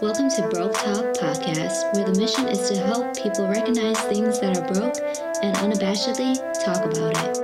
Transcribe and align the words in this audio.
Welcome 0.00 0.30
to 0.30 0.48
Broke 0.48 0.72
Talk 0.72 1.12
Podcast, 1.12 1.94
where 1.94 2.06
the 2.10 2.18
mission 2.18 2.48
is 2.48 2.70
to 2.70 2.76
help 2.78 3.14
people 3.14 3.46
recognize 3.46 4.00
things 4.00 4.40
that 4.40 4.56
are 4.56 4.66
broke 4.72 4.96
and 5.42 5.54
unabashedly 5.56 6.36
talk 6.64 6.86
about 6.86 7.12
it. 7.20 7.36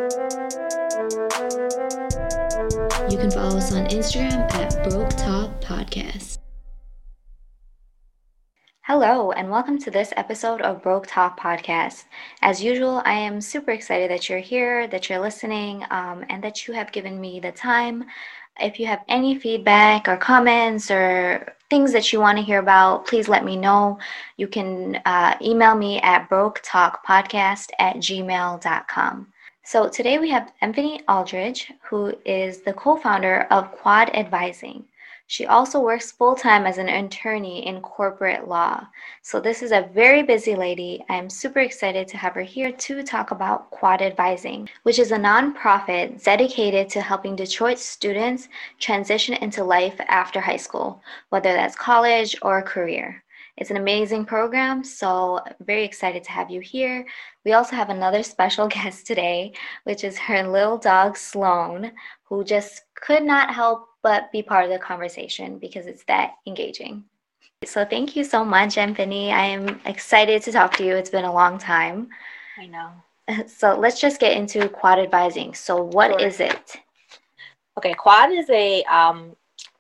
You 3.13 3.19
can 3.19 3.31
follow 3.31 3.59
us 3.59 3.75
on 3.75 3.85
Instagram 3.89 4.51
at 4.55 4.89
Broke 4.89 5.11
Talk 5.11 5.61
Podcast. 5.61 6.39
Hello, 8.85 9.33
and 9.33 9.51
welcome 9.51 9.79
to 9.81 9.91
this 9.91 10.15
episode 10.17 10.63
of 10.63 10.83
Broke 10.83 11.07
Talk 11.07 11.39
Podcast. 11.39 12.05
As 12.41 12.65
usual, 12.65 13.03
I 13.05 13.13
am 13.13 13.43
super 13.43 13.73
excited 13.73 14.11
that 14.11 14.31
you're 14.31 14.39
here, 14.39 14.89
that 14.89 15.11
you're 15.11 15.21
listening, 15.21 15.85
um, 15.91 16.25
and 16.31 16.43
that 16.43 16.67
you 16.67 16.73
have 16.73 16.91
given 16.91 17.21
me 17.21 17.39
the 17.39 17.53
time. 17.53 18.07
If 18.61 18.81
you 18.81 18.87
have 18.87 19.05
any 19.09 19.39
feedback 19.39 20.09
or 20.09 20.17
comments 20.17 20.91
or 20.91 21.55
things 21.69 21.93
that 21.93 22.13
you 22.13 22.21
want 22.21 22.39
to 22.39 22.45
hear 22.45 22.61
about, 22.61 23.07
please 23.07 23.29
let 23.29 23.45
me 23.45 23.57
know. 23.57 23.99
You 24.37 24.49
can 24.49 24.97
uh, 25.05 25.37
email 25.43 25.75
me 25.75 26.01
at 26.01 26.29
broketalkpodcast 26.31 27.71
at 27.79 27.97
gmail.com. 27.97 29.27
So 29.65 29.89
today 29.89 30.19
we 30.19 30.31
have 30.31 30.53
Anthony 30.61 31.03
Aldridge, 31.09 31.73
who 31.83 32.15
is 32.25 32.63
the 32.63 32.73
co 32.73 32.97
founder 32.97 33.49
of 33.51 33.73
Quad 33.73 34.15
Advising. 34.15 34.85
She 35.29 35.45
also 35.45 35.81
works 35.81 36.13
full 36.13 36.37
time 36.37 36.67
as 36.67 36.79
an 36.79 36.89
attorney 36.89 37.67
in 37.67 37.81
corporate 37.81 38.47
law. 38.47 38.87
So, 39.23 39.41
this 39.41 39.61
is 39.61 39.73
a 39.73 39.91
very 39.93 40.23
busy 40.23 40.55
lady. 40.55 41.05
I'm 41.09 41.29
super 41.29 41.59
excited 41.59 42.07
to 42.09 42.17
have 42.17 42.35
her 42.35 42.43
here 42.43 42.71
to 42.71 43.03
talk 43.03 43.33
about 43.33 43.71
Quad 43.73 44.03
Advising, 44.03 44.69
which 44.85 45.01
is 45.01 45.11
a 45.11 45.17
nonprofit 45.17 46.23
dedicated 46.23 46.89
to 46.91 47.01
helping 47.01 47.35
Detroit 47.35 47.81
students 47.81 48.49
transition 48.79 49.35
into 49.35 49.65
life 49.65 50.01
after 50.07 50.41
high 50.41 50.57
school, 50.57 51.03
whether 51.31 51.53
that's 51.53 51.75
college 51.75 52.37
or 52.43 52.63
career. 52.63 53.25
It's 53.57 53.71
an 53.71 53.79
amazing 53.79 54.27
program, 54.27 54.85
so 54.85 55.41
very 55.61 55.85
excited 55.85 56.23
to 56.25 56.31
have 56.31 56.51
you 56.51 56.61
here. 56.61 57.05
We 57.45 57.55
also 57.55 57.75
have 57.75 57.91
another 57.91 58.23
special 58.35 58.69
guest 58.69 59.07
today, 59.07 59.55
which 59.83 60.05
is 60.05 60.19
her 60.19 60.47
little 60.47 60.79
dog 60.79 61.17
Sloan, 61.17 61.93
who 62.25 62.45
just 62.45 62.83
could 63.01 63.23
not 63.23 63.55
help 63.55 63.89
but 64.03 64.31
be 64.33 64.43
part 64.43 64.65
of 64.65 64.71
the 64.71 64.79
conversation 64.79 65.59
because 65.59 65.87
it's 65.87 66.05
that 66.05 66.35
engaging. 66.47 67.05
So 67.65 67.85
thank 67.85 68.15
you 68.15 68.23
so 68.23 68.45
much, 68.45 68.79
Anthony. 68.79 69.33
I 69.33 69.45
am 69.47 69.81
excited 69.87 70.43
to 70.43 70.53
talk 70.53 70.75
to 70.77 70.85
you. 70.85 70.95
It's 70.95 71.11
been 71.11 71.25
a 71.25 71.33
long 71.33 71.59
time. 71.59 72.09
I 72.59 72.67
know. 72.67 72.91
So 73.49 73.77
let's 73.77 74.01
just 74.01 74.21
get 74.21 74.37
into 74.37 74.69
quad 74.69 75.01
advising. 75.01 75.53
So 75.53 75.83
what 75.83 76.13
sure. 76.13 76.29
is 76.29 76.39
it? 76.39 76.77
Okay, 77.77 77.93
quad 77.93 78.31
is 78.31 78.49
a 78.51 78.85
um, 78.85 79.35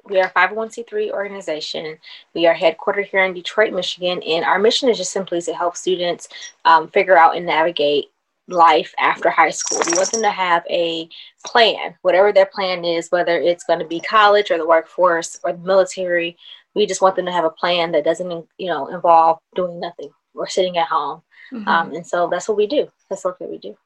we 0.08 0.20
are 0.20 0.26
a 0.26 0.30
501c3 0.30 1.10
organization. 1.10 1.96
We 2.34 2.46
are 2.46 2.54
headquartered 2.54 3.06
here 3.06 3.24
in 3.24 3.34
Detroit, 3.34 3.72
Michigan, 3.72 4.22
and 4.22 4.44
our 4.44 4.58
mission 4.58 4.88
is 4.88 4.98
just 4.98 5.12
simply 5.12 5.40
to 5.42 5.54
help 5.54 5.76
students 5.76 6.28
um, 6.64 6.88
figure 6.88 7.16
out 7.16 7.36
and 7.36 7.46
navigate 7.46 8.10
life 8.48 8.94
after 8.98 9.30
high 9.30 9.50
school. 9.50 9.80
We 9.86 9.96
want 9.96 10.12
them 10.12 10.22
to 10.22 10.30
have 10.30 10.64
a 10.70 11.08
plan, 11.44 11.94
whatever 12.02 12.32
their 12.32 12.46
plan 12.46 12.84
is, 12.84 13.10
whether 13.10 13.38
it's 13.38 13.64
going 13.64 13.80
to 13.80 13.86
be 13.86 14.00
college 14.00 14.50
or 14.50 14.58
the 14.58 14.66
workforce 14.66 15.38
or 15.42 15.52
the 15.52 15.58
military. 15.58 16.36
We 16.74 16.86
just 16.86 17.02
want 17.02 17.16
them 17.16 17.26
to 17.26 17.32
have 17.32 17.44
a 17.44 17.50
plan 17.50 17.92
that 17.92 18.04
doesn't, 18.04 18.46
you 18.58 18.68
know, 18.68 18.88
involve 18.88 19.38
doing 19.54 19.80
nothing 19.80 20.10
or 20.34 20.46
sitting 20.46 20.76
at 20.78 20.88
home. 20.88 21.22
Mm-hmm. 21.52 21.68
Um, 21.68 21.94
and 21.94 22.06
so 22.06 22.28
that's 22.28 22.48
what 22.48 22.56
we 22.56 22.66
do. 22.66 22.88
That's 23.08 23.24
what 23.24 23.40
we 23.40 23.58
do. 23.58 23.76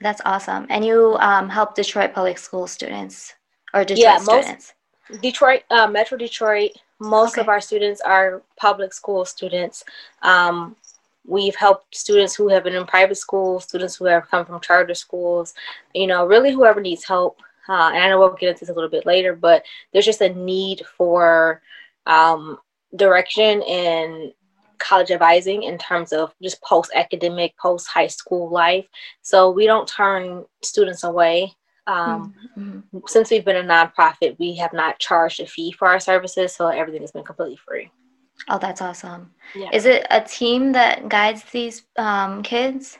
That's 0.00 0.20
awesome. 0.24 0.66
And 0.68 0.84
you 0.84 1.16
um, 1.20 1.48
help 1.48 1.74
Detroit 1.74 2.12
public 2.12 2.38
school 2.38 2.66
students 2.66 3.34
or 3.72 3.84
Detroit 3.84 4.02
yeah, 4.02 4.18
students? 4.18 4.74
Most, 5.10 5.22
Detroit, 5.22 5.62
uh, 5.70 5.86
Metro 5.86 6.18
Detroit. 6.18 6.72
Most 6.98 7.34
okay. 7.34 7.42
of 7.42 7.48
our 7.48 7.60
students 7.60 8.00
are 8.00 8.42
public 8.58 8.92
school 8.92 9.24
students. 9.24 9.84
Um, 10.22 10.76
We've 11.26 11.56
helped 11.56 11.96
students 11.96 12.34
who 12.34 12.48
have 12.48 12.64
been 12.64 12.74
in 12.74 12.86
private 12.86 13.16
schools, 13.16 13.64
students 13.64 13.96
who 13.96 14.04
have 14.04 14.30
come 14.30 14.46
from 14.46 14.60
charter 14.60 14.94
schools, 14.94 15.54
you 15.94 16.06
know, 16.06 16.26
really 16.26 16.52
whoever 16.52 16.80
needs 16.80 17.04
help. 17.04 17.40
Uh, 17.68 17.90
and 17.92 17.98
I 17.98 18.08
know 18.08 18.18
we'll 18.18 18.34
get 18.34 18.50
into 18.50 18.60
this 18.60 18.68
a 18.68 18.74
little 18.74 18.90
bit 18.90 19.06
later, 19.06 19.34
but 19.34 19.64
there's 19.92 20.04
just 20.04 20.20
a 20.20 20.32
need 20.32 20.82
for 20.96 21.62
um, 22.06 22.58
direction 22.94 23.62
and 23.62 24.32
college 24.78 25.10
advising 25.10 25.64
in 25.64 25.78
terms 25.78 26.12
of 26.12 26.32
just 26.42 26.62
post 26.62 26.92
academic, 26.94 27.56
post 27.58 27.88
high 27.88 28.06
school 28.06 28.50
life. 28.50 28.86
So 29.22 29.50
we 29.50 29.66
don't 29.66 29.88
turn 29.88 30.44
students 30.62 31.02
away. 31.02 31.52
Um, 31.86 32.34
mm-hmm. 32.56 32.98
Since 33.06 33.30
we've 33.30 33.44
been 33.44 33.56
a 33.56 33.62
nonprofit, 33.62 34.38
we 34.38 34.54
have 34.56 34.72
not 34.72 34.98
charged 34.98 35.40
a 35.40 35.46
fee 35.46 35.72
for 35.72 35.88
our 35.88 36.00
services, 36.00 36.54
so 36.54 36.68
everything 36.68 37.02
has 37.02 37.12
been 37.12 37.24
completely 37.24 37.56
free. 37.56 37.90
Oh, 38.48 38.58
that's 38.58 38.80
awesome. 38.80 39.32
Yeah. 39.54 39.70
Is 39.72 39.86
it 39.86 40.06
a 40.10 40.20
team 40.20 40.72
that 40.72 41.08
guides 41.08 41.44
these 41.52 41.82
um, 41.96 42.42
kids? 42.42 42.98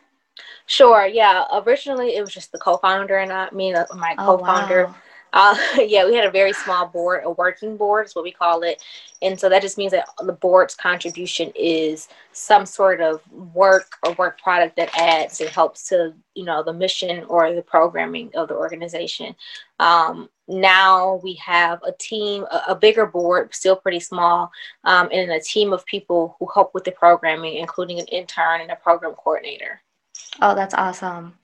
Sure. 0.67 1.07
Yeah. 1.07 1.45
Originally, 1.53 2.17
it 2.17 2.21
was 2.21 2.33
just 2.33 2.53
the 2.53 2.59
co-founder 2.59 3.19
and 3.19 3.33
I, 3.33 3.51
me, 3.51 3.73
and 3.73 3.87
my 3.99 4.15
oh, 4.19 4.39
co-founder. 4.39 4.87
Wow. 4.87 4.95
Uh, 5.33 5.57
yeah, 5.87 6.05
we 6.07 6.15
had 6.15 6.27
a 6.27 6.31
very 6.31 6.53
small 6.53 6.87
board, 6.87 7.23
a 7.25 7.31
working 7.31 7.77
board 7.77 8.07
is 8.07 8.15
what 8.15 8.25
we 8.25 8.33
call 8.33 8.63
it. 8.63 8.83
And 9.23 9.39
so 9.39 9.49
that 9.49 9.63
just 9.63 9.79
means 9.79 9.93
that 9.93 10.09
the 10.25 10.33
board's 10.33 10.75
contribution 10.75 11.53
is 11.55 12.09
some 12.33 12.67
sort 12.67 13.01
of 13.01 13.21
work 13.31 13.97
or 14.05 14.13
work 14.15 14.41
product 14.41 14.77
that 14.77 14.91
adds 14.99 15.41
and 15.41 15.51
helps 15.51 15.89
to, 15.89 16.15
you 16.35 16.45
know, 16.45 16.63
the 16.63 16.73
mission 16.73 17.25
or 17.25 17.55
the 17.55 17.63
programming 17.63 18.31
of 18.35 18.49
the 18.49 18.55
organization. 18.55 19.35
Um, 19.79 20.31
now 20.49 21.21
we 21.23 21.35
have 21.35 21.83
a 21.83 21.93
team, 21.93 22.45
a, 22.51 22.63
a 22.69 22.75
bigger 22.75 23.07
board, 23.07 23.55
still 23.55 23.77
pretty 23.77 24.01
small, 24.01 24.51
um, 24.85 25.09
and 25.13 25.31
a 25.31 25.41
team 25.41 25.73
of 25.73 25.85
people 25.87 26.37
who 26.39 26.49
help 26.53 26.75
with 26.75 26.85
the 26.85 26.93
programming, 26.93 27.57
including 27.57 27.99
an 27.99 28.07
intern 28.07 28.61
and 28.61 28.71
a 28.71 28.77
program 28.77 29.15
coordinator. 29.15 29.81
Oh, 30.41 30.55
that's 30.55 30.75
awesome. 30.75 31.35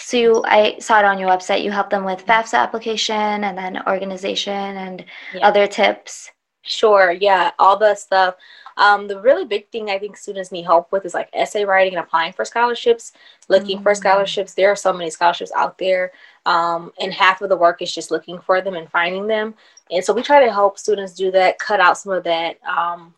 So 0.00 0.16
you, 0.16 0.44
I 0.46 0.78
saw 0.78 1.00
it 1.00 1.04
on 1.04 1.18
your 1.18 1.28
website. 1.28 1.64
You 1.64 1.72
help 1.72 1.90
them 1.90 2.04
with 2.04 2.24
FAFSA 2.24 2.58
application 2.58 3.44
and 3.44 3.58
then 3.58 3.82
organization 3.86 4.52
and 4.52 5.04
yeah. 5.34 5.46
other 5.46 5.66
tips. 5.66 6.30
Sure. 6.62 7.10
Yeah. 7.10 7.50
All 7.58 7.76
the 7.76 7.94
stuff. 7.94 8.36
Um, 8.76 9.08
the 9.08 9.20
really 9.20 9.44
big 9.44 9.68
thing 9.70 9.90
I 9.90 9.98
think 9.98 10.16
students 10.16 10.52
need 10.52 10.64
help 10.64 10.92
with 10.92 11.04
is 11.04 11.14
like 11.14 11.30
essay 11.32 11.64
writing 11.64 11.94
and 11.94 12.04
applying 12.04 12.32
for 12.32 12.44
scholarships, 12.44 13.12
looking 13.48 13.76
mm-hmm. 13.76 13.82
for 13.82 13.92
mm. 13.92 13.96
scholarships. 13.96 14.54
There 14.54 14.70
are 14.70 14.76
so 14.76 14.92
many 14.92 15.10
scholarships 15.10 15.52
out 15.56 15.78
there. 15.78 16.12
Um, 16.44 16.92
and 17.00 17.12
half 17.12 17.40
of 17.42 17.48
the 17.48 17.56
work 17.56 17.82
is 17.82 17.94
just 17.94 18.10
looking 18.10 18.38
for 18.38 18.60
them 18.60 18.74
and 18.74 18.90
finding 18.90 19.26
them. 19.26 19.54
And 19.90 20.04
so 20.04 20.12
we 20.12 20.22
try 20.22 20.44
to 20.44 20.52
help 20.52 20.78
students 20.78 21.14
do 21.14 21.30
that, 21.32 21.58
cut 21.58 21.80
out 21.80 21.98
some 21.98 22.12
of 22.12 22.24
that 22.24 22.58
um, 22.64 23.14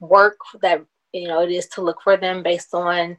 work 0.00 0.38
that 0.62 0.84
you 1.12 1.28
know 1.28 1.42
it 1.42 1.50
is 1.50 1.66
to 1.66 1.82
look 1.82 2.00
for 2.02 2.16
them 2.16 2.42
based 2.42 2.74
on 2.74 3.16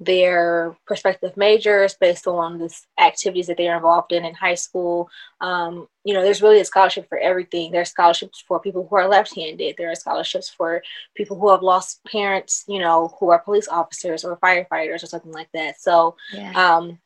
their 0.00 0.76
prospective 0.86 1.36
majors 1.36 1.94
based 1.94 2.26
on 2.26 2.58
the 2.58 2.74
activities 3.00 3.46
that 3.46 3.56
they're 3.56 3.76
involved 3.76 4.12
in 4.12 4.24
in 4.24 4.34
high 4.34 4.54
school. 4.54 5.08
Um, 5.40 5.86
you 6.04 6.14
know, 6.14 6.22
there's 6.22 6.42
really 6.42 6.60
a 6.60 6.64
scholarship 6.64 7.08
for 7.08 7.18
everything. 7.18 7.70
There's 7.70 7.90
scholarships 7.90 8.42
for 8.46 8.60
people 8.60 8.86
who 8.88 8.96
are 8.96 9.08
left-handed. 9.08 9.76
There 9.78 9.90
are 9.90 9.94
scholarships 9.94 10.48
for 10.48 10.82
people 11.14 11.38
who 11.38 11.50
have 11.50 11.62
lost 11.62 12.00
parents, 12.04 12.64
you 12.66 12.80
know, 12.80 13.14
who 13.18 13.30
are 13.30 13.38
police 13.38 13.68
officers 13.68 14.24
or 14.24 14.36
firefighters 14.38 15.02
or 15.02 15.06
something 15.06 15.32
like 15.32 15.48
that. 15.54 15.80
So 15.80 16.16
yeah. 16.32 16.52
um, 16.52 16.98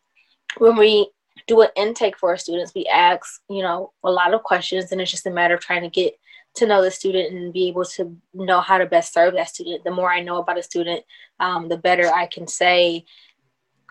when 0.57 0.77
we 0.77 1.11
do 1.47 1.61
an 1.61 1.69
intake 1.77 2.19
for 2.19 2.31
our 2.31 2.37
students, 2.37 2.73
we 2.75 2.87
ask, 2.87 3.43
you 3.49 3.63
know, 3.63 3.93
a 4.03 4.11
lot 4.11 4.35
of 4.35 4.43
questions, 4.43 4.91
and 4.91 5.01
it's 5.01 5.11
just 5.11 5.27
a 5.27 5.31
matter 5.31 5.55
of 5.55 5.61
trying 5.61 5.83
to 5.83 5.91
get 5.91 6.15
to 6.59 6.67
know 6.67 6.83
the 6.83 6.91
student 6.91 7.33
and 7.33 7.53
be 7.53 7.69
able 7.69 7.85
to 7.85 8.17
know 8.35 8.61
how 8.61 8.79
to 8.79 8.87
best 8.87 9.13
serve 9.13 9.35
that 9.35 9.49
student. 9.49 9.85
The 9.85 9.91
more 9.91 10.13
I 10.13 10.21
know 10.21 10.39
about 10.39 10.59
a 10.59 10.63
student, 10.63 11.05
um, 11.41 11.69
the 11.69 11.79
better 11.79 12.07
I 12.13 12.27
can 12.27 12.47
say, 12.47 13.05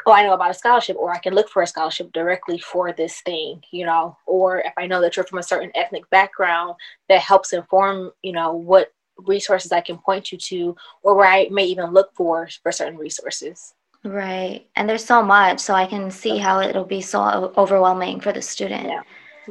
oh, 0.05 0.13
I 0.13 0.23
know 0.23 0.33
about 0.33 0.51
a 0.51 0.53
scholarship, 0.53 0.95
or 0.97 1.13
I 1.13 1.19
can 1.19 1.33
look 1.33 1.49
for 1.49 1.61
a 1.61 1.67
scholarship 1.67 2.13
directly 2.13 2.59
for 2.59 2.93
this 2.93 3.19
thing, 3.21 3.61
you 3.71 3.85
know, 3.85 4.17
or 4.25 4.59
if 4.59 4.73
I 4.77 4.87
know 4.87 5.01
that 5.01 5.15
you're 5.15 5.25
from 5.25 5.39
a 5.39 5.43
certain 5.43 5.71
ethnic 5.75 6.09
background, 6.09 6.75
that 7.09 7.19
helps 7.19 7.51
inform, 7.51 8.11
you 8.21 8.31
know, 8.31 8.53
what 8.53 8.93
resources 9.25 9.71
I 9.71 9.81
can 9.81 9.97
point 9.97 10.31
you 10.31 10.37
to, 10.37 10.75
or 11.03 11.15
where 11.15 11.27
I 11.27 11.49
may 11.51 11.65
even 11.65 11.91
look 11.91 12.13
for 12.15 12.47
for 12.63 12.71
certain 12.71 12.97
resources. 12.97 13.73
Right. 14.03 14.67
And 14.75 14.87
there's 14.87 15.03
so 15.03 15.21
much, 15.21 15.59
so 15.59 15.73
I 15.73 15.87
can 15.87 16.09
see 16.11 16.37
how 16.37 16.61
it'll 16.61 16.85
be 16.85 17.01
so 17.01 17.53
overwhelming 17.57 18.21
for 18.21 18.31
the 18.31 18.41
student. 18.41 18.87
Yeah. 18.87 19.01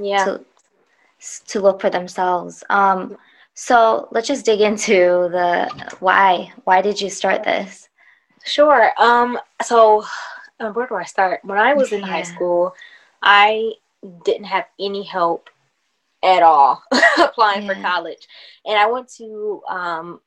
Yeah. 0.01 0.25
To, 0.25 0.45
to 1.49 1.61
look 1.61 1.81
for 1.81 1.91
themselves. 1.91 2.63
Um, 2.71 3.17
so 3.55 4.09
let's 4.13 4.29
just 4.29 4.45
dig 4.45 4.61
into 4.61 5.29
the 5.31 5.95
why. 6.01 6.53
Why 6.65 6.83
did 6.83 7.01
you 7.01 7.09
start 7.09 7.43
this? 7.43 7.89
Sure. 8.45 8.93
Um, 8.99 9.39
so 9.63 10.05
uh, 10.61 10.71
where 10.71 10.87
do 10.87 10.95
I 10.95 11.05
start? 11.05 11.41
When 11.43 11.59
I 11.59 11.75
was 11.75 11.93
in 11.93 12.01
yeah. 12.01 12.07
high 12.07 12.23
school, 12.23 12.75
I 13.23 13.73
didn't 14.25 14.45
have 14.45 14.67
any 14.79 15.03
help 15.03 15.49
at 16.23 16.43
all 16.43 16.83
applying 17.19 17.67
yeah. 17.67 17.75
for 17.75 17.81
college. 17.81 18.27
And 18.65 18.79
I 18.79 18.87
went 18.87 19.09
to 19.17 19.63
um, 19.69 20.21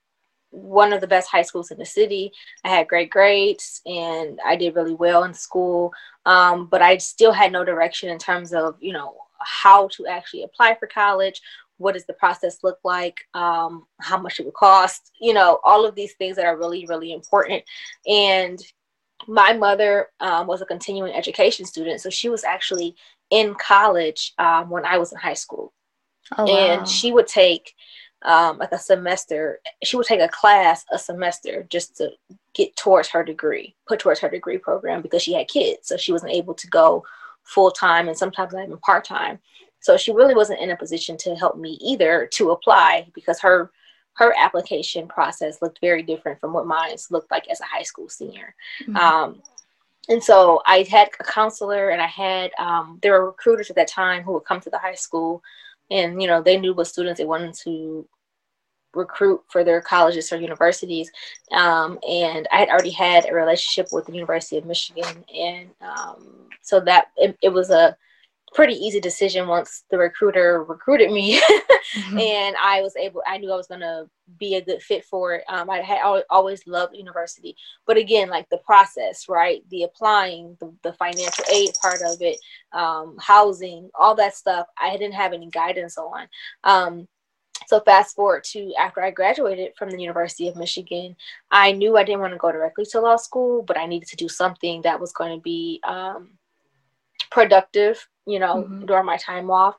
one 0.52 0.94
of 0.94 1.02
the 1.02 1.08
best 1.08 1.30
high 1.30 1.42
schools 1.42 1.72
in 1.72 1.78
the 1.78 1.86
city. 1.86 2.32
I 2.64 2.70
had 2.70 2.88
great 2.88 3.10
grades 3.10 3.82
and 3.86 4.40
I 4.46 4.56
did 4.56 4.76
really 4.76 4.96
well 4.96 5.24
in 5.24 5.34
school. 5.34 5.94
Um, 6.26 6.68
but 6.68 6.82
I 6.82 6.98
still 6.98 7.32
had 7.32 7.52
no 7.52 7.64
direction 7.64 8.10
in 8.10 8.18
terms 8.18 8.54
of, 8.54 8.76
you 8.80 8.94
know, 8.94 9.16
how 9.42 9.88
to 9.90 10.08
actually 10.08 10.44
apply 10.44 10.76
for 10.76 10.88
college, 10.88 11.42
what 11.78 11.94
does 11.94 12.06
the 12.06 12.14
process 12.14 12.60
look 12.64 12.78
like, 12.84 13.22
um, 13.34 13.86
how 14.00 14.18
much 14.18 14.40
it 14.40 14.46
would 14.46 14.54
cost, 14.54 15.12
you 15.20 15.34
know, 15.34 15.60
all 15.64 15.86
of 15.86 15.96
these 15.96 16.14
things 16.14 16.36
that 16.36 16.46
are 16.46 16.58
really, 16.58 16.86
really 16.88 17.14
important. 17.14 17.64
And 18.06 18.60
my 19.28 19.54
mother 19.54 20.08
um, 20.20 20.48
was 20.48 20.62
a 20.62 20.66
continuing 20.66 21.14
education 21.14 21.66
student, 21.66 22.02
so 22.02 22.10
she 22.10 22.30
was 22.30 22.44
actually 22.44 22.96
in 23.30 23.56
college 23.56 24.34
um, 24.40 24.70
when 24.70 24.86
I 24.86 24.98
was 24.98 25.12
in 25.12 25.18
high 25.18 25.34
school. 25.34 25.74
Oh, 26.38 26.46
and 26.46 26.82
wow. 26.82 26.86
she 26.86 27.12
would 27.12 27.28
take 27.28 27.74
um, 28.24 28.58
like 28.58 28.72
a 28.72 28.78
semester, 28.78 29.62
she 29.84 29.96
would 29.96 30.06
take 30.06 30.20
a 30.20 30.28
class 30.28 30.86
a 30.92 31.00
semester 31.00 31.66
just 31.70 31.96
to 31.98 32.12
get 32.54 32.76
towards 32.76 33.08
her 33.10 33.24
degree, 33.24 33.76
put 33.88 34.00
towards 34.00 34.20
her 34.20 34.30
degree 34.30 34.58
program 34.58 35.02
because 35.02 35.24
she 35.24 35.34
had 35.34 35.48
kids. 35.48 35.88
So 35.88 35.98
she 35.98 36.12
wasn't 36.12 36.34
able 36.34 36.54
to 36.56 36.68
go 36.68 37.04
full 37.50 37.72
time 37.72 38.08
and 38.08 38.18
sometimes 38.18 38.54
not 38.54 38.64
even 38.64 38.78
part 38.78 39.04
time. 39.04 39.40
So 39.82 39.98
she 39.98 40.12
really 40.12 40.36
wasn't 40.36 40.60
in 40.60 40.72
a 40.72 40.78
position 40.78 41.18
to 41.18 41.36
help 41.36 41.58
me 41.58 41.78
either 41.82 42.28
to 42.34 42.52
apply 42.52 43.08
because 43.14 43.40
her 43.42 43.72
her 44.16 44.34
application 44.38 45.08
process 45.08 45.62
looked 45.62 45.80
very 45.80 46.04
different 46.04 46.40
from 46.42 46.52
what 46.52 46.68
mine 46.68 46.94
looked 47.10 47.32
like 47.32 47.48
as 47.50 47.62
a 47.62 47.66
high 47.66 47.84
school 47.84 48.10
senior. 48.10 48.54
Mm-hmm. 48.84 48.98
Um, 48.98 49.42
and 50.10 50.22
so 50.22 50.62
I 50.66 50.86
had 50.90 51.10
a 51.20 51.24
counselor 51.24 51.90
and 51.90 52.02
I 52.02 52.08
had 52.08 52.52
um, 52.60 53.00
there 53.02 53.14
were 53.14 53.28
recruiters 53.28 53.70
at 53.70 53.78
that 53.78 53.88
time 53.88 54.24
who 54.24 54.34
would 54.34 54.46
come 54.46 54.60
to 54.62 54.70
the 54.70 54.78
high 54.78 54.96
school 54.96 55.42
and 55.90 56.22
you 56.22 56.28
know 56.28 56.42
they 56.42 56.60
knew 56.60 56.74
what 56.74 56.88
students 56.88 57.20
they 57.20 57.26
wanted 57.26 57.54
to 57.64 58.08
recruit 58.94 59.42
for 59.48 59.64
their 59.64 59.82
colleges 59.82 60.32
or 60.32 60.38
universities. 60.38 61.12
Um, 61.52 62.00
and 62.08 62.48
i 62.52 62.60
had 62.60 62.70
already 62.70 62.92
had 62.92 63.30
a 63.30 63.34
relationship 63.34 63.92
with 63.92 64.06
the 64.06 64.14
university 64.14 64.58
of 64.58 64.66
michigan. 64.66 65.24
And 65.34 65.70
um, 65.82 66.48
so 66.62 66.80
that 66.82 67.08
it, 67.18 67.38
it, 67.42 67.50
was 67.50 67.70
a 67.70 67.96
pretty 68.54 68.74
easy 68.74 69.00
decision 69.00 69.48
once 69.48 69.84
the 69.92 69.98
recruiter 69.98 70.64
recruited 70.64 71.12
me. 71.12 71.42
Mm-hmm. 71.98 72.20
and 72.20 72.56
i 72.64 72.84
was 72.84 72.96
able 72.98 73.24
i 73.26 73.40
knew 73.40 73.52
i 73.52 73.56
was 73.56 73.66
going 73.66 73.80
to 73.80 74.08
be 74.38 74.56
a 74.56 74.62
good 74.62 74.80
fit 74.80 75.04
for 75.06 75.34
it. 75.34 75.44
Um, 75.50 75.72
i 75.72 75.82
had 75.82 76.02
always 76.30 76.68
loved 76.68 76.96
university. 76.96 77.56
But 77.88 77.98
again 77.98 78.30
like 78.30 78.48
the 78.50 78.60
process 78.60 79.28
right? 79.28 79.64
The 79.72 79.84
applying 79.84 80.56
the, 80.60 80.72
the 80.84 80.94
financial 80.94 81.46
aid 81.52 81.72
part 81.82 82.02
of 82.06 82.22
it 82.22 82.38
um, 82.74 83.18
housing 83.20 83.90
all 83.96 84.14
that 84.16 84.36
stuff 84.36 84.68
i 84.78 84.92
didn't 84.92 85.14
have 85.14 85.34
any 85.34 85.50
guidance 85.50 85.98
on. 85.98 86.28
Um, 86.64 87.08
so 87.70 87.80
fast 87.82 88.16
forward 88.16 88.44
to 88.46 88.74
after 88.80 89.04
I 89.04 89.12
graduated 89.12 89.74
from 89.78 89.92
the 89.92 90.02
University 90.02 90.48
of 90.48 90.56
Michigan, 90.56 91.16
I 91.52 91.72
knew 91.72 91.98
I 91.98 92.04
didn't 92.04 92.22
want 92.22 92.34
to 92.34 92.40
go 92.40 92.52
directly 92.52 92.84
to 92.86 93.00
law 93.00 93.16
school, 93.16 93.62
but 93.62 93.78
I 93.78 93.86
needed 93.86 94.10
to 94.10 94.16
do 94.16 94.28
something 94.28 94.82
that 94.82 95.00
was 95.00 95.14
going 95.14 95.38
to 95.38 95.42
be 95.42 95.80
um, 95.84 96.32
productive, 97.30 98.08
you 98.26 98.40
know, 98.40 98.64
mm-hmm. 98.64 98.88
during 98.88 99.06
my 99.06 99.18
time 99.18 99.52
off. 99.52 99.76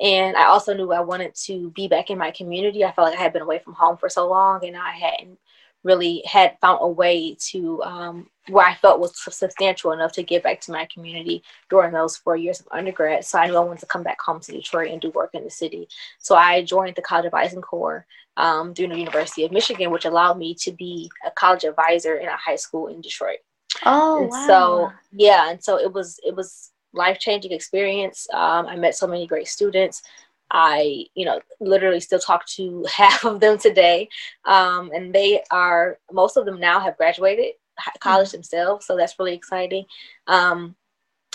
And 0.00 0.38
I 0.38 0.44
also 0.44 0.72
knew 0.72 0.90
I 0.90 1.00
wanted 1.00 1.34
to 1.44 1.70
be 1.72 1.86
back 1.86 2.08
in 2.08 2.16
my 2.16 2.30
community. 2.30 2.82
I 2.82 2.92
felt 2.92 3.10
like 3.10 3.18
I 3.18 3.22
had 3.22 3.34
been 3.34 3.42
away 3.42 3.58
from 3.58 3.74
home 3.74 3.98
for 3.98 4.08
so 4.08 4.26
long 4.26 4.66
and 4.66 4.74
I 4.74 4.92
hadn't 4.92 5.38
really 5.84 6.22
had 6.26 6.56
found 6.60 6.78
a 6.80 6.88
way 6.88 7.36
to 7.50 7.82
um, 7.82 8.28
where 8.48 8.66
I 8.66 8.74
felt 8.74 9.00
was 9.00 9.12
substantial 9.22 9.92
enough 9.92 10.12
to 10.12 10.22
give 10.22 10.42
back 10.42 10.60
to 10.62 10.72
my 10.72 10.86
community 10.92 11.42
during 11.70 11.92
those 11.92 12.16
four 12.16 12.36
years 12.36 12.60
of 12.60 12.66
undergrad. 12.70 13.24
So 13.24 13.38
I 13.38 13.46
knew 13.46 13.56
I 13.56 13.60
wanted 13.60 13.80
to 13.80 13.86
come 13.86 14.02
back 14.02 14.20
home 14.20 14.40
to 14.40 14.52
Detroit 14.52 14.90
and 14.90 15.00
do 15.00 15.10
work 15.10 15.30
in 15.34 15.44
the 15.44 15.50
city. 15.50 15.88
So 16.18 16.34
I 16.34 16.62
joined 16.62 16.96
the 16.96 17.02
College 17.02 17.26
Advising 17.26 17.62
Corps 17.62 18.06
um, 18.36 18.74
through 18.74 18.88
the 18.88 18.98
University 18.98 19.44
of 19.44 19.52
Michigan, 19.52 19.90
which 19.90 20.04
allowed 20.04 20.38
me 20.38 20.54
to 20.56 20.72
be 20.72 21.10
a 21.24 21.30
college 21.30 21.64
advisor 21.64 22.16
in 22.16 22.28
a 22.28 22.36
high 22.36 22.56
school 22.56 22.88
in 22.88 23.00
Detroit. 23.00 23.38
Oh, 23.84 24.22
and 24.22 24.30
wow. 24.30 24.46
So 24.46 24.92
yeah, 25.12 25.50
and 25.50 25.62
so 25.62 25.78
it 25.78 25.92
was 25.92 26.18
it 26.24 26.34
was 26.34 26.70
life 26.92 27.18
changing 27.18 27.52
experience. 27.52 28.26
Um, 28.32 28.66
I 28.66 28.76
met 28.76 28.94
so 28.94 29.06
many 29.06 29.26
great 29.26 29.48
students. 29.48 30.02
I, 30.50 31.06
you 31.14 31.24
know, 31.24 31.40
literally 31.60 32.00
still 32.00 32.18
talk 32.18 32.46
to 32.50 32.86
half 32.94 33.24
of 33.24 33.40
them 33.40 33.58
today. 33.58 34.08
Um, 34.44 34.90
and 34.94 35.14
they 35.14 35.42
are, 35.50 35.98
most 36.12 36.36
of 36.36 36.44
them 36.44 36.60
now 36.60 36.80
have 36.80 36.96
graduated 36.96 37.54
college 38.00 38.28
mm-hmm. 38.28 38.36
themselves. 38.38 38.86
So 38.86 38.96
that's 38.96 39.18
really 39.18 39.34
exciting. 39.34 39.84
Um, 40.26 40.76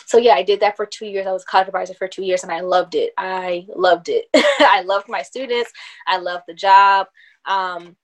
so 0.05 0.17
yeah, 0.17 0.33
I 0.33 0.41
did 0.41 0.59
that 0.61 0.75
for 0.75 0.87
two 0.87 1.05
years. 1.05 1.27
I 1.27 1.31
was 1.31 1.45
college 1.45 1.67
advisor 1.67 1.93
for 1.93 2.07
two 2.07 2.23
years 2.23 2.43
and 2.43 2.51
I 2.51 2.61
loved 2.61 2.95
it. 2.95 3.13
I 3.17 3.67
loved 3.75 4.09
it. 4.09 4.25
I 4.33 4.81
loved 4.85 5.07
my 5.07 5.21
students. 5.21 5.71
I 6.07 6.17
loved 6.17 6.45
the 6.47 6.55
job. 6.55 7.07
Um, 7.45 7.95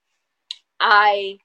I 0.80 1.40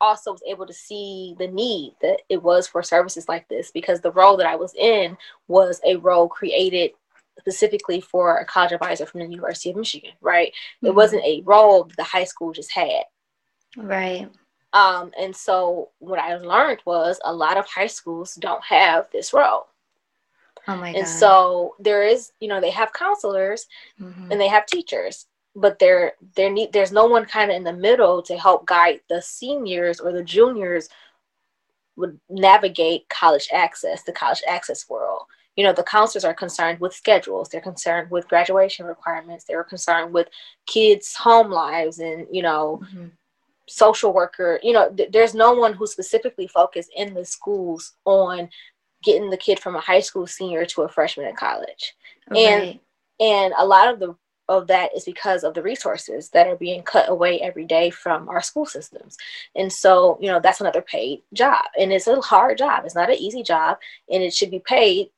also 0.00 0.32
was 0.32 0.42
able 0.46 0.66
to 0.66 0.72
see 0.72 1.34
the 1.38 1.48
need 1.48 1.94
that 2.02 2.20
it 2.28 2.42
was 2.42 2.68
for 2.68 2.82
services 2.82 3.28
like 3.28 3.48
this 3.48 3.70
because 3.72 4.00
the 4.00 4.12
role 4.12 4.36
that 4.36 4.46
I 4.46 4.56
was 4.56 4.74
in 4.74 5.16
was 5.48 5.80
a 5.84 5.96
role 5.96 6.28
created 6.28 6.92
specifically 7.38 8.00
for 8.00 8.38
a 8.38 8.44
college 8.44 8.72
advisor 8.72 9.06
from 9.06 9.20
the 9.20 9.26
University 9.26 9.70
of 9.70 9.76
Michigan, 9.76 10.12
right? 10.20 10.48
Mm-hmm. 10.48 10.86
It 10.88 10.94
wasn't 10.94 11.24
a 11.24 11.42
role 11.44 11.88
the 11.96 12.04
high 12.04 12.24
school 12.24 12.52
just 12.52 12.72
had. 12.72 13.04
Right. 13.76 14.30
Um, 14.72 15.12
and 15.18 15.34
so 15.34 15.90
what 15.98 16.18
I 16.18 16.36
learned 16.36 16.80
was 16.84 17.20
a 17.24 17.32
lot 17.32 17.56
of 17.56 17.66
high 17.66 17.86
schools 17.86 18.34
don't 18.34 18.64
have 18.64 19.08
this 19.12 19.32
role. 19.32 19.66
Oh 20.66 20.76
my 20.76 20.92
God. 20.92 20.98
And 20.98 21.08
so 21.08 21.76
there 21.78 22.04
is, 22.04 22.32
you 22.40 22.48
know, 22.48 22.60
they 22.60 22.70
have 22.70 22.92
counselors 22.92 23.66
mm-hmm. 24.00 24.32
and 24.32 24.40
they 24.40 24.48
have 24.48 24.66
teachers, 24.66 25.26
but 25.54 25.78
there 25.78 26.14
there 26.34 26.50
need 26.50 26.72
there's 26.72 26.92
no 26.92 27.06
one 27.06 27.26
kind 27.26 27.50
of 27.50 27.56
in 27.56 27.64
the 27.64 27.72
middle 27.72 28.22
to 28.22 28.36
help 28.36 28.66
guide 28.66 29.00
the 29.08 29.20
seniors 29.20 30.00
or 30.00 30.12
the 30.12 30.24
juniors 30.24 30.88
would 31.96 32.18
navigate 32.28 33.08
college 33.08 33.48
access, 33.52 34.02
the 34.02 34.12
college 34.12 34.42
access 34.48 34.88
world 34.88 35.26
you 35.56 35.64
know 35.64 35.72
the 35.72 35.82
counselors 35.82 36.24
are 36.24 36.34
concerned 36.34 36.80
with 36.80 36.94
schedules 36.94 37.48
they're 37.48 37.60
concerned 37.60 38.10
with 38.10 38.28
graduation 38.28 38.86
requirements 38.86 39.44
they're 39.44 39.64
concerned 39.64 40.12
with 40.12 40.28
kids 40.66 41.14
home 41.14 41.50
lives 41.50 41.98
and 41.98 42.26
you 42.30 42.42
know 42.42 42.80
mm-hmm. 42.84 43.06
social 43.68 44.12
worker 44.12 44.58
you 44.62 44.72
know 44.72 44.90
th- 44.90 45.10
there's 45.12 45.34
no 45.34 45.52
one 45.52 45.72
who's 45.72 45.92
specifically 45.92 46.46
focused 46.46 46.90
in 46.96 47.14
the 47.14 47.24
schools 47.24 47.92
on 48.04 48.48
getting 49.02 49.30
the 49.30 49.36
kid 49.36 49.58
from 49.58 49.76
a 49.76 49.80
high 49.80 50.00
school 50.00 50.26
senior 50.26 50.64
to 50.64 50.82
a 50.82 50.88
freshman 50.88 51.26
in 51.26 51.36
college 51.36 51.94
right. 52.30 52.38
and 52.38 52.80
and 53.20 53.54
a 53.58 53.64
lot 53.64 53.92
of 53.92 54.00
the 54.00 54.14
of 54.48 54.66
that 54.66 54.94
is 54.94 55.04
because 55.04 55.42
of 55.42 55.54
the 55.54 55.62
resources 55.62 56.28
that 56.30 56.46
are 56.46 56.56
being 56.56 56.82
cut 56.82 57.08
away 57.08 57.40
every 57.40 57.64
day 57.64 57.88
from 57.88 58.28
our 58.28 58.42
school 58.42 58.66
systems. 58.66 59.16
And 59.56 59.72
so, 59.72 60.18
you 60.20 60.28
know, 60.28 60.38
that's 60.38 60.60
another 60.60 60.82
paid 60.82 61.22
job. 61.32 61.64
And 61.78 61.92
it's 61.92 62.06
a 62.06 62.20
hard 62.20 62.58
job. 62.58 62.84
It's 62.84 62.94
not 62.94 63.10
an 63.10 63.16
easy 63.16 63.42
job. 63.42 63.78
And 64.10 64.22
it 64.22 64.34
should 64.34 64.50
be 64.50 64.58
paid 64.58 65.08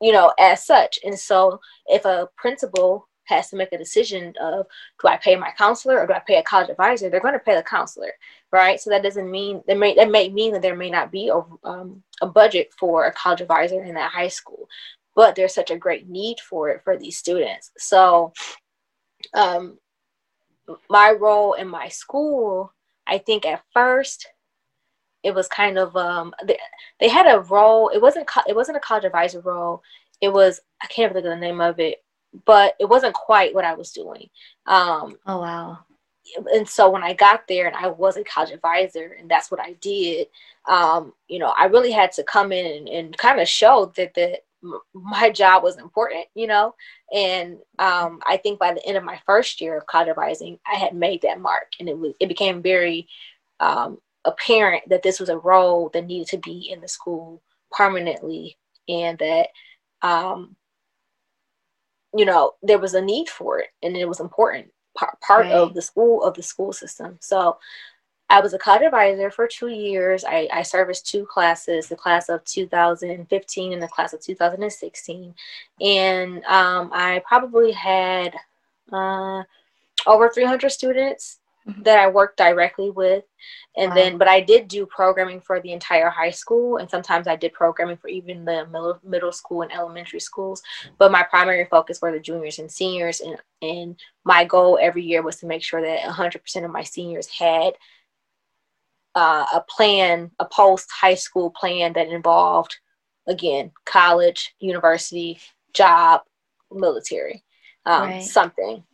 you 0.00 0.12
know, 0.12 0.32
as 0.38 0.64
such. 0.64 0.98
And 1.04 1.18
so 1.18 1.60
if 1.86 2.04
a 2.04 2.28
principal 2.36 3.08
has 3.24 3.50
to 3.50 3.56
make 3.56 3.72
a 3.72 3.78
decision 3.78 4.32
of 4.40 4.66
do 5.02 5.08
I 5.08 5.16
pay 5.16 5.36
my 5.36 5.50
counselor 5.58 5.98
or 5.98 6.06
do 6.06 6.12
I 6.12 6.20
pay 6.20 6.36
a 6.36 6.42
college 6.42 6.70
advisor, 6.70 7.10
they're 7.10 7.20
going 7.20 7.34
to 7.34 7.40
pay 7.40 7.56
the 7.56 7.62
counselor, 7.62 8.12
right? 8.52 8.80
So 8.80 8.90
that 8.90 9.02
doesn't 9.02 9.30
mean 9.30 9.62
that 9.66 9.78
may 9.78 9.94
that 9.94 10.10
may 10.10 10.28
mean 10.28 10.52
that 10.52 10.62
there 10.62 10.76
may 10.76 10.90
not 10.90 11.10
be 11.10 11.28
a, 11.28 11.42
um, 11.68 12.02
a 12.22 12.26
budget 12.26 12.72
for 12.78 13.06
a 13.06 13.12
college 13.12 13.40
advisor 13.40 13.82
in 13.82 13.94
that 13.94 14.12
high 14.12 14.28
school, 14.28 14.68
but 15.14 15.34
there's 15.34 15.54
such 15.54 15.70
a 15.70 15.78
great 15.78 16.08
need 16.08 16.38
for 16.40 16.68
it 16.68 16.82
for 16.84 16.96
these 16.96 17.18
students. 17.18 17.72
So, 17.78 18.32
um, 19.34 19.78
my 20.88 21.10
role 21.10 21.54
in 21.54 21.68
my 21.68 21.88
school, 21.88 22.72
I 23.06 23.18
think 23.18 23.46
at 23.46 23.62
first 23.72 24.26
it 25.26 25.34
was 25.34 25.48
kind 25.48 25.76
of 25.76 25.94
um 25.96 26.32
they, 26.44 26.56
they 27.00 27.08
had 27.08 27.26
a 27.26 27.40
role 27.40 27.88
it 27.88 28.00
wasn't 28.00 28.28
it 28.46 28.54
wasn't 28.54 28.76
a 28.76 28.80
college 28.80 29.04
advisor 29.04 29.40
role. 29.40 29.82
It 30.20 30.32
was 30.32 30.60
i 30.82 30.86
can't 30.86 31.12
think 31.12 31.26
of 31.26 31.30
the 31.30 31.36
name 31.36 31.60
of 31.60 31.80
it 31.80 31.98
but 32.44 32.74
it 32.78 32.88
wasn't 32.88 33.14
quite 33.14 33.54
what 33.54 33.64
i 33.64 33.74
was 33.74 33.92
doing. 33.92 34.28
Um 34.66 35.16
oh 35.26 35.40
wow. 35.40 35.78
and 36.54 36.68
so 36.68 36.90
when 36.90 37.02
i 37.02 37.12
got 37.12 37.46
there 37.48 37.66
and 37.66 37.76
i 37.76 37.88
was 37.88 38.16
a 38.16 38.24
college 38.24 38.52
advisor 38.52 39.16
and 39.18 39.28
that's 39.28 39.50
what 39.50 39.60
i 39.60 39.72
did 39.80 40.28
um 40.68 41.12
you 41.28 41.38
know 41.40 41.52
i 41.58 41.64
really 41.66 41.92
had 41.92 42.12
to 42.12 42.22
come 42.22 42.52
in 42.52 42.66
and, 42.76 42.88
and 42.88 43.18
kind 43.18 43.40
of 43.40 43.48
show 43.48 43.92
that 43.96 44.14
that 44.14 44.40
my 44.94 45.30
job 45.30 45.62
was 45.62 45.76
important 45.76 46.26
you 46.34 46.46
know? 46.46 46.74
And 47.12 47.58
um 47.78 48.20
i 48.26 48.36
think 48.36 48.58
by 48.60 48.72
the 48.74 48.84
end 48.86 48.96
of 48.96 49.04
my 49.04 49.20
first 49.26 49.60
year 49.60 49.76
of 49.76 49.86
college 49.86 50.08
advising 50.08 50.58
i 50.72 50.76
had 50.76 50.94
made 50.94 51.22
that 51.22 51.40
mark 51.40 51.68
and 51.80 51.88
it 51.88 51.98
was 51.98 52.14
it 52.20 52.28
became 52.28 52.62
very 52.62 53.08
um 53.60 53.98
apparent 54.26 54.88
that 54.88 55.02
this 55.02 55.18
was 55.18 55.28
a 55.28 55.38
role 55.38 55.88
that 55.90 56.06
needed 56.06 56.28
to 56.28 56.38
be 56.38 56.70
in 56.70 56.80
the 56.80 56.88
school 56.88 57.42
permanently 57.70 58.56
and 58.88 59.18
that 59.18 59.48
um, 60.02 60.56
you 62.14 62.24
know 62.24 62.54
there 62.62 62.78
was 62.78 62.94
a 62.94 63.00
need 63.00 63.28
for 63.28 63.58
it 63.60 63.68
and 63.82 63.96
it 63.96 64.08
was 64.08 64.20
important 64.20 64.66
part, 64.96 65.20
part 65.20 65.44
right. 65.46 65.52
of 65.52 65.74
the 65.74 65.82
school 65.82 66.22
of 66.22 66.34
the 66.34 66.42
school 66.42 66.72
system 66.72 67.18
so 67.20 67.58
i 68.30 68.40
was 68.40 68.54
a 68.54 68.58
college 68.58 68.82
advisor 68.82 69.30
for 69.30 69.46
two 69.46 69.68
years 69.68 70.24
I, 70.24 70.48
I 70.52 70.62
serviced 70.62 71.06
two 71.06 71.26
classes 71.26 71.88
the 71.88 71.96
class 71.96 72.28
of 72.28 72.44
2015 72.44 73.72
and 73.72 73.82
the 73.82 73.88
class 73.88 74.12
of 74.12 74.20
2016 74.20 75.34
and 75.80 76.44
um, 76.44 76.90
i 76.92 77.22
probably 77.26 77.72
had 77.72 78.34
uh, 78.92 79.42
over 80.06 80.28
300 80.28 80.70
students. 80.70 81.38
That 81.78 81.98
I 81.98 82.08
worked 82.08 82.38
directly 82.38 82.90
with. 82.90 83.24
And 83.76 83.90
wow. 83.90 83.94
then, 83.94 84.18
but 84.18 84.28
I 84.28 84.40
did 84.40 84.68
do 84.68 84.86
programming 84.86 85.40
for 85.40 85.60
the 85.60 85.72
entire 85.72 86.08
high 86.08 86.30
school, 86.30 86.76
and 86.78 86.88
sometimes 86.88 87.26
I 87.26 87.36
did 87.36 87.52
programming 87.52 87.96
for 87.96 88.08
even 88.08 88.44
the 88.44 88.66
middle, 88.66 88.98
middle 89.04 89.32
school 89.32 89.62
and 89.62 89.72
elementary 89.72 90.20
schools. 90.20 90.62
But 90.98 91.12
my 91.12 91.22
primary 91.22 91.66
focus 91.66 92.00
were 92.00 92.12
the 92.12 92.20
juniors 92.20 92.58
and 92.58 92.70
seniors, 92.70 93.20
and 93.20 93.36
and 93.62 93.96
my 94.24 94.44
goal 94.44 94.78
every 94.80 95.02
year 95.02 95.22
was 95.22 95.36
to 95.36 95.46
make 95.46 95.62
sure 95.62 95.82
that 95.82 96.00
100% 96.00 96.64
of 96.64 96.70
my 96.70 96.82
seniors 96.82 97.26
had 97.26 97.74
uh, 99.14 99.46
a 99.54 99.64
plan, 99.68 100.30
a 100.38 100.44
post 100.44 100.88
high 100.90 101.14
school 101.14 101.50
plan 101.50 101.92
that 101.94 102.08
involved, 102.08 102.76
again, 103.26 103.72
college, 103.84 104.54
university, 104.60 105.38
job, 105.72 106.22
military, 106.70 107.44
um, 107.86 108.02
right. 108.02 108.22
something 108.22 108.84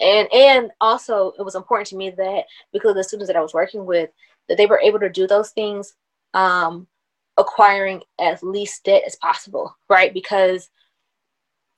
and 0.00 0.28
and 0.32 0.70
also 0.80 1.32
it 1.38 1.42
was 1.42 1.54
important 1.54 1.86
to 1.88 1.96
me 1.96 2.10
that 2.10 2.44
because 2.72 2.90
of 2.90 2.96
the 2.96 3.04
students 3.04 3.28
that 3.28 3.36
I 3.36 3.42
was 3.42 3.54
working 3.54 3.86
with 3.86 4.10
that 4.48 4.56
they 4.56 4.66
were 4.66 4.80
able 4.80 5.00
to 5.00 5.08
do 5.08 5.26
those 5.26 5.50
things 5.50 5.94
um, 6.34 6.86
acquiring 7.36 8.02
as 8.20 8.42
least 8.42 8.84
debt 8.84 9.02
as 9.06 9.16
possible 9.16 9.76
right? 9.88 10.12
Because 10.12 10.70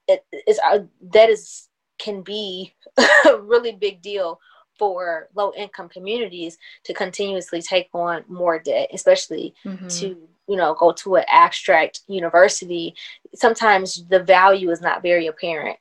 it 0.08 0.25
is 0.46 0.61
uh, 0.64 0.80
that 1.12 1.30
is 1.30 1.68
can 1.99 2.23
be 2.23 2.75
a 2.99 3.38
really 3.40 3.73
big 3.73 4.02
deal 4.02 4.38
for 4.78 5.28
low 5.35 5.52
income 5.56 5.88
communities 5.88 6.58
to 6.85 6.92
continuously 6.92 7.62
take 7.62 7.88
on 7.94 8.23
more 8.28 8.58
debt 8.58 8.90
especially 8.92 9.54
mm-hmm. 9.64 9.87
to 9.88 10.28
you 10.49 10.56
know 10.56 10.75
go 10.75 10.92
to 10.92 11.16
an 11.16 11.25
abstract 11.28 12.00
university. 12.06 12.94
Sometimes 13.35 14.04
the 14.08 14.23
value 14.23 14.70
is 14.70 14.80
not 14.80 15.02
very 15.02 15.26
apparent 15.26 15.78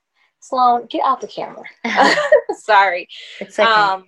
Sloan, 0.47 0.85
get 0.87 1.03
off 1.03 1.21
the 1.21 1.27
camera. 1.27 1.63
Sorry. 2.57 3.07
It's 3.39 3.59
okay. 3.59 3.69
Um, 3.69 4.05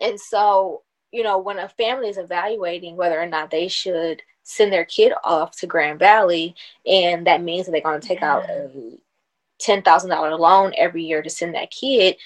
and 0.00 0.20
so, 0.20 0.82
you 1.10 1.22
know, 1.22 1.38
when 1.38 1.58
a 1.58 1.68
family 1.70 2.08
is 2.08 2.18
evaluating 2.18 2.96
whether 2.96 3.20
or 3.20 3.26
not 3.26 3.50
they 3.50 3.68
should 3.68 4.22
send 4.42 4.72
their 4.72 4.84
kid 4.84 5.12
off 5.24 5.56
to 5.58 5.66
Grand 5.66 5.98
Valley, 5.98 6.54
and 6.86 7.26
that 7.26 7.42
means 7.42 7.66
that 7.66 7.72
they're 7.72 7.80
going 7.80 8.00
to 8.00 8.06
take 8.06 8.20
yeah. 8.20 8.34
out 8.34 8.50
a 8.50 8.70
ten 9.58 9.82
thousand 9.82 10.10
dollar 10.10 10.34
loan 10.34 10.72
every 10.76 11.02
year 11.02 11.22
to 11.22 11.30
send 11.30 11.54
that 11.54 11.70
kid, 11.70 12.16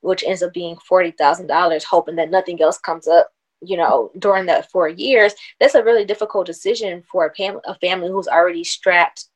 which 0.00 0.24
ends 0.24 0.42
up 0.42 0.54
being 0.54 0.76
forty 0.76 1.10
thousand 1.10 1.48
dollars, 1.48 1.84
hoping 1.84 2.16
that 2.16 2.30
nothing 2.30 2.60
else 2.62 2.78
comes 2.78 3.06
up 3.06 3.30
you 3.62 3.76
know 3.76 4.10
during 4.18 4.44
that 4.44 4.70
four 4.70 4.86
years 4.86 5.32
that's 5.58 5.74
a 5.74 5.82
really 5.82 6.04
difficult 6.04 6.44
decision 6.44 7.02
for 7.10 7.26
a, 7.26 7.34
fam- 7.34 7.58
a 7.64 7.74
family 7.76 8.10
who's 8.10 8.28
already 8.28 8.62
strapped 8.62 9.28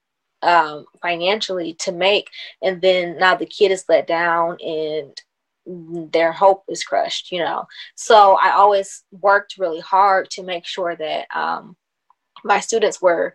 um, 0.42 0.86
financially 1.02 1.74
to 1.80 1.92
make, 1.92 2.28
and 2.62 2.80
then 2.80 3.18
now 3.18 3.34
the 3.34 3.46
kid 3.46 3.70
is 3.70 3.84
let 3.88 4.06
down 4.06 4.56
and 4.60 5.20
their 6.12 6.32
hope 6.32 6.64
is 6.68 6.82
crushed, 6.82 7.30
you 7.30 7.38
know. 7.38 7.66
So 7.94 8.38
I 8.40 8.52
always 8.52 9.04
worked 9.12 9.58
really 9.58 9.80
hard 9.80 10.30
to 10.30 10.42
make 10.42 10.66
sure 10.66 10.96
that 10.96 11.26
um, 11.34 11.76
my 12.44 12.60
students 12.60 13.00
were 13.02 13.34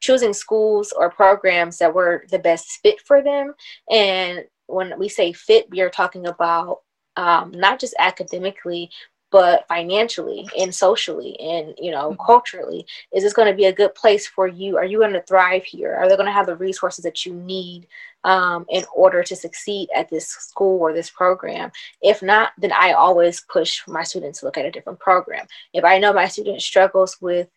choosing 0.00 0.32
schools 0.32 0.92
or 0.96 1.10
programs 1.10 1.78
that 1.78 1.94
were 1.94 2.24
the 2.30 2.38
best 2.38 2.78
fit 2.82 3.00
for 3.00 3.22
them. 3.22 3.54
And 3.90 4.44
when 4.66 4.98
we 4.98 5.08
say 5.08 5.32
fit, 5.32 5.68
we 5.70 5.80
are 5.80 5.90
talking 5.90 6.26
about 6.26 6.80
um, 7.16 7.50
not 7.52 7.80
just 7.80 7.94
academically, 7.98 8.90
but 9.36 9.68
financially 9.68 10.48
and 10.58 10.74
socially 10.74 11.38
and 11.38 11.74
you 11.78 11.90
know 11.90 12.12
mm-hmm. 12.12 12.24
culturally 12.24 12.86
is 13.12 13.22
this 13.22 13.34
going 13.34 13.46
to 13.46 13.54
be 13.54 13.66
a 13.66 13.72
good 13.80 13.94
place 13.94 14.26
for 14.26 14.46
you? 14.46 14.78
Are 14.78 14.86
you 14.86 15.00
going 15.00 15.12
to 15.12 15.20
thrive 15.20 15.62
here? 15.62 15.94
Are 15.94 16.08
they 16.08 16.16
going 16.16 16.24
to 16.24 16.32
have 16.32 16.46
the 16.46 16.56
resources 16.56 17.04
that 17.04 17.26
you 17.26 17.34
need 17.34 17.86
um, 18.24 18.64
in 18.70 18.82
order 18.94 19.22
to 19.22 19.36
succeed 19.36 19.90
at 19.94 20.08
this 20.08 20.26
school 20.26 20.80
or 20.80 20.94
this 20.94 21.10
program? 21.10 21.70
If 22.00 22.22
not 22.22 22.52
then 22.56 22.72
i 22.72 22.92
always 22.92 23.44
push 23.52 23.82
my 23.86 24.04
students 24.04 24.40
to 24.40 24.46
look 24.46 24.56
at 24.56 24.64
a 24.64 24.70
different 24.70 25.00
program. 25.00 25.44
If 25.74 25.84
i 25.84 25.98
know 25.98 26.14
my 26.14 26.28
student 26.28 26.62
struggles 26.62 27.18
with 27.20 27.48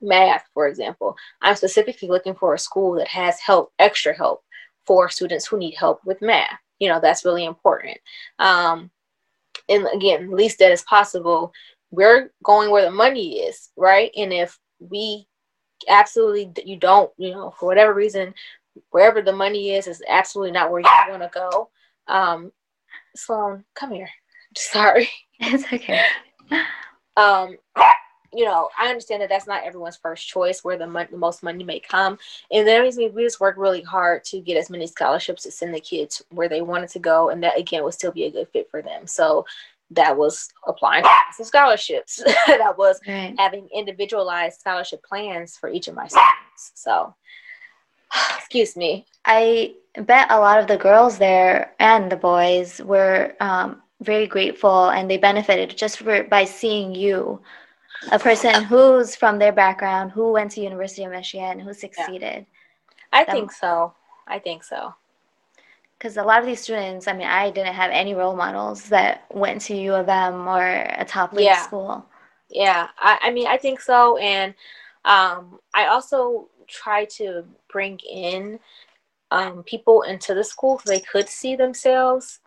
math 0.00 0.44
for 0.54 0.68
example 0.68 1.16
i'm 1.42 1.56
specifically 1.56 2.06
looking 2.06 2.32
for 2.36 2.54
a 2.54 2.58
school 2.58 2.92
that 2.92 3.08
has 3.08 3.40
help 3.40 3.72
extra 3.80 4.16
help 4.16 4.44
for 4.86 5.08
students 5.08 5.46
who 5.46 5.58
need 5.58 5.74
help 5.74 6.00
with 6.04 6.22
math. 6.22 6.58
You 6.78 6.90
know 6.90 7.00
that's 7.00 7.24
really 7.24 7.46
important. 7.46 7.98
Um, 8.38 8.90
and 9.68 9.86
again, 9.94 10.30
least 10.30 10.58
debt 10.58 10.72
as 10.72 10.82
possible, 10.82 11.52
we're 11.90 12.30
going 12.42 12.70
where 12.70 12.84
the 12.84 12.90
money 12.90 13.40
is, 13.40 13.70
right? 13.76 14.10
And 14.16 14.32
if 14.32 14.58
we 14.78 15.26
absolutely 15.88 16.50
you 16.64 16.76
don't, 16.76 17.10
you 17.18 17.30
know, 17.30 17.54
for 17.58 17.66
whatever 17.66 17.94
reason, 17.94 18.34
wherever 18.90 19.22
the 19.22 19.32
money 19.32 19.74
is 19.74 19.86
is 19.86 20.02
absolutely 20.08 20.52
not 20.52 20.70
where 20.70 20.80
you 20.80 20.88
want 21.08 21.22
to 21.22 21.30
go. 21.32 21.70
Um, 22.06 22.52
Sloan, 23.16 23.64
come 23.74 23.92
here. 23.92 24.10
Sorry. 24.56 25.08
It's 25.40 25.64
okay. 25.72 26.04
Um, 27.16 27.56
you 28.32 28.44
know, 28.44 28.68
I 28.78 28.88
understand 28.88 29.22
that 29.22 29.28
that's 29.28 29.46
not 29.46 29.64
everyone's 29.64 29.96
first 29.96 30.28
choice 30.28 30.62
where 30.62 30.76
the, 30.76 30.86
the 31.10 31.16
most 31.16 31.42
money 31.42 31.64
may 31.64 31.80
come. 31.80 32.18
And 32.50 32.66
that 32.68 32.82
means 32.82 32.96
we 32.96 33.22
just 33.22 33.40
work 33.40 33.56
really 33.56 33.82
hard 33.82 34.24
to 34.24 34.40
get 34.40 34.56
as 34.56 34.70
many 34.70 34.86
scholarships 34.86 35.44
to 35.44 35.50
send 35.50 35.74
the 35.74 35.80
kids 35.80 36.22
where 36.30 36.48
they 36.48 36.60
wanted 36.60 36.90
to 36.90 36.98
go. 36.98 37.30
And 37.30 37.42
that, 37.42 37.58
again, 37.58 37.84
would 37.84 37.94
still 37.94 38.12
be 38.12 38.24
a 38.24 38.30
good 38.30 38.48
fit 38.48 38.70
for 38.70 38.82
them. 38.82 39.06
So 39.06 39.46
that 39.92 40.16
was 40.16 40.50
applying 40.66 41.04
for 41.04 41.10
some 41.32 41.46
scholarships. 41.46 42.22
that 42.46 42.76
was 42.76 43.00
right. 43.08 43.34
having 43.38 43.68
individualized 43.74 44.60
scholarship 44.60 45.02
plans 45.02 45.56
for 45.56 45.70
each 45.70 45.88
of 45.88 45.94
my 45.94 46.06
students. 46.06 46.72
So, 46.74 47.14
excuse 48.36 48.76
me. 48.76 49.06
I 49.24 49.74
bet 50.02 50.30
a 50.30 50.38
lot 50.38 50.58
of 50.58 50.66
the 50.66 50.76
girls 50.76 51.18
there 51.18 51.74
and 51.80 52.12
the 52.12 52.16
boys 52.16 52.80
were 52.82 53.34
um, 53.40 53.82
very 54.02 54.26
grateful 54.26 54.90
and 54.90 55.10
they 55.10 55.16
benefited 55.16 55.76
just 55.76 55.98
for, 55.98 56.24
by 56.24 56.44
seeing 56.44 56.94
you 56.94 57.40
a 58.10 58.18
person 58.18 58.64
who's 58.64 59.14
from 59.16 59.38
their 59.38 59.52
background, 59.52 60.12
who 60.12 60.32
went 60.32 60.52
to 60.52 60.60
University 60.60 61.04
of 61.04 61.10
Michigan, 61.10 61.58
who 61.58 61.72
succeeded. 61.74 62.46
Yeah. 63.12 63.20
I 63.20 63.24
think 63.24 63.52
so. 63.52 63.94
I 64.26 64.38
think 64.38 64.64
so. 64.64 64.94
Because 65.96 66.16
a 66.16 66.22
lot 66.22 66.40
of 66.40 66.46
these 66.46 66.60
students, 66.60 67.08
I 67.08 67.12
mean, 67.12 67.26
I 67.26 67.50
didn't 67.50 67.74
have 67.74 67.90
any 67.90 68.14
role 68.14 68.36
models 68.36 68.84
that 68.90 69.24
went 69.32 69.62
to 69.62 69.76
U 69.76 69.94
of 69.94 70.08
M 70.08 70.46
or 70.46 70.64
a 70.64 71.04
top 71.04 71.32
league 71.32 71.46
yeah. 71.46 71.62
school. 71.62 72.06
Yeah, 72.50 72.88
I, 72.98 73.18
I 73.22 73.30
mean, 73.30 73.46
I 73.46 73.56
think 73.56 73.80
so. 73.80 74.16
And 74.18 74.54
um, 75.04 75.58
I 75.74 75.86
also 75.86 76.48
try 76.68 77.04
to 77.06 77.44
bring 77.70 77.98
in 77.98 78.60
um, 79.30 79.62
people 79.64 80.02
into 80.02 80.34
the 80.34 80.44
school 80.44 80.78
so 80.78 80.90
they 80.90 81.00
could 81.00 81.28
see 81.28 81.56
themselves 81.56 82.40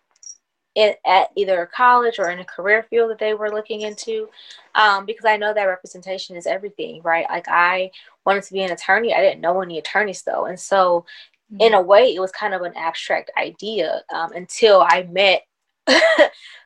in, 0.75 0.93
at 1.05 1.29
either 1.35 1.61
a 1.61 1.67
college 1.67 2.19
or 2.19 2.29
in 2.29 2.39
a 2.39 2.45
career 2.45 2.83
field 2.83 3.11
that 3.11 3.19
they 3.19 3.33
were 3.33 3.51
looking 3.51 3.81
into 3.81 4.29
um, 4.75 5.05
because 5.05 5.25
i 5.25 5.37
know 5.37 5.53
that 5.53 5.65
representation 5.65 6.35
is 6.35 6.47
everything 6.47 7.01
right 7.03 7.25
like 7.29 7.47
i 7.47 7.89
wanted 8.25 8.43
to 8.43 8.53
be 8.53 8.61
an 8.61 8.71
attorney 8.71 9.13
i 9.13 9.21
didn't 9.21 9.41
know 9.41 9.61
any 9.61 9.77
attorneys 9.77 10.21
though 10.21 10.45
and 10.45 10.59
so 10.59 11.05
mm-hmm. 11.51 11.61
in 11.61 11.73
a 11.73 11.81
way 11.81 12.15
it 12.15 12.19
was 12.19 12.31
kind 12.31 12.53
of 12.53 12.61
an 12.61 12.73
abstract 12.75 13.31
idea 13.37 14.01
um, 14.13 14.31
until 14.33 14.81
i 14.89 15.03
met 15.11 15.43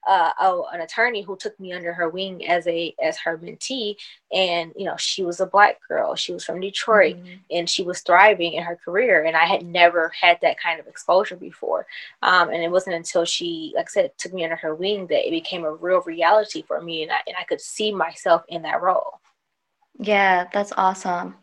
uh, 0.08 0.32
oh, 0.40 0.68
an 0.74 0.82
attorney 0.82 1.22
who 1.22 1.38
took 1.38 1.58
me 1.60 1.72
under 1.72 1.94
her 1.94 2.10
wing 2.10 2.46
as 2.48 2.68
a 2.68 2.94
as 3.02 3.18
her 3.18 3.38
mentee, 3.38 3.96
and 4.34 4.74
you 4.76 4.86
know 4.86 4.96
she 4.98 5.24
was 5.24 5.40
a 5.40 5.46
black 5.46 5.80
girl. 5.88 6.16
She 6.16 6.34
was 6.34 6.44
from 6.44 6.60
Detroit, 6.60 7.16
mm-hmm. 7.16 7.36
and 7.52 7.70
she 7.70 7.84
was 7.84 8.02
thriving 8.02 8.54
in 8.54 8.64
her 8.64 8.76
career. 8.76 9.24
And 9.24 9.38
I 9.38 9.46
had 9.46 9.66
never 9.66 10.12
had 10.20 10.38
that 10.42 10.60
kind 10.60 10.80
of 10.80 10.88
exposure 10.88 11.38
before. 11.38 11.88
Um, 12.22 12.50
and 12.50 12.62
it 12.62 12.72
wasn't 12.72 12.98
until 12.98 13.24
she, 13.26 13.74
like 13.76 13.88
I 13.88 13.92
said, 13.92 14.12
took 14.18 14.34
me 14.34 14.44
under 14.44 14.58
her 14.58 14.76
wing 14.76 15.08
that 15.08 15.28
it 15.28 15.32
became 15.32 15.64
a 15.64 15.74
real 15.74 16.02
reality 16.02 16.62
for 16.62 16.82
me, 16.82 17.04
and 17.04 17.12
I 17.12 17.20
and 17.26 17.36
I 17.40 17.46
could 17.46 17.62
see 17.62 17.94
myself 17.94 18.44
in 18.50 18.62
that 18.64 18.82
role. 18.82 19.22
Yeah, 19.98 20.48
that's 20.52 20.74
awesome. 20.76 21.36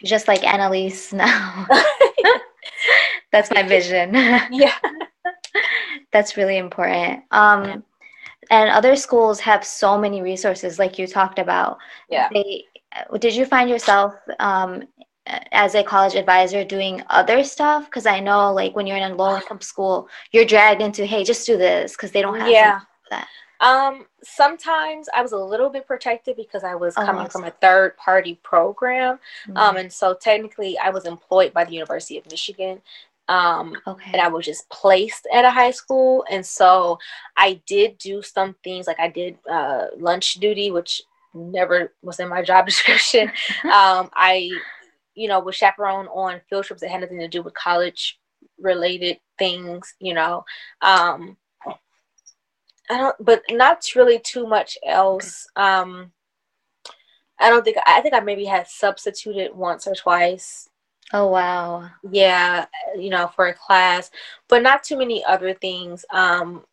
You're 0.00 0.08
just 0.08 0.28
like 0.28 0.44
Annalise 0.44 1.12
now. 1.12 1.66
that's 3.32 3.50
my 3.50 3.62
vision. 3.62 4.14
yeah 4.14 4.74
that's 6.12 6.36
really 6.36 6.58
important. 6.58 7.22
Um, 7.30 7.64
yeah. 7.64 7.76
And 8.50 8.70
other 8.70 8.96
schools 8.96 9.40
have 9.40 9.64
so 9.64 9.98
many 9.98 10.22
resources, 10.22 10.78
like 10.78 10.98
you 10.98 11.06
talked 11.06 11.38
about. 11.38 11.78
Yeah. 12.08 12.28
They, 12.32 12.64
did 13.18 13.34
you 13.34 13.44
find 13.44 13.68
yourself 13.68 14.14
um, 14.38 14.84
as 15.52 15.74
a 15.74 15.82
college 15.82 16.14
advisor 16.14 16.64
doing 16.64 17.02
other 17.10 17.44
stuff? 17.44 17.84
Because 17.84 18.06
I 18.06 18.20
know, 18.20 18.52
like, 18.52 18.74
when 18.74 18.86
you're 18.86 18.96
in 18.96 19.12
a 19.12 19.14
low 19.14 19.36
income 19.36 19.60
school, 19.60 20.08
you're 20.32 20.46
dragged 20.46 20.80
into, 20.80 21.04
hey, 21.04 21.24
just 21.24 21.46
do 21.46 21.58
this 21.58 21.92
because 21.92 22.10
they 22.10 22.22
don't 22.22 22.38
have 22.38 22.48
yeah. 22.48 22.80
that. 23.10 23.28
Um, 23.60 24.06
sometimes 24.22 25.08
I 25.14 25.20
was 25.20 25.32
a 25.32 25.38
little 25.38 25.68
bit 25.68 25.86
protected 25.86 26.36
because 26.36 26.64
I 26.64 26.74
was 26.74 26.94
oh, 26.96 27.04
coming 27.04 27.28
from 27.28 27.44
a 27.44 27.50
third 27.50 27.96
party 27.96 28.38
program. 28.42 29.18
Mm-hmm. 29.48 29.56
Um, 29.56 29.76
and 29.76 29.92
so 29.92 30.14
technically 30.14 30.78
I 30.78 30.90
was 30.90 31.06
employed 31.06 31.52
by 31.52 31.64
the 31.64 31.72
University 31.72 32.18
of 32.18 32.30
Michigan. 32.30 32.80
Um, 33.28 33.74
okay. 33.86 34.10
And 34.12 34.22
I 34.22 34.28
was 34.28 34.46
just 34.46 34.68
placed 34.70 35.26
at 35.32 35.44
a 35.44 35.50
high 35.50 35.70
school. 35.70 36.24
And 36.30 36.44
so 36.44 36.98
I 37.36 37.60
did 37.66 37.98
do 37.98 38.22
some 38.22 38.56
things 38.64 38.86
like 38.86 38.98
I 38.98 39.08
did 39.08 39.38
uh, 39.50 39.86
lunch 39.98 40.34
duty, 40.34 40.70
which 40.70 41.02
never 41.34 41.92
was 42.02 42.20
in 42.20 42.28
my 42.28 42.42
job 42.50 42.66
description. 42.66 43.28
um, 43.64 44.10
I, 44.14 44.50
you 45.14 45.28
know, 45.28 45.40
was 45.40 45.56
chaperone 45.56 46.06
on 46.08 46.40
field 46.48 46.64
trips 46.64 46.80
that 46.80 46.90
had 46.90 47.00
nothing 47.00 47.18
to 47.20 47.28
do 47.28 47.42
with 47.42 47.54
college 47.54 48.18
related 48.58 49.18
things, 49.38 49.94
you 50.00 50.14
know. 50.14 50.44
Um, 50.80 51.36
I 52.90 52.96
don't, 52.96 53.16
but 53.20 53.42
not 53.50 53.84
really 53.94 54.18
too 54.18 54.46
much 54.46 54.78
else. 54.86 55.46
Um, 55.56 56.12
I 57.38 57.50
don't 57.50 57.64
think 57.64 57.76
I 57.86 58.00
think 58.00 58.14
I 58.14 58.20
maybe 58.20 58.46
had 58.46 58.66
substituted 58.66 59.54
once 59.54 59.86
or 59.86 59.94
twice. 59.94 60.68
Oh 61.12 61.28
wow. 61.28 61.88
Yeah, 62.10 62.66
you 62.96 63.10
know, 63.10 63.30
for 63.34 63.46
a 63.46 63.54
class, 63.54 64.10
but 64.48 64.62
not 64.62 64.82
too 64.82 64.98
many 64.98 65.24
other 65.24 65.54
things. 65.54 66.04
Um, 66.10 66.64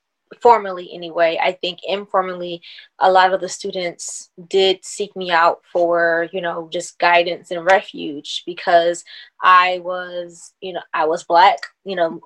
formally 0.42 0.92
anyway. 0.94 1.40
I 1.42 1.54
think 1.54 1.80
informally, 1.88 2.62
a 3.00 3.12
lot 3.12 3.34
of 3.34 3.42
the 3.42 3.50
students 3.50 4.32
did 4.50 4.84
seek 4.84 5.16
me 5.16 5.32
out 5.32 5.62
for 5.72 6.28
you 6.34 6.42
know 6.42 6.70
just 6.72 7.00
guidance 7.00 7.52
and 7.52 7.66
refuge 7.66 8.44
because 8.46 9.04
I 9.42 9.80
was 9.84 10.54
you 10.62 10.74
know 10.74 10.82
I 10.94 11.06
was 11.06 11.24
black. 11.24 11.60
You 11.86 11.96
know, 11.96 12.22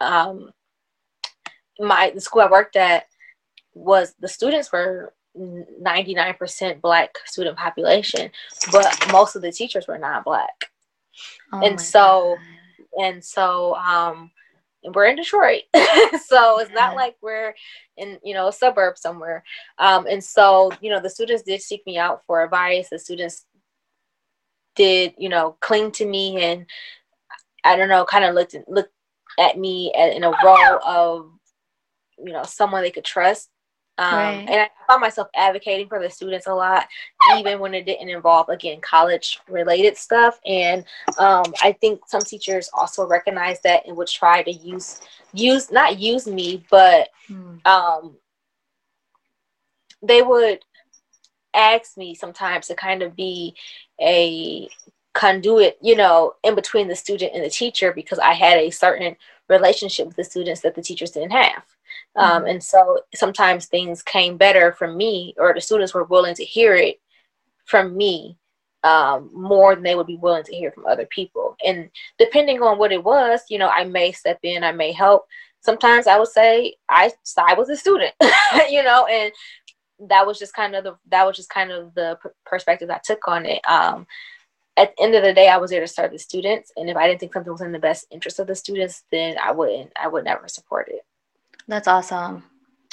um, 0.00 0.50
my 1.78 2.12
the 2.14 2.20
school 2.20 2.42
I 2.42 2.50
worked 2.50 2.76
at 2.76 3.06
was 3.74 4.14
the 4.20 4.28
students 4.28 4.72
were 4.72 5.12
99% 5.36 6.80
black 6.80 7.18
student 7.24 7.56
population 7.56 8.30
but 8.70 9.08
most 9.10 9.34
of 9.34 9.42
the 9.42 9.50
teachers 9.50 9.88
were 9.88 9.98
not 9.98 10.24
black 10.24 10.70
oh 11.52 11.60
and 11.64 11.80
so 11.80 12.36
God. 12.36 13.04
and 13.04 13.24
so 13.24 13.74
um 13.74 14.30
we're 14.92 15.06
in 15.06 15.16
detroit. 15.16 15.62
So 16.26 16.58
it's 16.58 16.72
not 16.72 16.94
like 16.94 17.16
we're 17.22 17.54
in 17.96 18.18
you 18.22 18.34
know 18.34 18.48
a 18.48 18.52
suburb 18.52 18.98
somewhere. 18.98 19.42
Um 19.78 20.06
and 20.06 20.22
so 20.22 20.70
you 20.80 20.90
know 20.90 21.00
the 21.00 21.10
students 21.10 21.42
did 21.42 21.62
seek 21.62 21.82
me 21.86 21.98
out 21.98 22.22
for 22.26 22.42
advice. 22.42 22.88
The 22.90 22.98
students 22.98 23.46
did 24.74 25.14
you 25.18 25.28
know 25.28 25.56
cling 25.60 25.90
to 25.90 26.04
me 26.04 26.42
and 26.42 26.66
i 27.64 27.76
don't 27.76 27.88
know 27.88 28.04
kind 28.04 28.24
of 28.24 28.34
looked 28.34 28.56
looked 28.68 28.92
at 29.38 29.58
me 29.58 29.92
in 29.94 30.24
a 30.24 30.32
role 30.44 30.78
of 30.84 31.30
you 32.18 32.32
know 32.32 32.42
someone 32.44 32.82
they 32.82 32.90
could 32.90 33.04
trust 33.04 33.50
um, 33.96 34.14
right. 34.14 34.46
And 34.48 34.60
I 34.60 34.70
found 34.88 35.00
myself 35.00 35.28
advocating 35.36 35.88
for 35.88 36.00
the 36.00 36.10
students 36.10 36.46
a 36.48 36.54
lot, 36.54 36.86
even 37.36 37.60
when 37.60 37.74
it 37.74 37.86
didn't 37.86 38.08
involve, 38.08 38.48
again, 38.48 38.80
college 38.80 39.38
related 39.48 39.96
stuff. 39.96 40.40
And 40.44 40.84
um, 41.18 41.44
I 41.62 41.72
think 41.80 42.00
some 42.08 42.22
teachers 42.22 42.68
also 42.74 43.06
recognize 43.06 43.60
that 43.62 43.86
and 43.86 43.96
would 43.96 44.08
try 44.08 44.42
to 44.42 44.50
use, 44.50 45.00
use 45.32 45.70
not 45.70 45.98
use 46.00 46.26
me, 46.26 46.64
but 46.70 47.08
hmm. 47.28 47.56
um, 47.64 48.16
they 50.02 50.22
would 50.22 50.58
ask 51.54 51.96
me 51.96 52.16
sometimes 52.16 52.66
to 52.66 52.74
kind 52.74 53.02
of 53.02 53.14
be 53.14 53.54
a 54.00 54.68
conduit, 55.14 55.78
you 55.80 55.96
know, 55.96 56.34
in 56.42 56.54
between 56.54 56.88
the 56.88 56.96
student 56.96 57.32
and 57.34 57.44
the 57.44 57.50
teacher 57.50 57.92
because 57.92 58.18
I 58.18 58.34
had 58.34 58.58
a 58.58 58.70
certain 58.70 59.16
relationship 59.48 60.06
with 60.06 60.16
the 60.16 60.24
students 60.24 60.60
that 60.62 60.74
the 60.74 60.82
teachers 60.82 61.12
didn't 61.12 61.32
have. 61.32 61.62
Um, 62.16 62.42
mm-hmm. 62.42 62.46
And 62.48 62.62
so 62.62 63.00
sometimes 63.14 63.66
things 63.66 64.02
came 64.02 64.36
better 64.36 64.72
from 64.72 64.96
me, 64.96 65.34
or 65.38 65.54
the 65.54 65.60
students 65.60 65.94
were 65.94 66.04
willing 66.04 66.34
to 66.34 66.44
hear 66.44 66.74
it 66.74 67.00
from 67.64 67.96
me 67.96 68.36
um, 68.82 69.30
more 69.32 69.74
than 69.74 69.82
they 69.82 69.94
would 69.94 70.06
be 70.06 70.18
willing 70.18 70.44
to 70.44 70.54
hear 70.54 70.70
from 70.70 70.86
other 70.86 71.06
people. 71.06 71.56
And 71.64 71.90
depending 72.18 72.62
on 72.62 72.78
what 72.78 72.92
it 72.92 73.02
was, 73.02 73.40
you 73.48 73.58
know, 73.58 73.68
I 73.68 73.84
may 73.84 74.12
step 74.12 74.38
in, 74.42 74.62
I 74.62 74.72
may 74.72 74.92
help. 74.92 75.26
Sometimes 75.60 76.06
I 76.06 76.18
would 76.18 76.28
say 76.28 76.74
I 76.90 77.10
I 77.38 77.54
was 77.54 77.70
a 77.70 77.76
student, 77.76 78.12
you 78.68 78.82
know, 78.82 79.06
and 79.06 79.32
that 80.10 80.26
was 80.26 80.38
just 80.38 80.54
kind 80.54 80.74
of 80.74 80.84
the 80.84 80.96
that 81.08 81.24
was 81.24 81.36
just 81.36 81.48
kind 81.48 81.70
of 81.70 81.94
the 81.94 82.18
perspective 82.44 82.90
I 82.90 83.00
took 83.02 83.26
on 83.26 83.46
it. 83.46 83.66
Um, 83.66 84.06
at 84.76 84.96
the 84.96 85.02
end 85.02 85.14
of 85.14 85.22
the 85.22 85.32
day, 85.32 85.48
I 85.48 85.56
was 85.56 85.70
there 85.70 85.80
to 85.80 85.88
serve 85.88 86.12
the 86.12 86.18
students, 86.18 86.72
and 86.76 86.90
if 86.90 86.96
I 86.96 87.06
didn't 87.06 87.20
think 87.20 87.32
something 87.32 87.52
was 87.52 87.60
in 87.60 87.72
the 87.72 87.78
best 87.78 88.06
interest 88.10 88.38
of 88.38 88.46
the 88.46 88.54
students, 88.54 89.04
then 89.10 89.36
I 89.38 89.52
wouldn't. 89.52 89.92
I 90.00 90.08
would 90.08 90.24
never 90.24 90.48
support 90.48 90.88
it. 90.88 91.04
That's 91.68 91.88
awesome. 91.88 92.44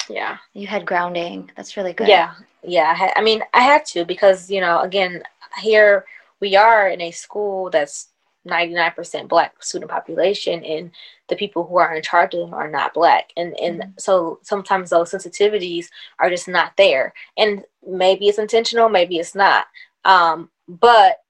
Yeah. 0.08 0.38
You 0.54 0.66
had 0.66 0.86
grounding. 0.86 1.50
That's 1.56 1.76
really 1.76 1.92
good. 1.92 2.08
Yeah. 2.08 2.34
Yeah. 2.62 2.90
I, 2.90 2.94
had, 2.94 3.12
I 3.16 3.22
mean, 3.22 3.42
I 3.54 3.60
had 3.60 3.84
to 3.86 4.04
because, 4.04 4.50
you 4.50 4.60
know, 4.60 4.80
again, 4.80 5.22
here 5.60 6.04
we 6.40 6.56
are 6.56 6.88
in 6.88 7.00
a 7.00 7.10
school 7.10 7.70
that's 7.70 8.08
99% 8.46 9.28
black 9.28 9.62
student 9.62 9.90
population 9.90 10.64
and 10.64 10.90
the 11.28 11.36
people 11.36 11.64
who 11.64 11.76
are 11.78 11.94
in 11.94 12.02
charge 12.02 12.34
of 12.34 12.40
them 12.40 12.54
are 12.54 12.68
not 12.68 12.92
black 12.92 13.30
and 13.36 13.56
and 13.60 13.80
mm-hmm. 13.80 13.90
so 13.96 14.40
sometimes 14.42 14.90
those 14.90 15.12
sensitivities 15.12 15.86
are 16.18 16.28
just 16.28 16.48
not 16.48 16.76
there 16.76 17.14
and 17.36 17.64
maybe 17.86 18.26
it's 18.26 18.40
intentional 18.40 18.88
maybe 18.88 19.18
it's 19.18 19.36
not 19.36 19.66
um, 20.04 20.50
but 20.66 21.21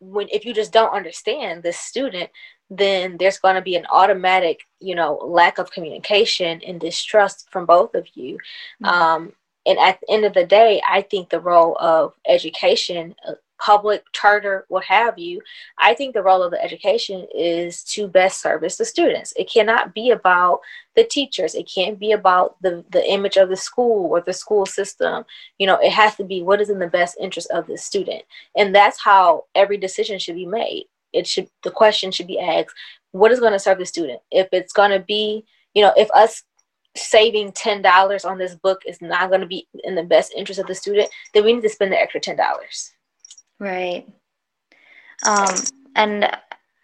when 0.00 0.28
if 0.30 0.44
you 0.44 0.52
just 0.52 0.72
don't 0.72 0.94
understand 0.94 1.62
this 1.62 1.78
student 1.78 2.30
then 2.70 3.16
there's 3.18 3.38
going 3.38 3.54
to 3.54 3.62
be 3.62 3.76
an 3.76 3.86
automatic, 3.90 4.60
you 4.80 4.94
know, 4.94 5.16
lack 5.16 5.58
of 5.58 5.70
communication 5.70 6.60
and 6.66 6.80
distrust 6.80 7.48
from 7.50 7.66
both 7.66 7.94
of 7.94 8.06
you. 8.14 8.38
Mm-hmm. 8.82 8.86
Um, 8.86 9.32
and 9.66 9.78
at 9.78 10.00
the 10.00 10.12
end 10.12 10.24
of 10.24 10.34
the 10.34 10.46
day, 10.46 10.80
I 10.88 11.02
think 11.02 11.28
the 11.28 11.40
role 11.40 11.76
of 11.78 12.14
education, 12.26 13.14
uh, 13.26 13.32
public, 13.58 14.04
charter, 14.12 14.64
what 14.68 14.84
have 14.84 15.18
you, 15.18 15.40
I 15.78 15.94
think 15.94 16.14
the 16.14 16.22
role 16.22 16.42
of 16.42 16.50
the 16.50 16.62
education 16.62 17.26
is 17.34 17.82
to 17.84 18.08
best 18.08 18.40
service 18.40 18.76
the 18.76 18.84
students. 18.84 19.32
It 19.36 19.50
cannot 19.50 19.94
be 19.94 20.10
about 20.10 20.60
the 20.94 21.04
teachers. 21.04 21.54
It 21.54 21.70
can't 21.72 21.98
be 21.98 22.12
about 22.12 22.56
the, 22.62 22.84
the 22.90 23.08
image 23.10 23.36
of 23.36 23.48
the 23.48 23.56
school 23.56 24.10
or 24.10 24.20
the 24.20 24.32
school 24.32 24.66
system. 24.66 25.24
You 25.58 25.66
know, 25.66 25.76
it 25.76 25.92
has 25.92 26.16
to 26.16 26.24
be 26.24 26.42
what 26.42 26.60
is 26.60 26.70
in 26.70 26.78
the 26.78 26.86
best 26.86 27.16
interest 27.20 27.50
of 27.50 27.66
the 27.66 27.76
student. 27.76 28.22
And 28.56 28.74
that's 28.74 29.02
how 29.02 29.44
every 29.54 29.76
decision 29.76 30.18
should 30.18 30.36
be 30.36 30.46
made 30.46 30.84
it 31.16 31.26
should 31.26 31.48
the 31.62 31.70
question 31.70 32.10
should 32.10 32.26
be 32.26 32.38
asked 32.38 32.74
what 33.12 33.32
is 33.32 33.40
going 33.40 33.52
to 33.52 33.58
serve 33.58 33.78
the 33.78 33.86
student 33.86 34.20
if 34.30 34.48
it's 34.52 34.72
going 34.72 34.90
to 34.90 35.00
be 35.00 35.44
you 35.74 35.82
know 35.82 35.92
if 35.96 36.10
us 36.10 36.42
saving 36.94 37.52
ten 37.52 37.82
dollars 37.82 38.24
on 38.24 38.38
this 38.38 38.54
book 38.54 38.80
is 38.86 39.00
not 39.02 39.28
going 39.28 39.40
to 39.40 39.46
be 39.46 39.66
in 39.84 39.94
the 39.94 40.02
best 40.02 40.32
interest 40.36 40.60
of 40.60 40.66
the 40.66 40.74
student 40.74 41.08
then 41.34 41.44
we 41.44 41.52
need 41.52 41.62
to 41.62 41.68
spend 41.68 41.92
the 41.92 42.00
extra 42.00 42.20
ten 42.20 42.36
dollars 42.36 42.92
right. 43.58 44.06
Um 45.26 45.54
and 45.94 46.30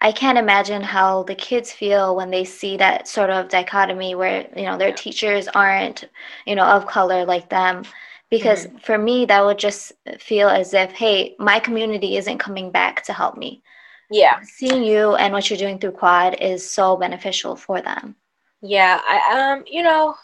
I 0.00 0.10
can't 0.10 0.38
imagine 0.38 0.82
how 0.82 1.22
the 1.22 1.34
kids 1.34 1.70
feel 1.72 2.16
when 2.16 2.30
they 2.30 2.44
see 2.44 2.76
that 2.76 3.06
sort 3.06 3.30
of 3.30 3.48
dichotomy 3.48 4.16
where 4.16 4.48
you 4.56 4.64
know 4.64 4.76
their 4.76 4.92
teachers 4.92 5.46
aren't 5.48 6.04
you 6.46 6.56
know 6.56 6.66
of 6.66 6.86
color 6.86 7.24
like 7.24 7.48
them. 7.48 7.84
Because 8.30 8.66
mm-hmm. 8.66 8.78
for 8.78 8.96
me 8.96 9.26
that 9.26 9.44
would 9.44 9.58
just 9.58 9.92
feel 10.18 10.48
as 10.48 10.74
if 10.74 10.92
hey 10.92 11.36
my 11.38 11.60
community 11.60 12.16
isn't 12.16 12.38
coming 12.38 12.70
back 12.70 13.04
to 13.04 13.12
help 13.12 13.36
me. 13.36 13.62
Yeah. 14.10 14.40
Seeing 14.42 14.82
you 14.82 15.14
and 15.14 15.32
what 15.32 15.48
you're 15.48 15.58
doing 15.58 15.78
through 15.78 15.92
quad 15.92 16.40
is 16.40 16.68
so 16.68 16.96
beneficial 16.96 17.56
for 17.56 17.80
them. 17.80 18.16
Yeah 18.62 19.00
i 19.06 19.52
um 19.52 19.64
you 19.66 19.82
know 19.82 20.14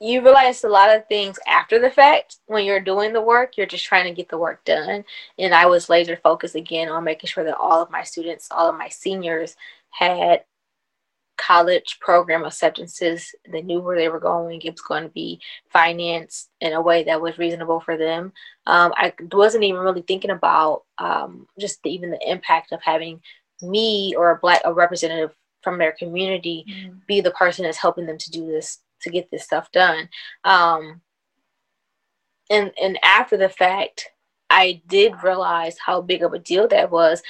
you 0.00 0.20
realize 0.22 0.62
a 0.62 0.68
lot 0.68 0.94
of 0.94 1.06
things 1.08 1.38
after 1.46 1.78
the 1.78 1.90
fact 1.90 2.36
when 2.46 2.64
you're 2.64 2.80
doing 2.80 3.12
the 3.12 3.20
work 3.20 3.56
you're 3.56 3.66
just 3.66 3.84
trying 3.84 4.04
to 4.04 4.14
get 4.14 4.28
the 4.28 4.38
work 4.38 4.64
done 4.64 5.04
and 5.38 5.54
i 5.54 5.66
was 5.66 5.88
laser 5.88 6.16
focused 6.22 6.54
again 6.54 6.88
on 6.88 7.04
making 7.04 7.28
sure 7.28 7.44
that 7.44 7.56
all 7.56 7.82
of 7.82 7.90
my 7.90 8.02
students 8.02 8.48
all 8.50 8.68
of 8.68 8.76
my 8.76 8.88
seniors 8.88 9.56
had 9.90 10.42
college 11.36 11.98
program 12.00 12.44
acceptances. 12.44 13.34
They 13.50 13.62
knew 13.62 13.80
where 13.80 13.96
they 13.96 14.08
were 14.08 14.20
going. 14.20 14.60
It 14.62 14.72
was 14.72 14.80
going 14.80 15.04
to 15.04 15.08
be 15.10 15.40
financed 15.70 16.50
in 16.60 16.72
a 16.72 16.80
way 16.80 17.04
that 17.04 17.20
was 17.20 17.38
reasonable 17.38 17.80
for 17.80 17.96
them. 17.96 18.32
Um, 18.66 18.92
I 18.96 19.12
wasn't 19.32 19.64
even 19.64 19.80
really 19.80 20.02
thinking 20.02 20.30
about 20.30 20.84
um, 20.98 21.46
just 21.58 21.82
the, 21.82 21.90
even 21.90 22.10
the 22.10 22.30
impact 22.30 22.72
of 22.72 22.80
having 22.82 23.20
me 23.62 24.14
or 24.16 24.30
a 24.30 24.38
black 24.38 24.62
a 24.64 24.72
representative 24.72 25.34
from 25.62 25.78
their 25.78 25.92
community 25.92 26.64
mm-hmm. 26.68 26.98
be 27.06 27.20
the 27.20 27.30
person 27.32 27.64
that's 27.64 27.78
helping 27.78 28.06
them 28.06 28.18
to 28.18 28.30
do 28.30 28.46
this 28.46 28.80
to 29.02 29.10
get 29.10 29.30
this 29.30 29.44
stuff 29.44 29.70
done. 29.72 30.08
Um, 30.44 31.00
and 32.50 32.72
and 32.80 32.98
after 33.02 33.36
the 33.36 33.48
fact, 33.48 34.10
I 34.50 34.82
did 34.86 35.22
realize 35.22 35.76
how 35.78 36.00
big 36.00 36.22
of 36.22 36.32
a 36.32 36.38
deal 36.38 36.68
that 36.68 36.90
was, 36.90 37.22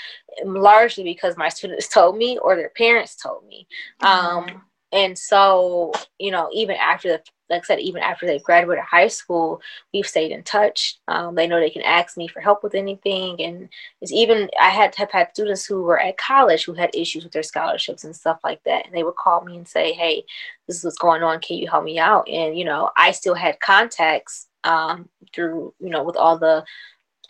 largely 0.44 1.04
because 1.04 1.36
my 1.36 1.48
students 1.48 1.88
told 1.92 2.16
me 2.16 2.38
or 2.38 2.56
their 2.56 2.72
parents 2.76 3.16
told 3.16 3.46
me. 3.46 3.66
Mm-hmm. 4.02 4.52
Um, 4.52 4.62
and 4.92 5.18
so, 5.18 5.92
you 6.18 6.30
know, 6.30 6.48
even 6.52 6.76
after 6.76 7.08
the, 7.08 7.22
like 7.50 7.62
I 7.62 7.64
said, 7.64 7.80
even 7.80 8.02
after 8.02 8.26
they 8.26 8.38
graduated 8.38 8.84
high 8.84 9.08
school, 9.08 9.60
we've 9.92 10.06
stayed 10.06 10.32
in 10.32 10.42
touch. 10.42 10.98
Um, 11.06 11.34
they 11.34 11.46
know 11.46 11.60
they 11.60 11.70
can 11.70 11.82
ask 11.82 12.16
me 12.16 12.28
for 12.28 12.40
help 12.40 12.62
with 12.62 12.74
anything. 12.74 13.40
And 13.40 13.68
it's 14.00 14.12
even, 14.12 14.48
I 14.60 14.70
had 14.70 14.94
have 14.96 15.10
had 15.10 15.30
students 15.30 15.64
who 15.64 15.82
were 15.82 16.00
at 16.00 16.18
college 16.18 16.64
who 16.64 16.72
had 16.72 16.94
issues 16.94 17.24
with 17.24 17.32
their 17.32 17.42
scholarships 17.42 18.04
and 18.04 18.16
stuff 18.16 18.40
like 18.42 18.62
that. 18.64 18.86
And 18.86 18.94
they 18.94 19.04
would 19.04 19.16
call 19.16 19.44
me 19.44 19.56
and 19.56 19.66
say, 19.66 19.92
hey, 19.92 20.24
this 20.66 20.78
is 20.78 20.84
what's 20.84 20.98
going 20.98 21.22
on. 21.22 21.40
Can 21.40 21.58
you 21.58 21.68
help 21.68 21.84
me 21.84 21.98
out? 21.98 22.28
And, 22.28 22.56
you 22.58 22.64
know, 22.64 22.90
I 22.96 23.12
still 23.12 23.34
had 23.34 23.60
contacts 23.60 24.48
um, 24.64 25.08
through, 25.32 25.74
you 25.78 25.90
know, 25.90 26.02
with 26.02 26.16
all 26.16 26.38
the 26.38 26.64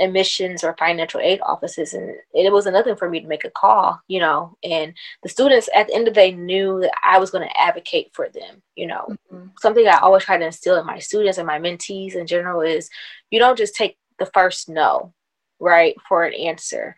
admissions 0.01 0.63
or 0.63 0.77
financial 0.79 1.21
aid 1.21 1.41
offices 1.43 1.95
and 1.95 2.15
it 2.35 2.53
wasn't 2.53 2.75
nothing 2.75 2.97
for 2.97 3.09
me 3.09 3.21
to 3.21 3.27
make 3.27 3.45
a 3.45 3.51
call 3.51 4.01
you 4.09 4.21
know 4.21 4.57
and 4.63 4.95
the 5.23 5.29
students 5.29 5.69
at 5.75 5.87
the 5.87 5.95
end 5.95 6.07
of 6.07 6.15
the 6.15 6.21
day 6.21 6.31
knew 6.31 6.81
that 6.81 6.93
i 7.05 7.19
was 7.19 7.31
going 7.31 7.47
to 7.47 7.61
advocate 7.61 8.11
for 8.13 8.29
them 8.29 8.63
you 8.75 8.87
know 8.87 9.07
mm-hmm. 9.33 9.47
something 9.61 9.87
i 9.87 9.99
always 9.99 10.25
try 10.25 10.37
to 10.37 10.47
instill 10.47 10.79
in 10.79 10.87
my 10.87 10.99
students 10.99 11.39
and 11.39 11.47
my 11.47 11.59
mentees 11.59 12.15
in 12.15 12.27
general 12.27 12.61
is 12.61 12.91
you 13.31 13.39
don't 13.39 13.59
just 13.59 13.75
take 13.75 13.97
the 14.19 14.27
first 14.27 14.69
no 14.69 15.13
right 15.61 15.95
for 16.09 16.25
an 16.25 16.35
answer 16.35 16.95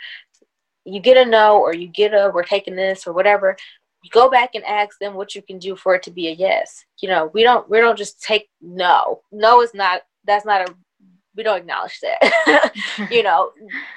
you 0.84 1.00
get 1.00 1.16
a 1.16 1.28
no 1.28 1.58
or 1.58 1.74
you 1.74 1.86
get 1.86 2.14
a 2.14 2.30
we're 2.32 2.42
taking 2.42 2.74
this 2.74 3.06
or 3.06 3.12
whatever 3.12 3.56
You 4.02 4.10
go 4.10 4.30
back 4.30 4.54
and 4.54 4.64
ask 4.64 4.98
them 4.98 5.14
what 5.14 5.34
you 5.34 5.42
can 5.42 5.58
do 5.58 5.74
for 5.76 5.94
it 5.94 6.02
to 6.04 6.10
be 6.10 6.28
a 6.28 6.32
yes. 6.32 6.84
You 7.02 7.08
know, 7.08 7.30
we 7.34 7.42
don't 7.42 7.68
we 7.68 7.78
don't 7.78 7.98
just 7.98 8.22
take 8.22 8.48
no. 8.60 9.22
No 9.32 9.60
is 9.60 9.74
not 9.74 10.02
that's 10.24 10.46
not 10.46 10.68
a 10.68 10.74
we 11.38 11.44
don't 11.44 11.58
acknowledge 11.58 12.00
that. 12.00 12.72
you 13.10 13.22
know, 13.22 13.52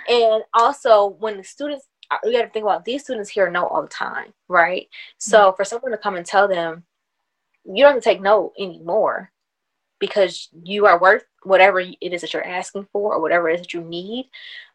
and 0.08 0.44
also 0.54 1.18
when 1.20 1.36
the 1.36 1.44
students 1.44 1.88
we 2.24 2.34
got 2.34 2.42
to 2.44 2.50
think 2.50 2.64
about 2.64 2.86
these 2.86 3.04
students 3.04 3.30
here 3.30 3.50
know 3.50 3.66
all 3.66 3.82
the 3.82 3.88
time, 3.88 4.34
right? 4.48 4.88
So 5.18 5.40
mm-hmm. 5.40 5.56
for 5.56 5.66
someone 5.66 5.92
to 5.92 5.98
come 5.98 6.16
and 6.16 6.26
tell 6.26 6.48
them 6.48 6.84
you 7.66 7.84
don't 7.84 7.94
have 7.94 8.04
to 8.04 8.10
take 8.10 8.22
no 8.22 8.54
anymore 8.60 9.32
because 10.00 10.50
you 10.64 10.86
are 10.88 11.00
worth 11.00 11.24
whatever 11.44 11.80
it 11.80 11.96
is 12.02 12.22
that 12.22 12.34
you're 12.34 12.46
asking 12.46 12.88
for 12.92 13.16
or 13.16 13.22
whatever 13.22 13.50
it 13.50 13.56
is 13.56 13.62
that 13.62 13.74
you 13.74 13.82
need 13.82 14.30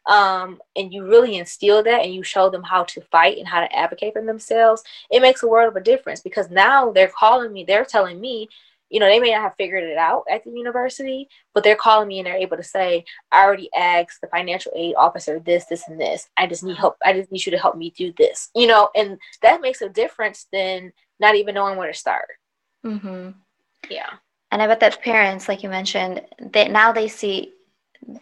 um, 0.08 0.60
and 0.76 0.94
you 0.94 1.04
really 1.04 1.36
instill 1.36 1.82
that 1.82 2.02
and 2.02 2.14
you 2.14 2.22
show 2.22 2.48
them 2.48 2.62
how 2.62 2.84
to 2.84 3.00
fight 3.10 3.38
and 3.38 3.48
how 3.48 3.60
to 3.60 3.76
advocate 3.76 4.12
for 4.12 4.24
themselves 4.24 4.82
it 5.10 5.20
makes 5.20 5.42
a 5.42 5.48
world 5.48 5.68
of 5.68 5.76
a 5.76 5.84
difference 5.84 6.20
because 6.20 6.48
now 6.48 6.92
they're 6.92 7.08
calling 7.08 7.52
me 7.52 7.64
they're 7.64 7.84
telling 7.84 8.20
me 8.20 8.48
you 8.90 9.00
know 9.00 9.06
they 9.06 9.20
may 9.20 9.32
not 9.32 9.42
have 9.42 9.54
figured 9.56 9.84
it 9.84 9.98
out 9.98 10.24
at 10.30 10.44
the 10.44 10.50
university 10.50 11.28
but 11.54 11.64
they're 11.64 11.76
calling 11.76 12.08
me 12.08 12.18
and 12.18 12.26
they're 12.26 12.36
able 12.36 12.56
to 12.56 12.62
say 12.62 13.04
i 13.32 13.44
already 13.44 13.68
asked 13.74 14.20
the 14.20 14.28
financial 14.28 14.72
aid 14.76 14.94
officer 14.96 15.40
this 15.40 15.64
this 15.66 15.86
and 15.88 16.00
this 16.00 16.28
i 16.36 16.46
just 16.46 16.62
need 16.62 16.76
help 16.76 16.96
i 17.04 17.12
just 17.12 17.30
need 17.32 17.44
you 17.44 17.52
to 17.52 17.58
help 17.58 17.76
me 17.76 17.92
do 17.96 18.12
this 18.18 18.50
you 18.54 18.66
know 18.66 18.88
and 18.94 19.18
that 19.42 19.60
makes 19.60 19.82
a 19.82 19.88
difference 19.88 20.46
than 20.52 20.92
not 21.20 21.34
even 21.34 21.54
knowing 21.54 21.76
where 21.76 21.90
to 21.90 21.98
start 21.98 22.28
mm-hmm. 22.84 23.30
yeah 23.90 24.10
and 24.50 24.62
I 24.62 24.66
bet 24.66 24.80
that 24.80 25.02
parents, 25.02 25.48
like 25.48 25.62
you 25.62 25.68
mentioned, 25.68 26.22
that 26.52 26.70
now 26.70 26.92
they 26.92 27.08
see 27.08 27.52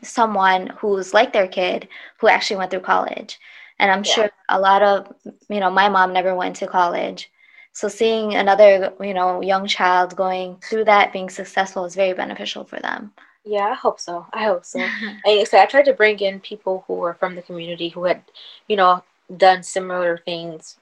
someone 0.03 0.68
who's 0.79 1.12
like 1.12 1.33
their 1.33 1.48
kid 1.48 1.88
who 2.18 2.29
actually 2.29 2.57
went 2.57 2.70
through 2.70 2.81
college. 2.81 3.38
And 3.79 3.90
I'm 3.90 4.05
yeah. 4.05 4.12
sure 4.12 4.31
a 4.48 4.59
lot 4.59 4.83
of, 4.83 5.12
you 5.48 5.61
know, 5.61 5.70
my 5.70 5.88
mom 5.88 6.12
never 6.12 6.35
went 6.35 6.57
to 6.57 6.66
college. 6.66 7.31
So 7.74 7.88
seeing 7.88 8.34
another, 8.34 8.92
you 9.00 9.14
know, 9.14 9.42
young 9.42 9.66
child 9.66 10.14
going 10.16 10.56
through 10.58 10.84
that, 10.84 11.12
being 11.12 11.28
successful 11.28 11.84
is 11.84 11.96
very 11.96 12.12
beneficial 12.12 12.64
for 12.64 12.78
them. 12.78 13.12
Yeah, 13.44 13.66
I 13.66 13.74
hope 13.74 14.00
so. 14.00 14.26
I 14.32 14.44
hope 14.44 14.64
so. 14.64 14.78
and 15.24 15.46
so 15.46 15.58
I 15.58 15.66
tried 15.66 15.84
to 15.87 15.92
bring 15.92 16.18
in 16.20 16.40
people 16.40 16.84
who 16.87 16.94
were 16.94 17.14
from 17.14 17.34
the 17.34 17.42
community 17.42 17.88
who 17.88 18.04
had, 18.04 18.22
you 18.68 18.76
know, 18.76 19.02
done 19.37 19.62
similar 19.62 20.18
things 20.18 20.78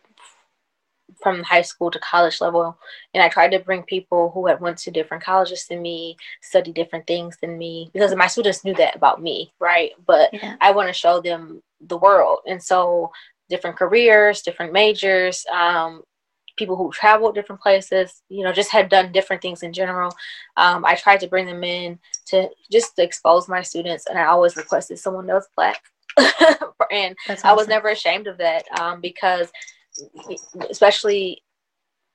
from 1.22 1.42
high 1.42 1.62
school 1.62 1.90
to 1.90 1.98
college 1.98 2.40
level 2.40 2.76
and 3.14 3.22
i 3.22 3.28
tried 3.28 3.50
to 3.50 3.58
bring 3.58 3.82
people 3.82 4.30
who 4.30 4.46
had 4.46 4.60
went 4.60 4.78
to 4.78 4.90
different 4.90 5.22
colleges 5.22 5.66
than 5.66 5.82
me 5.82 6.16
study 6.40 6.72
different 6.72 7.06
things 7.06 7.36
than 7.40 7.58
me 7.58 7.90
because 7.92 8.14
my 8.14 8.26
students 8.26 8.64
knew 8.64 8.74
that 8.74 8.96
about 8.96 9.22
me 9.22 9.52
right 9.60 9.92
but 10.06 10.30
yeah. 10.32 10.56
i 10.60 10.70
want 10.70 10.88
to 10.88 10.92
show 10.92 11.20
them 11.20 11.62
the 11.82 11.96
world 11.98 12.38
and 12.46 12.62
so 12.62 13.12
different 13.48 13.76
careers 13.76 14.42
different 14.42 14.72
majors 14.72 15.44
um, 15.52 16.02
people 16.56 16.76
who 16.76 16.90
traveled 16.92 17.34
different 17.34 17.60
places 17.60 18.22
you 18.28 18.44
know 18.44 18.52
just 18.52 18.70
had 18.70 18.88
done 18.88 19.12
different 19.12 19.40
things 19.42 19.62
in 19.62 19.72
general 19.72 20.12
um, 20.56 20.84
i 20.84 20.94
tried 20.94 21.20
to 21.20 21.28
bring 21.28 21.46
them 21.46 21.64
in 21.64 21.98
to 22.26 22.48
just 22.70 22.96
to 22.96 23.02
expose 23.02 23.48
my 23.48 23.62
students 23.62 24.06
and 24.06 24.18
i 24.18 24.24
always 24.24 24.56
requested 24.56 24.98
someone 24.98 25.26
that 25.26 25.34
was 25.34 25.48
black 25.56 25.82
and 26.90 27.16
awesome. 27.28 27.50
i 27.50 27.52
was 27.52 27.68
never 27.68 27.88
ashamed 27.88 28.26
of 28.26 28.38
that 28.38 28.64
um, 28.80 29.00
because 29.00 29.50
especially 30.70 31.42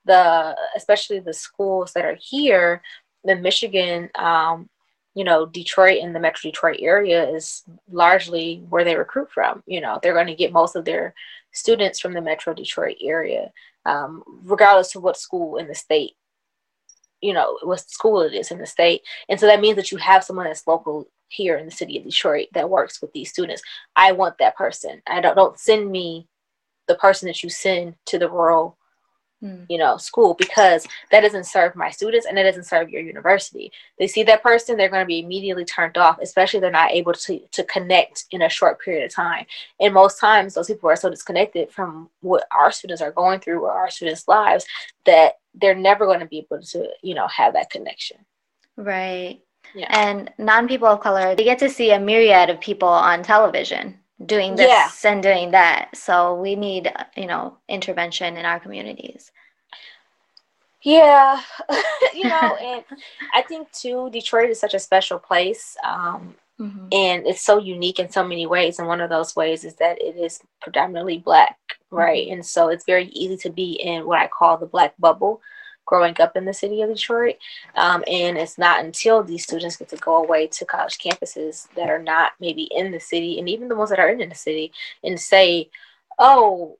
the 0.04 0.56
especially 0.76 1.20
the 1.20 1.32
schools 1.32 1.92
that 1.92 2.04
are 2.04 2.16
here 2.20 2.82
in 3.24 3.42
Michigan, 3.42 4.10
um, 4.16 4.68
you 5.14 5.24
know, 5.24 5.46
Detroit 5.46 6.02
and 6.02 6.14
the 6.14 6.20
Metro 6.20 6.50
Detroit 6.50 6.78
area 6.80 7.28
is 7.28 7.64
largely 7.90 8.64
where 8.68 8.84
they 8.84 8.96
recruit 8.96 9.30
from. 9.30 9.62
You 9.66 9.80
know, 9.80 9.98
they're 10.02 10.14
going 10.14 10.26
to 10.26 10.34
get 10.34 10.52
most 10.52 10.76
of 10.76 10.84
their 10.84 11.14
students 11.52 12.00
from 12.00 12.12
the 12.12 12.20
Metro 12.20 12.54
Detroit 12.54 12.96
area, 13.02 13.50
um, 13.86 14.22
regardless 14.44 14.94
of 14.94 15.02
what 15.02 15.16
school 15.16 15.56
in 15.56 15.68
the 15.68 15.74
state, 15.74 16.12
you 17.20 17.32
know, 17.32 17.58
what 17.62 17.80
school 17.80 18.22
it 18.22 18.34
is 18.34 18.50
in 18.50 18.58
the 18.58 18.66
state. 18.66 19.02
And 19.28 19.38
so 19.38 19.46
that 19.46 19.60
means 19.60 19.76
that 19.76 19.90
you 19.90 19.98
have 19.98 20.24
someone 20.24 20.46
that's 20.46 20.66
local 20.66 21.08
here 21.28 21.58
in 21.58 21.66
the 21.66 21.72
city 21.72 21.98
of 21.98 22.04
Detroit 22.04 22.48
that 22.54 22.70
works 22.70 23.00
with 23.00 23.12
these 23.12 23.30
students. 23.30 23.62
I 23.96 24.12
want 24.12 24.38
that 24.38 24.56
person. 24.56 25.02
I 25.06 25.20
don't 25.20 25.36
don't 25.36 25.58
send 25.58 25.90
me 25.90 26.28
the 26.86 26.94
person 26.96 27.26
that 27.26 27.42
you 27.42 27.50
send 27.50 27.94
to 28.06 28.18
the 28.18 28.30
rural 28.30 28.78
mm. 29.42 29.64
you 29.68 29.78
know 29.78 29.96
school 29.96 30.34
because 30.34 30.86
that 31.10 31.20
doesn't 31.20 31.44
serve 31.44 31.74
my 31.74 31.90
students 31.90 32.26
and 32.26 32.38
it 32.38 32.44
doesn't 32.44 32.64
serve 32.64 32.90
your 32.90 33.02
university. 33.02 33.72
They 33.98 34.06
see 34.06 34.22
that 34.24 34.42
person 34.42 34.76
they're 34.76 34.88
going 34.88 35.02
to 35.02 35.06
be 35.06 35.20
immediately 35.20 35.64
turned 35.64 35.98
off 35.98 36.18
especially 36.20 36.60
they're 36.60 36.70
not 36.70 36.92
able 36.92 37.12
to 37.12 37.40
to 37.52 37.64
connect 37.64 38.24
in 38.30 38.42
a 38.42 38.48
short 38.48 38.80
period 38.80 39.04
of 39.04 39.14
time. 39.14 39.46
And 39.80 39.94
most 39.94 40.20
times 40.20 40.54
those 40.54 40.68
people 40.68 40.90
are 40.90 40.96
so 40.96 41.10
disconnected 41.10 41.70
from 41.70 42.10
what 42.20 42.44
our 42.52 42.72
students 42.72 43.02
are 43.02 43.12
going 43.12 43.40
through 43.40 43.60
or 43.60 43.72
our 43.72 43.90
students 43.90 44.28
lives 44.28 44.66
that 45.06 45.34
they're 45.54 45.74
never 45.74 46.06
going 46.06 46.20
to 46.20 46.26
be 46.26 46.38
able 46.38 46.62
to 46.62 46.88
you 47.02 47.14
know 47.14 47.28
have 47.28 47.54
that 47.54 47.70
connection. 47.70 48.18
Right. 48.76 49.40
Yeah. 49.74 49.88
And 49.90 50.32
non 50.38 50.68
people 50.68 50.88
of 50.88 51.00
color, 51.00 51.34
they 51.34 51.44
get 51.44 51.58
to 51.58 51.68
see 51.68 51.90
a 51.90 52.00
myriad 52.00 52.48
of 52.48 52.60
people 52.60 52.88
on 52.88 53.22
television 53.22 53.98
doing 54.24 54.56
this 54.56 54.68
yeah. 54.68 55.10
and 55.10 55.22
doing 55.22 55.52
that. 55.52 55.96
So 55.96 56.34
we 56.34 56.56
need, 56.56 56.92
you 57.16 57.26
know, 57.26 57.58
intervention 57.68 58.36
in 58.36 58.44
our 58.44 58.60
communities. 58.60 59.30
Yeah, 60.82 61.40
you 62.14 62.24
know, 62.24 62.56
and 62.60 62.84
I 63.34 63.42
think 63.42 63.70
too, 63.72 64.10
Detroit 64.10 64.50
is 64.50 64.60
such 64.60 64.74
a 64.74 64.78
special 64.78 65.18
place. 65.18 65.76
Um, 65.84 66.34
mm-hmm. 66.60 66.88
And 66.92 67.26
it's 67.26 67.42
so 67.42 67.58
unique 67.58 67.98
in 67.98 68.10
so 68.10 68.26
many 68.26 68.46
ways. 68.46 68.78
And 68.78 68.88
one 68.88 69.00
of 69.00 69.10
those 69.10 69.36
ways 69.36 69.64
is 69.64 69.74
that 69.76 70.00
it 70.00 70.16
is 70.16 70.40
predominantly 70.60 71.18
black, 71.18 71.58
right? 71.90 72.26
Mm-hmm. 72.26 72.34
And 72.34 72.46
so 72.46 72.68
it's 72.68 72.84
very 72.84 73.06
easy 73.06 73.36
to 73.38 73.50
be 73.50 73.72
in 73.72 74.06
what 74.06 74.18
I 74.18 74.28
call 74.28 74.56
the 74.56 74.66
black 74.66 74.94
bubble 74.98 75.40
growing 75.88 76.14
up 76.20 76.36
in 76.36 76.44
the 76.44 76.52
city 76.52 76.82
of 76.82 76.90
Detroit. 76.90 77.36
Um, 77.74 78.04
and 78.06 78.36
it's 78.36 78.58
not 78.58 78.84
until 78.84 79.22
these 79.22 79.44
students 79.44 79.76
get 79.76 79.88
to 79.88 79.96
go 79.96 80.22
away 80.22 80.46
to 80.48 80.66
college 80.66 80.98
campuses 80.98 81.66
that 81.74 81.88
are 81.88 82.02
not 82.02 82.32
maybe 82.40 82.68
in 82.70 82.92
the 82.92 83.00
city, 83.00 83.38
and 83.38 83.48
even 83.48 83.68
the 83.68 83.74
ones 83.74 83.90
that 83.90 83.98
are 83.98 84.10
in 84.10 84.28
the 84.28 84.34
city, 84.34 84.70
and 85.02 85.18
say, 85.18 85.70
oh, 86.18 86.76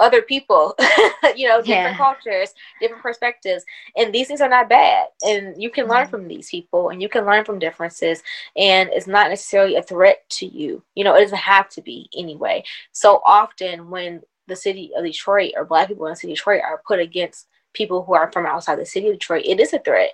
other 0.00 0.22
people, 0.22 0.74
you 1.36 1.46
know, 1.46 1.58
different 1.58 1.66
yeah. 1.66 1.96
cultures, 1.96 2.54
different 2.80 3.02
perspectives. 3.02 3.64
And 3.96 4.12
these 4.12 4.26
things 4.26 4.40
are 4.40 4.48
not 4.48 4.68
bad. 4.68 5.08
And 5.22 5.62
you 5.62 5.70
can 5.70 5.86
learn 5.86 6.04
mm-hmm. 6.04 6.10
from 6.10 6.26
these 6.26 6.48
people 6.48 6.88
and 6.88 7.02
you 7.02 7.08
can 7.10 7.26
learn 7.26 7.44
from 7.44 7.58
differences. 7.58 8.22
And 8.56 8.88
it's 8.94 9.06
not 9.06 9.28
necessarily 9.28 9.76
a 9.76 9.82
threat 9.82 10.24
to 10.30 10.46
you. 10.46 10.82
You 10.94 11.04
know, 11.04 11.14
it 11.14 11.20
doesn't 11.20 11.36
have 11.36 11.68
to 11.70 11.82
be 11.82 12.08
anyway. 12.16 12.64
So 12.92 13.20
often 13.26 13.90
when 13.90 14.22
the 14.48 14.56
city 14.56 14.90
of 14.96 15.04
Detroit 15.04 15.52
or 15.54 15.66
black 15.66 15.88
people 15.88 16.06
in 16.06 16.12
the 16.12 16.16
city 16.16 16.32
of 16.32 16.38
Detroit 16.38 16.62
are 16.62 16.82
put 16.88 16.98
against 16.98 17.46
people 17.72 18.04
who 18.04 18.14
are 18.14 18.30
from 18.32 18.46
outside 18.46 18.76
the 18.76 18.86
city 18.86 19.08
of 19.08 19.14
Detroit, 19.14 19.44
it 19.46 19.60
is 19.60 19.72
a 19.72 19.78
threat. 19.78 20.12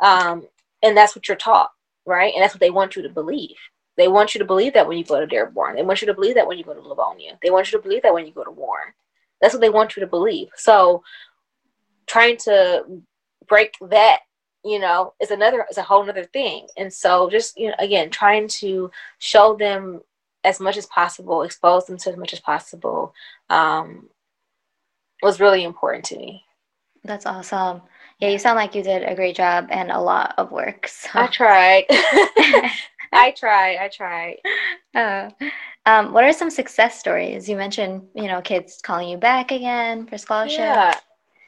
Um, 0.00 0.46
and 0.82 0.96
that's 0.96 1.14
what 1.14 1.28
you're 1.28 1.36
taught, 1.36 1.70
right? 2.06 2.32
And 2.34 2.42
that's 2.42 2.54
what 2.54 2.60
they 2.60 2.70
want 2.70 2.96
you 2.96 3.02
to 3.02 3.08
believe. 3.08 3.56
They 3.96 4.08
want 4.08 4.34
you 4.34 4.38
to 4.38 4.44
believe 4.44 4.72
that 4.74 4.88
when 4.88 4.96
you 4.96 5.04
go 5.04 5.20
to 5.20 5.26
Dearborn. 5.26 5.76
They 5.76 5.82
want 5.82 6.00
you 6.00 6.06
to 6.06 6.14
believe 6.14 6.34
that 6.36 6.46
when 6.46 6.56
you 6.56 6.64
go 6.64 6.74
to 6.74 6.80
Livonia. 6.80 7.38
They 7.42 7.50
want 7.50 7.70
you 7.70 7.78
to 7.78 7.82
believe 7.82 8.02
that 8.02 8.14
when 8.14 8.26
you 8.26 8.32
go 8.32 8.44
to 8.44 8.50
Warren. 8.50 8.92
That's 9.40 9.54
what 9.54 9.60
they 9.60 9.70
want 9.70 9.96
you 9.96 10.00
to 10.00 10.06
believe. 10.06 10.48
So 10.56 11.02
trying 12.06 12.36
to 12.38 12.84
break 13.46 13.74
that, 13.80 14.20
you 14.64 14.78
know, 14.78 15.14
is 15.20 15.30
another 15.30 15.66
is 15.70 15.78
a 15.78 15.82
whole 15.82 16.08
other 16.08 16.24
thing. 16.24 16.66
And 16.76 16.92
so 16.92 17.30
just 17.30 17.58
you 17.58 17.68
know, 17.68 17.74
again, 17.78 18.10
trying 18.10 18.48
to 18.60 18.90
show 19.18 19.54
them 19.54 20.00
as 20.44 20.60
much 20.60 20.76
as 20.76 20.86
possible, 20.86 21.42
expose 21.42 21.86
them 21.86 21.98
to 21.98 22.10
as 22.10 22.16
much 22.16 22.32
as 22.32 22.40
possible, 22.40 23.14
um, 23.50 24.08
was 25.22 25.40
really 25.40 25.64
important 25.64 26.04
to 26.06 26.16
me. 26.16 26.44
That's 27.04 27.26
awesome. 27.26 27.82
Yeah, 28.18 28.28
you 28.28 28.38
sound 28.38 28.56
like 28.56 28.74
you 28.74 28.82
did 28.82 29.02
a 29.02 29.14
great 29.14 29.36
job 29.36 29.68
and 29.70 29.90
a 29.90 30.00
lot 30.00 30.34
of 30.38 30.50
work. 30.50 30.88
So. 31.00 31.08
I 31.14 31.26
tried. 31.28 31.84
I 33.12 33.32
try. 33.32 33.76
I 33.76 33.88
try. 33.88 34.36
Uh, 34.94 35.30
um, 35.86 36.12
what 36.12 36.24
are 36.24 36.32
some 36.32 36.50
success 36.50 36.98
stories? 36.98 37.48
You 37.48 37.56
mentioned, 37.56 38.06
you 38.14 38.28
know, 38.28 38.40
kids 38.40 38.80
calling 38.82 39.08
you 39.08 39.16
back 39.16 39.50
again 39.50 40.06
for 40.06 40.18
scholarship. 40.18 40.60
Yeah. 40.60 40.94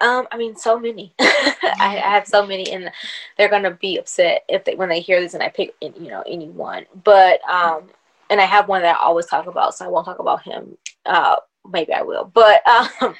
Um, 0.00 0.26
I 0.32 0.36
mean, 0.36 0.56
so 0.56 0.80
many. 0.80 1.14
I, 1.20 2.02
I, 2.04 2.10
have 2.10 2.26
so 2.26 2.44
many, 2.44 2.72
and 2.72 2.90
they're 3.38 3.48
gonna 3.48 3.70
be 3.70 3.98
upset 3.98 4.42
if 4.48 4.64
they 4.64 4.74
when 4.74 4.88
they 4.88 4.98
hear 4.98 5.20
this 5.20 5.34
and 5.34 5.42
I 5.42 5.48
pick, 5.48 5.74
you 5.80 6.08
know, 6.08 6.24
anyone. 6.26 6.86
But 7.04 7.40
um, 7.48 7.88
and 8.28 8.40
I 8.40 8.44
have 8.44 8.66
one 8.66 8.82
that 8.82 8.96
I 8.96 9.04
always 9.04 9.26
talk 9.26 9.46
about, 9.46 9.76
so 9.76 9.84
I 9.84 9.88
won't 9.88 10.06
talk 10.06 10.18
about 10.18 10.42
him. 10.42 10.76
Uh, 11.06 11.36
maybe 11.70 11.92
I 11.92 12.02
will. 12.02 12.24
But 12.24 12.66
um, 13.00 13.14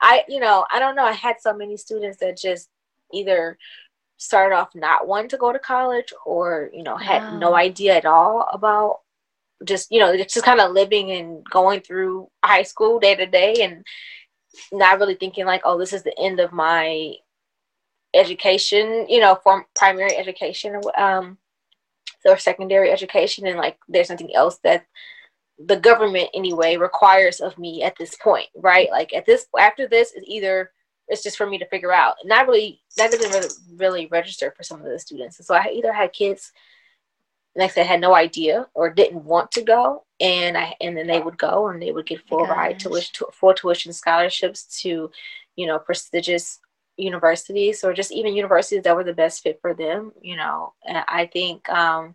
I, 0.00 0.24
you 0.28 0.40
know, 0.40 0.66
I 0.72 0.78
don't 0.78 0.96
know. 0.96 1.04
I 1.04 1.12
had 1.12 1.36
so 1.40 1.54
many 1.54 1.76
students 1.76 2.18
that 2.18 2.36
just 2.36 2.68
either 3.12 3.58
started 4.16 4.54
off 4.54 4.74
not 4.74 5.06
wanting 5.06 5.30
to 5.30 5.36
go 5.36 5.52
to 5.52 5.58
college 5.58 6.12
or, 6.26 6.70
you 6.72 6.82
know, 6.82 6.96
had 6.96 7.22
wow. 7.22 7.38
no 7.38 7.54
idea 7.54 7.96
at 7.96 8.04
all 8.04 8.48
about 8.52 9.00
just, 9.64 9.90
you 9.90 10.00
know, 10.00 10.16
just 10.16 10.44
kind 10.44 10.60
of 10.60 10.72
living 10.72 11.12
and 11.12 11.44
going 11.44 11.80
through 11.80 12.28
high 12.44 12.62
school 12.62 12.98
day 12.98 13.14
to 13.14 13.26
day 13.26 13.54
and 13.60 13.84
not 14.72 14.98
really 14.98 15.14
thinking 15.14 15.46
like, 15.46 15.62
oh, 15.64 15.78
this 15.78 15.92
is 15.92 16.02
the 16.02 16.18
end 16.18 16.40
of 16.40 16.52
my 16.52 17.14
education, 18.14 19.06
you 19.08 19.20
know, 19.20 19.38
from 19.42 19.64
primary 19.76 20.16
education 20.16 20.80
um 20.96 21.38
or 22.24 22.36
secondary 22.36 22.90
education 22.90 23.46
and 23.46 23.58
like 23.58 23.78
there's 23.88 24.10
nothing 24.10 24.34
else 24.34 24.58
that 24.64 24.86
the 25.58 25.76
government 25.76 26.28
anyway 26.34 26.76
requires 26.76 27.40
of 27.40 27.58
me 27.58 27.82
at 27.82 27.96
this 27.98 28.14
point, 28.16 28.48
right? 28.56 28.90
Like 28.90 29.12
at 29.12 29.26
this 29.26 29.46
after 29.58 29.88
this 29.88 30.12
is 30.12 30.24
either 30.26 30.72
it's 31.08 31.22
just 31.22 31.38
for 31.38 31.46
me 31.46 31.58
to 31.58 31.68
figure 31.68 31.92
out. 31.92 32.16
Not 32.24 32.46
really 32.46 32.80
that 32.96 33.10
doesn't 33.10 33.32
really 33.32 33.48
really 33.76 34.06
register 34.06 34.52
for 34.56 34.62
some 34.62 34.80
of 34.80 34.86
the 34.86 34.98
students. 34.98 35.38
And 35.38 35.46
so 35.46 35.54
I 35.54 35.72
either 35.74 35.92
had 35.92 36.12
kids 36.12 36.52
like 37.58 37.70
I 37.70 37.74
said, 37.74 37.86
had 37.86 38.00
no 38.00 38.14
idea 38.14 38.66
or 38.74 38.88
didn't 38.88 39.24
want 39.24 39.50
to 39.52 39.62
go, 39.62 40.04
and 40.20 40.56
I 40.56 40.76
and 40.80 40.96
then 40.96 41.08
they 41.08 41.20
would 41.20 41.36
go 41.38 41.68
and 41.68 41.82
they 41.82 41.90
would 41.90 42.06
get 42.06 42.26
full 42.28 42.46
ride 42.46 42.78
tuition, 42.78 43.26
full 43.32 43.52
tuition 43.52 43.92
scholarships 43.92 44.80
to, 44.82 45.10
you 45.56 45.66
know, 45.66 45.78
prestigious 45.78 46.60
universities 46.96 47.82
or 47.82 47.92
just 47.92 48.12
even 48.12 48.34
universities 48.36 48.82
that 48.84 48.94
were 48.94 49.04
the 49.04 49.12
best 49.12 49.42
fit 49.42 49.58
for 49.60 49.74
them. 49.74 50.12
You 50.22 50.36
know, 50.36 50.74
and 50.86 51.04
I 51.08 51.26
think 51.26 51.68
um, 51.68 52.14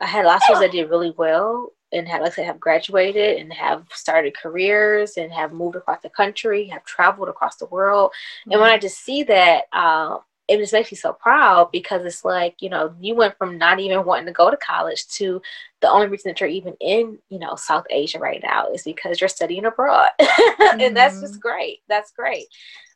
I 0.00 0.06
had 0.06 0.24
lots 0.24 0.48
of 0.50 0.60
that 0.60 0.72
did 0.72 0.88
really 0.88 1.12
well 1.14 1.70
and 1.94 2.08
have, 2.08 2.20
like 2.20 2.32
I 2.32 2.34
said, 2.34 2.46
have 2.46 2.60
graduated 2.60 3.38
and 3.38 3.52
have 3.52 3.86
started 3.92 4.36
careers 4.36 5.16
and 5.16 5.32
have 5.32 5.52
moved 5.52 5.76
across 5.76 6.02
the 6.02 6.10
country, 6.10 6.66
have 6.66 6.84
traveled 6.84 7.28
across 7.28 7.56
the 7.56 7.66
world. 7.66 8.10
Mm-hmm. 8.10 8.52
And 8.52 8.60
when 8.60 8.70
I 8.70 8.78
just 8.78 8.98
see 8.98 9.22
that, 9.24 9.64
um, 9.72 10.20
it 10.46 10.58
just 10.58 10.74
makes 10.74 10.92
me 10.92 10.96
so 10.96 11.12
proud 11.12 11.70
because 11.72 12.04
it's 12.04 12.24
like, 12.24 12.56
you 12.60 12.68
know, 12.68 12.94
you 13.00 13.14
went 13.14 13.36
from 13.38 13.56
not 13.56 13.80
even 13.80 14.04
wanting 14.04 14.26
to 14.26 14.32
go 14.32 14.50
to 14.50 14.56
college 14.58 15.06
to 15.08 15.40
the 15.80 15.88
only 15.88 16.06
reason 16.06 16.30
that 16.30 16.40
you're 16.40 16.50
even 16.50 16.74
in, 16.80 17.18
you 17.30 17.38
know, 17.38 17.54
South 17.56 17.86
Asia 17.88 18.18
right 18.18 18.42
now 18.42 18.70
is 18.70 18.82
because 18.82 19.20
you're 19.20 19.28
studying 19.28 19.64
abroad. 19.64 20.10
Mm-hmm. 20.20 20.80
and 20.80 20.96
that's 20.96 21.20
just 21.20 21.34
mm-hmm. 21.34 21.48
great. 21.48 21.78
That's 21.88 22.12
great. 22.12 22.46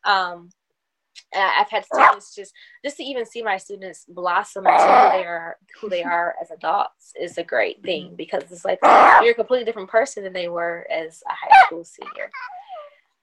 Um, 0.05 0.51
I've 1.35 1.71
had 1.71 1.85
students 1.85 2.35
just 2.35 2.55
just 2.85 2.97
to 2.97 3.03
even 3.03 3.27
see 3.27 3.43
my 3.43 3.57
students 3.57 4.07
blossom 4.09 4.67
into 4.67 4.79
who 4.79 5.11
they 5.11 5.25
are 5.25 5.57
who 5.81 5.89
they 5.89 6.03
are 6.03 6.35
as 6.41 6.51
adults 6.51 7.13
is 7.21 7.39
a 7.39 7.45
great 7.45 7.83
thing 7.83 8.07
mm-hmm. 8.07 8.17
because 8.17 8.45
it's 8.51 8.65
like 8.65 8.79
you're 8.83 9.33
a 9.33 9.35
completely 9.35 9.65
different 9.65 9.91
person 9.91 10.25
than 10.25 10.33
they 10.33 10.49
were 10.49 10.87
as 10.91 11.23
a 11.29 11.33
high 11.33 11.67
school 11.67 11.85
senior. 11.85 12.31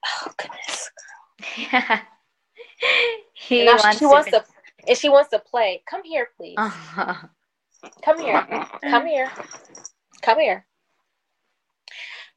Oh 0.06 0.32
goodness, 0.38 0.92
girl. 0.98 1.62
Yeah. 1.72 2.02
he 3.34 3.66
wants, 3.66 3.98
she, 3.98 4.06
wants 4.06 4.30
to, 4.32 4.44
and 4.88 4.98
she 4.98 5.10
wants 5.10 5.30
to 5.30 5.40
play. 5.40 5.82
Come 5.90 6.04
here, 6.04 6.30
please. 6.38 6.56
Uh-huh. 6.58 7.28
Come 8.04 8.20
here. 8.20 8.46
Come 8.84 9.08
here. 9.08 9.32
Come 10.22 10.40
here. 10.40 10.66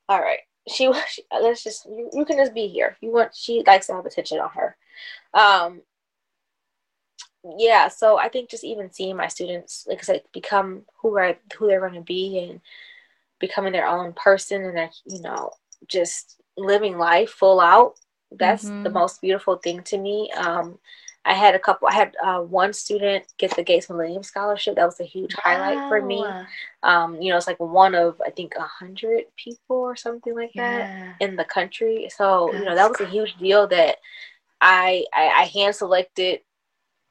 All 0.08 0.20
right. 0.20 0.40
She, 0.68 0.90
she 1.08 1.22
let's 1.32 1.64
just 1.64 1.86
you, 1.86 2.10
you, 2.12 2.24
can 2.24 2.36
just 2.36 2.54
be 2.54 2.68
here. 2.68 2.96
You 3.00 3.12
want 3.12 3.34
she 3.34 3.62
likes 3.66 3.86
to 3.86 3.94
have 3.94 4.06
attention 4.06 4.38
on 4.38 4.50
her. 4.50 4.76
Um 5.34 5.82
yeah, 7.56 7.88
so 7.88 8.18
I 8.18 8.28
think 8.28 8.50
just 8.50 8.64
even 8.64 8.92
seeing 8.92 9.16
my 9.16 9.28
students, 9.28 9.86
like 9.88 9.98
I 9.98 10.02
said, 10.02 10.22
become 10.32 10.82
who 11.00 11.16
are 11.16 11.36
who 11.56 11.66
they're 11.66 11.80
going 11.80 11.94
to 11.94 12.00
be 12.00 12.38
and 12.38 12.60
becoming 13.38 13.72
their 13.72 13.86
own 13.86 14.12
person 14.12 14.64
and 14.64 14.76
they're 14.76 14.90
you 15.06 15.22
know 15.22 15.50
just 15.86 16.40
living 16.56 16.98
life 16.98 17.30
full 17.30 17.60
out 17.60 17.94
that's 18.32 18.64
mm-hmm. 18.64 18.82
the 18.82 18.90
most 18.90 19.20
beautiful 19.20 19.56
thing 19.56 19.82
to 19.84 19.98
me. 19.98 20.30
Um, 20.32 20.78
I 21.24 21.34
had 21.34 21.54
a 21.54 21.58
couple. 21.58 21.88
I 21.88 21.94
had 21.94 22.16
uh, 22.24 22.40
one 22.40 22.72
student 22.72 23.24
get 23.36 23.54
the 23.54 23.62
Gates 23.62 23.90
Millennium 23.90 24.22
Scholarship. 24.22 24.76
That 24.76 24.86
was 24.86 25.00
a 25.00 25.04
huge 25.04 25.34
wow. 25.36 25.42
highlight 25.44 25.88
for 25.88 26.00
me. 26.00 26.24
Um, 26.82 27.20
you 27.20 27.30
know, 27.30 27.36
it's 27.36 27.46
like 27.46 27.60
one 27.60 27.94
of 27.94 28.20
I 28.24 28.30
think 28.30 28.54
a 28.56 28.62
hundred 28.62 29.24
people 29.36 29.76
or 29.76 29.94
something 29.94 30.34
like 30.34 30.52
yeah. 30.54 30.78
that 30.78 31.16
in 31.20 31.36
the 31.36 31.44
country. 31.44 32.08
So 32.14 32.48
That's 32.50 32.58
you 32.58 32.68
know, 32.68 32.74
that 32.74 32.88
was 32.88 33.00
a 33.00 33.06
huge 33.06 33.36
deal 33.36 33.66
that 33.68 33.96
I 34.60 35.04
I, 35.12 35.26
I 35.28 35.44
hand 35.44 35.74
selected 35.74 36.40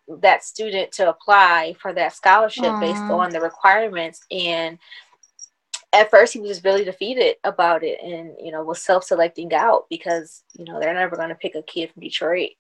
that 0.07 0.43
student 0.43 0.91
to 0.93 1.09
apply 1.09 1.75
for 1.79 1.93
that 1.93 2.13
scholarship 2.13 2.63
Aww. 2.63 2.79
based 2.79 3.01
on 3.01 3.29
the 3.29 3.41
requirements 3.41 4.21
and 4.31 4.79
at 5.93 6.09
first 6.09 6.33
he 6.33 6.39
was 6.39 6.49
just 6.49 6.65
really 6.65 6.85
defeated 6.85 7.35
about 7.43 7.83
it 7.83 7.99
and 8.01 8.31
you 8.41 8.51
know 8.51 8.63
was 8.63 8.81
self-selecting 8.81 9.53
out 9.53 9.85
because 9.89 10.43
you 10.57 10.63
know 10.63 10.79
they're 10.79 10.93
never 10.93 11.17
going 11.17 11.29
to 11.29 11.35
pick 11.35 11.55
a 11.55 11.61
kid 11.63 11.91
from 11.91 12.03
detroit 12.03 12.51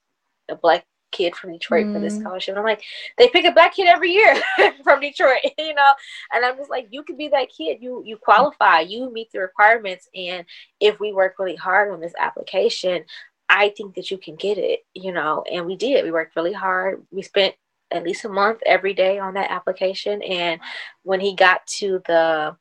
a 0.49 0.55
black 0.55 0.85
kid 1.11 1.35
from 1.35 1.51
detroit 1.51 1.85
mm. 1.85 1.93
for 1.93 1.99
this 1.99 2.15
mm. 2.15 2.21
scholarship 2.21 2.53
and 2.53 2.59
i'm 2.59 2.65
like 2.65 2.83
they 3.17 3.27
pick 3.29 3.45
a 3.45 3.51
black 3.51 3.75
kid 3.75 3.87
every 3.87 4.11
year 4.11 4.35
from 4.83 4.99
detroit 4.99 5.37
you 5.57 5.73
know 5.73 5.91
and 6.33 6.45
i'm 6.45 6.57
just 6.57 6.69
like 6.69 6.87
you 6.91 7.03
could 7.03 7.17
be 7.17 7.27
that 7.27 7.49
kid 7.49 7.77
you 7.81 8.03
you 8.05 8.17
qualify 8.17 8.79
you 8.79 9.11
meet 9.11 9.31
the 9.31 9.39
requirements 9.39 10.09
and 10.15 10.45
if 10.79 10.99
we 10.99 11.13
work 11.13 11.35
really 11.39 11.55
hard 11.55 11.91
on 11.91 11.99
this 11.99 12.13
application 12.19 13.03
i 13.49 13.69
think 13.69 13.95
that 13.95 14.11
you 14.11 14.17
can 14.17 14.35
get 14.35 14.57
it 14.57 14.85
you 14.93 15.11
know 15.11 15.43
and 15.51 15.65
we 15.65 15.75
did 15.75 16.03
we 16.03 16.11
worked 16.11 16.35
really 16.35 16.53
hard 16.53 17.05
we 17.11 17.21
spent 17.21 17.55
at 17.91 18.03
least 18.03 18.25
a 18.25 18.29
month 18.29 18.59
every 18.65 18.93
day 18.93 19.17
on 19.17 19.33
that 19.33 19.49
application 19.49 20.21
and 20.23 20.59
when 21.03 21.21
he 21.21 21.33
got 21.33 21.65
to 21.65 22.01
the 22.05 22.55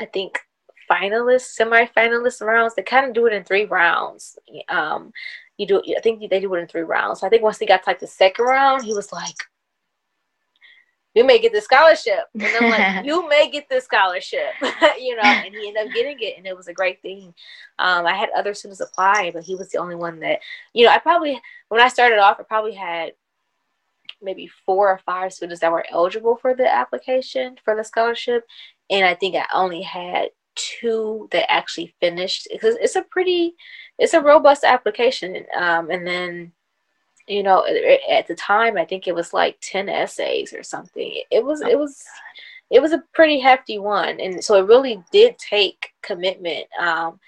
I 0.00 0.06
think 0.06 0.40
finalists, 0.90 1.54
semi-finalist 1.54 2.42
rounds. 2.42 2.74
They 2.74 2.82
kind 2.82 3.06
of 3.06 3.14
do 3.14 3.26
it 3.26 3.32
in 3.32 3.44
three 3.44 3.64
rounds. 3.64 4.38
Um, 4.68 5.12
you 5.62 5.66
do. 5.68 5.82
I 5.96 6.00
think 6.00 6.28
they 6.28 6.40
do 6.40 6.52
it 6.54 6.60
in 6.60 6.66
three 6.66 6.82
rounds. 6.82 7.20
So 7.20 7.26
I 7.26 7.30
think 7.30 7.42
once 7.42 7.58
he 7.58 7.66
got 7.66 7.84
to 7.84 7.90
like 7.90 8.00
the 8.00 8.06
second 8.06 8.44
round, 8.44 8.84
he 8.84 8.92
was 8.92 9.12
like, 9.12 9.36
"You 11.14 11.24
may 11.24 11.38
get 11.38 11.52
the 11.52 11.60
scholarship," 11.60 12.24
and 12.34 12.44
I'm 12.44 12.70
like, 12.70 13.04
"You 13.06 13.28
may 13.28 13.50
get 13.50 13.68
this 13.68 13.84
scholarship," 13.84 14.52
you 15.00 15.14
know. 15.16 15.22
And 15.22 15.54
he 15.54 15.68
ended 15.68 15.86
up 15.86 15.94
getting 15.94 16.18
it, 16.20 16.36
and 16.36 16.46
it 16.46 16.56
was 16.56 16.68
a 16.68 16.74
great 16.74 17.00
thing. 17.00 17.32
Um, 17.78 18.06
I 18.06 18.14
had 18.14 18.30
other 18.36 18.54
students 18.54 18.80
apply, 18.80 19.30
but 19.32 19.44
he 19.44 19.54
was 19.54 19.68
the 19.70 19.78
only 19.78 19.94
one 19.94 20.18
that, 20.20 20.40
you 20.72 20.84
know, 20.84 20.92
I 20.92 20.98
probably 20.98 21.40
when 21.68 21.80
I 21.80 21.88
started 21.88 22.18
off, 22.18 22.40
I 22.40 22.42
probably 22.42 22.74
had 22.74 23.12
maybe 24.20 24.48
four 24.66 24.88
or 24.88 25.00
five 25.04 25.32
students 25.32 25.60
that 25.60 25.72
were 25.72 25.86
eligible 25.90 26.36
for 26.36 26.54
the 26.54 26.68
application 26.72 27.56
for 27.64 27.74
the 27.74 27.82
scholarship 27.82 28.44
and 28.92 29.04
I 29.04 29.14
think 29.14 29.34
I 29.34 29.46
only 29.54 29.82
had 29.82 30.28
two 30.54 31.28
that 31.32 31.50
actually 31.50 31.94
finished 32.00 32.48
because 32.52 32.76
it's 32.80 32.96
a 32.96 33.02
pretty 33.02 33.54
it's 33.98 34.14
a 34.14 34.20
robust 34.20 34.64
application 34.64 35.44
um, 35.56 35.90
and 35.90 36.06
then 36.06 36.52
you 37.26 37.42
know 37.42 37.64
at 38.10 38.26
the 38.26 38.34
time 38.34 38.76
i 38.76 38.84
think 38.84 39.06
it 39.06 39.14
was 39.14 39.32
like 39.32 39.56
10 39.60 39.88
essays 39.88 40.52
or 40.52 40.62
something. 40.62 41.22
It 41.30 41.44
was 41.44 41.60
it 41.62 41.78
was 41.78 42.02
it 42.70 42.80
was 42.80 42.92
a 42.92 43.04
pretty 43.12 43.38
hefty 43.38 43.78
one 43.78 44.20
and 44.20 44.42
so 44.42 44.56
it 44.56 44.68
really 44.68 45.02
did 45.12 45.38
take 45.38 45.92
commitment 46.02 46.66
um, 46.80 47.20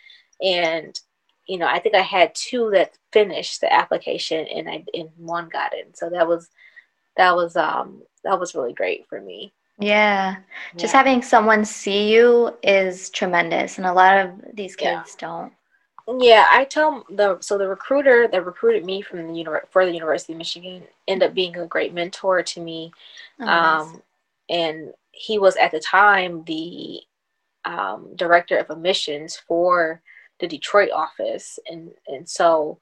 and 0.43 0.99
you 1.47 1.59
know 1.59 1.67
i 1.67 1.79
think 1.79 1.95
i 1.95 2.01
had 2.01 2.35
two 2.35 2.71
that 2.71 2.97
finished 3.13 3.61
the 3.61 3.73
application 3.73 4.47
and 4.47 4.69
i 4.69 4.85
and 4.95 5.11
one 5.17 5.49
got 5.49 5.75
in. 5.75 5.95
So 5.95 6.11
that 6.11 6.27
was 6.27 6.49
that 7.17 7.35
was 7.35 7.57
um 7.57 8.03
that 8.25 8.39
was 8.39 8.55
really 8.55 8.73
great 8.73 9.07
for 9.09 9.21
me 9.21 9.53
yeah. 9.79 10.37
Just 10.77 10.93
having 10.93 11.23
someone 11.23 11.65
see 11.65 12.13
you 12.13 12.57
is 12.63 13.11
tremendous. 13.11 13.79
And 13.79 13.87
a 13.87 13.93
lot 13.93 14.19
of 14.19 14.31
these 14.55 14.77
kids 14.77 15.17
yeah. 15.21 15.29
don't. 15.29 15.53
Yeah, 16.21 16.47
I 16.51 16.65
tell 16.65 17.05
the 17.09 17.39
so 17.41 17.57
the 17.57 17.67
recruiter 17.67 18.29
that 18.29 18.45
recruited 18.45 18.85
me 18.85 19.01
from 19.01 19.27
the 19.27 19.43
univer- 19.43 19.67
for 19.71 19.87
the 19.87 19.93
University 19.93 20.35
of 20.35 20.39
Michigan 20.39 20.83
ended 21.09 21.31
up 21.31 21.35
being 21.35 21.57
a 21.57 21.67
great 21.67 21.95
mentor 21.95 22.43
to 22.43 22.61
me, 22.61 22.93
oh, 23.41 23.49
um, 23.49 23.93
nice. 23.93 24.01
and 24.51 24.93
he 25.13 25.39
was 25.39 25.57
at 25.57 25.71
the 25.71 25.81
time 25.81 26.45
the 26.45 27.01
um, 27.65 28.15
director 28.17 28.59
of 28.59 28.69
admissions 28.69 29.37
for 29.49 30.03
the 30.41 30.47
Detroit 30.47 30.91
office, 30.91 31.59
and 31.71 31.91
and 32.07 32.29
so 32.29 32.79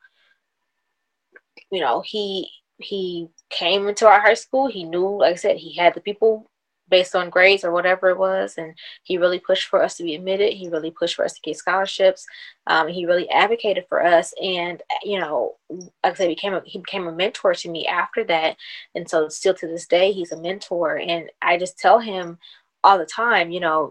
you 1.70 1.80
know 1.80 2.00
he 2.00 2.50
he 2.78 3.28
came 3.50 3.86
into 3.86 4.08
our 4.08 4.20
high 4.20 4.34
school. 4.34 4.66
He 4.66 4.82
knew, 4.82 5.18
like 5.18 5.34
I 5.34 5.36
said, 5.36 5.58
he 5.58 5.76
had 5.76 5.94
the 5.94 6.00
people 6.00 6.50
based 6.92 7.16
on 7.16 7.30
grades 7.30 7.64
or 7.64 7.72
whatever 7.72 8.10
it 8.10 8.18
was. 8.18 8.58
And 8.58 8.74
he 9.02 9.16
really 9.16 9.38
pushed 9.38 9.68
for 9.68 9.82
us 9.82 9.96
to 9.96 10.04
be 10.04 10.14
admitted. 10.14 10.52
He 10.52 10.68
really 10.68 10.90
pushed 10.90 11.16
for 11.16 11.24
us 11.24 11.32
to 11.32 11.40
get 11.40 11.56
scholarships. 11.56 12.26
Um, 12.66 12.86
he 12.86 13.06
really 13.06 13.28
advocated 13.30 13.86
for 13.88 14.04
us. 14.04 14.34
And, 14.40 14.82
you 15.02 15.18
know, 15.18 15.56
like 15.70 15.88
I 16.04 16.14
said, 16.14 16.28
became 16.28 16.52
a, 16.52 16.62
he 16.66 16.78
became 16.78 17.08
a 17.08 17.12
mentor 17.12 17.54
to 17.54 17.70
me 17.70 17.86
after 17.86 18.22
that. 18.24 18.58
And 18.94 19.08
so 19.08 19.28
still 19.30 19.54
to 19.54 19.66
this 19.66 19.86
day, 19.86 20.12
he's 20.12 20.32
a 20.32 20.40
mentor. 20.40 20.98
And 20.98 21.30
I 21.40 21.56
just 21.56 21.78
tell 21.78 21.98
him 21.98 22.38
all 22.84 22.98
the 22.98 23.06
time, 23.06 23.50
you 23.50 23.60
know, 23.60 23.90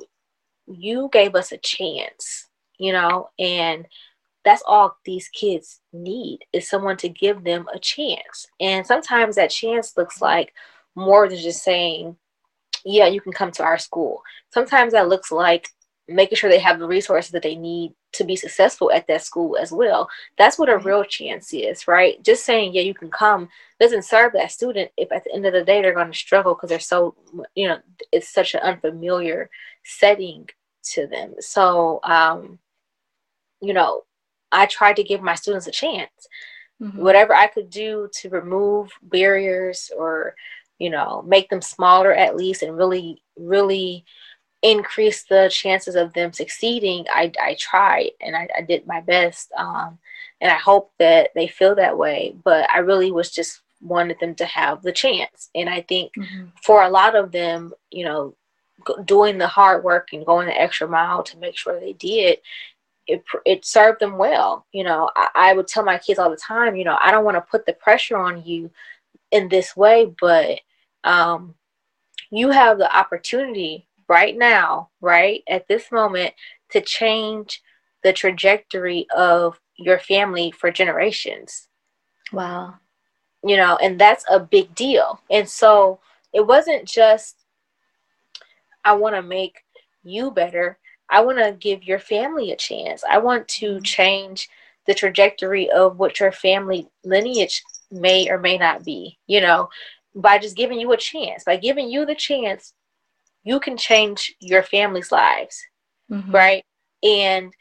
you 0.68 1.10
gave 1.12 1.34
us 1.34 1.52
a 1.52 1.58
chance, 1.58 2.50
you 2.78 2.94
know, 2.94 3.30
and 3.40 3.88
that's 4.46 4.64
all 4.68 4.96
these 5.06 5.28
kids 5.30 5.82
need 5.92 6.40
is 6.54 6.70
someone 6.70 6.98
to 6.98 7.10
give 7.10 7.44
them 7.44 7.68
a 7.74 7.80
chance. 7.80 8.46
And 8.60 8.86
sometimes 8.86 9.36
that 9.36 9.50
chance 9.50 9.98
looks 9.98 10.22
like 10.22 10.54
more 10.96 11.28
than 11.28 11.40
just 11.40 11.64
saying, 11.64 12.16
yeah, 12.86 13.08
you 13.08 13.22
can 13.22 13.32
come 13.32 13.52
to 13.52 13.64
our 13.64 13.78
school. 13.78 14.22
Sometimes 14.50 14.94
that 14.94 15.10
looks 15.10 15.32
like 15.32 15.70
making 16.08 16.36
sure 16.36 16.50
they 16.50 16.60
have 16.60 16.80
the 16.80 16.88
resources 16.88 17.32
that 17.32 17.44
they 17.44 17.56
need 17.56 17.94
to 18.14 18.24
be 18.24 18.36
successful 18.36 18.92
at 18.92 19.08
that 19.08 19.24
school 19.24 19.58
as 19.58 19.72
well. 19.72 20.10
That's 20.38 20.60
what 20.60 20.70
a 20.70 20.78
real 20.78 21.04
chance 21.04 21.54
is, 21.54 21.88
right? 21.88 22.22
Just 22.24 22.46
saying, 22.46 22.74
yeah, 22.74 22.82
you 22.82 22.94
can 22.94 23.10
come 23.10 23.50
doesn't 23.80 24.04
serve 24.04 24.34
that 24.34 24.52
student 24.52 24.92
if 24.98 25.12
at 25.12 25.24
the 25.24 25.34
end 25.34 25.46
of 25.46 25.54
the 25.54 25.64
day 25.64 25.82
they're 25.82 25.94
going 25.94 26.12
to 26.12 26.18
struggle 26.18 26.54
because 26.54 26.70
they're 26.70 26.80
so, 26.80 27.16
you 27.56 27.68
know, 27.68 27.78
it's 28.12 28.30
such 28.30 28.54
an 28.54 28.62
unfamiliar 28.62 29.50
setting 29.84 30.48
to 30.84 31.08
them. 31.08 31.36
So, 31.40 32.00
um, 32.04 32.60
you 33.62 33.74
know, 33.74 34.04
I 34.52 34.66
tried 34.66 34.98
to 34.98 35.04
give 35.04 35.22
my 35.22 35.36
students 35.36 35.68
a 35.68 35.72
chance. 35.72 36.12
Mm-hmm. 36.82 37.02
Whatever 37.02 37.34
I 37.34 37.48
could 37.48 37.70
do 37.70 38.10
to 38.14 38.30
remove 38.30 38.92
barriers 39.04 39.92
or 39.96 40.36
you 40.82 40.90
know, 40.90 41.22
make 41.28 41.48
them 41.52 41.62
smaller 41.62 42.12
at 42.12 42.36
least 42.36 42.64
and 42.64 42.76
really, 42.76 43.22
really 43.38 44.04
increase 44.64 45.22
the 45.26 45.48
chances 45.54 45.94
of 45.94 46.12
them 46.14 46.34
succeeding, 46.34 47.06
I, 47.08 47.32
I 47.40 47.56
tried 47.60 48.10
and 48.20 48.36
I, 48.36 48.48
I 48.58 48.62
did 48.62 48.88
my 48.88 49.00
best. 49.00 49.52
Um, 49.56 50.00
and 50.42 50.52
I 50.52 50.56
hope 50.56 50.92
that 50.98 51.30
they 51.36 51.48
feel 51.48 51.76
that 51.76 52.00
way. 52.00 52.36
But 52.44 52.68
I 52.72 52.80
really 52.80 53.12
was 53.12 53.30
just 53.30 53.62
wanted 53.80 54.18
them 54.20 54.34
to 54.34 54.46
have 54.46 54.82
the 54.82 54.92
chance. 54.92 55.52
And 55.54 55.70
I 55.70 55.82
think 55.82 56.14
mm-hmm. 56.18 56.46
for 56.64 56.82
a 56.82 56.90
lot 56.90 57.16
of 57.16 57.32
them, 57.32 57.74
you 57.92 58.04
know, 58.04 58.36
doing 59.06 59.38
the 59.38 59.48
hard 59.48 59.84
work 59.84 60.14
and 60.14 60.26
going 60.26 60.48
the 60.48 60.60
extra 60.60 60.88
mile 60.88 61.22
to 61.22 61.38
make 61.38 61.56
sure 61.56 61.80
they 61.80 61.94
did, 61.94 62.40
it, 63.06 63.24
it 63.46 63.66
served 63.66 64.00
them 64.00 64.18
well. 64.18 64.66
You 64.72 64.84
know, 64.84 65.12
I, 65.16 65.28
I 65.36 65.54
would 65.54 65.68
tell 65.68 65.84
my 65.84 66.00
kids 66.00 66.18
all 66.18 66.32
the 66.32 66.38
time, 66.38 66.76
you 66.76 66.86
know, 66.86 66.98
I 67.00 67.12
don't 67.12 67.26
want 67.26 67.38
to 67.38 67.52
put 67.52 67.68
the 67.68 67.74
pressure 67.74 68.18
on 68.18 68.44
you 68.44 68.72
in 69.30 69.48
this 69.48 69.78
way, 69.78 70.12
but 70.20 70.60
um, 71.04 71.56
you 72.30 72.50
have 72.50 72.78
the 72.78 72.96
opportunity 72.96 73.88
right 74.08 74.38
now, 74.38 74.90
right 75.02 75.44
at 75.48 75.68
this 75.68 75.92
moment, 75.92 76.34
to 76.72 76.82
change 76.82 77.62
the 78.04 78.14
trajectory 78.14 79.08
of 79.16 79.60
your 79.78 80.00
family 80.00 80.52
for 80.52 80.72
generations. 80.72 81.68
Wow. 82.32 82.76
You 83.44 83.58
know, 83.58 83.78
and 83.78 84.00
that's 84.00 84.26
a 84.30 84.40
big 84.40 84.76
deal. 84.76 85.22
And 85.30 85.48
so 85.50 86.00
it 86.34 86.46
wasn't 86.46 86.86
just, 86.86 87.38
I 88.86 88.94
want 88.94 89.16
to 89.16 89.22
make 89.22 89.64
you 90.04 90.32
better. 90.32 90.78
I 91.10 91.22
want 91.22 91.40
to 91.40 91.52
give 91.52 91.84
your 91.84 92.00
family 92.00 92.52
a 92.52 92.56
chance. 92.56 93.04
I 93.10 93.18
want 93.18 93.48
to 93.50 93.74
mm-hmm. 93.74 93.84
change 93.84 94.50
the 94.88 94.94
trajectory 94.94 95.70
of 95.70 96.00
what 96.00 96.20
your 96.20 96.32
family 96.32 96.88
lineage 97.04 97.64
may 97.92 98.30
or 98.30 98.40
may 98.40 98.58
not 98.58 98.84
be, 98.84 99.20
you 99.28 99.42
know, 99.42 99.70
by 100.16 100.38
just 100.38 100.58
giving 100.58 100.80
you 100.80 100.92
a 100.92 100.98
chance. 100.98 101.44
By 101.44 101.58
giving 101.58 101.90
you 101.90 102.06
the 102.06 102.16
chance, 102.16 102.74
you 103.44 103.60
can 103.60 103.78
change 103.78 104.36
your 104.40 104.64
family's 104.64 105.12
lives, 105.12 105.62
mm-hmm. 106.12 106.32
right? 106.32 106.64
And 107.04 107.54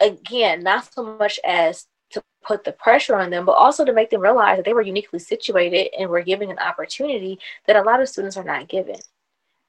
again, 0.00 0.62
not 0.62 0.92
so 0.92 1.16
much 1.18 1.38
as 1.44 1.86
to 2.10 2.22
put 2.42 2.64
the 2.64 2.72
pressure 2.72 3.16
on 3.16 3.30
them, 3.30 3.44
but 3.44 3.52
also 3.52 3.84
to 3.84 3.92
make 3.92 4.10
them 4.10 4.20
realize 4.20 4.56
that 4.56 4.64
they 4.64 4.72
were 4.72 4.82
uniquely 4.82 5.18
situated 5.18 5.88
and 5.98 6.08
were 6.08 6.22
given 6.22 6.50
an 6.50 6.58
opportunity 6.58 7.38
that 7.66 7.76
a 7.76 7.82
lot 7.82 8.00
of 8.00 8.08
students 8.08 8.36
are 8.36 8.44
not 8.44 8.68
given. 8.68 8.96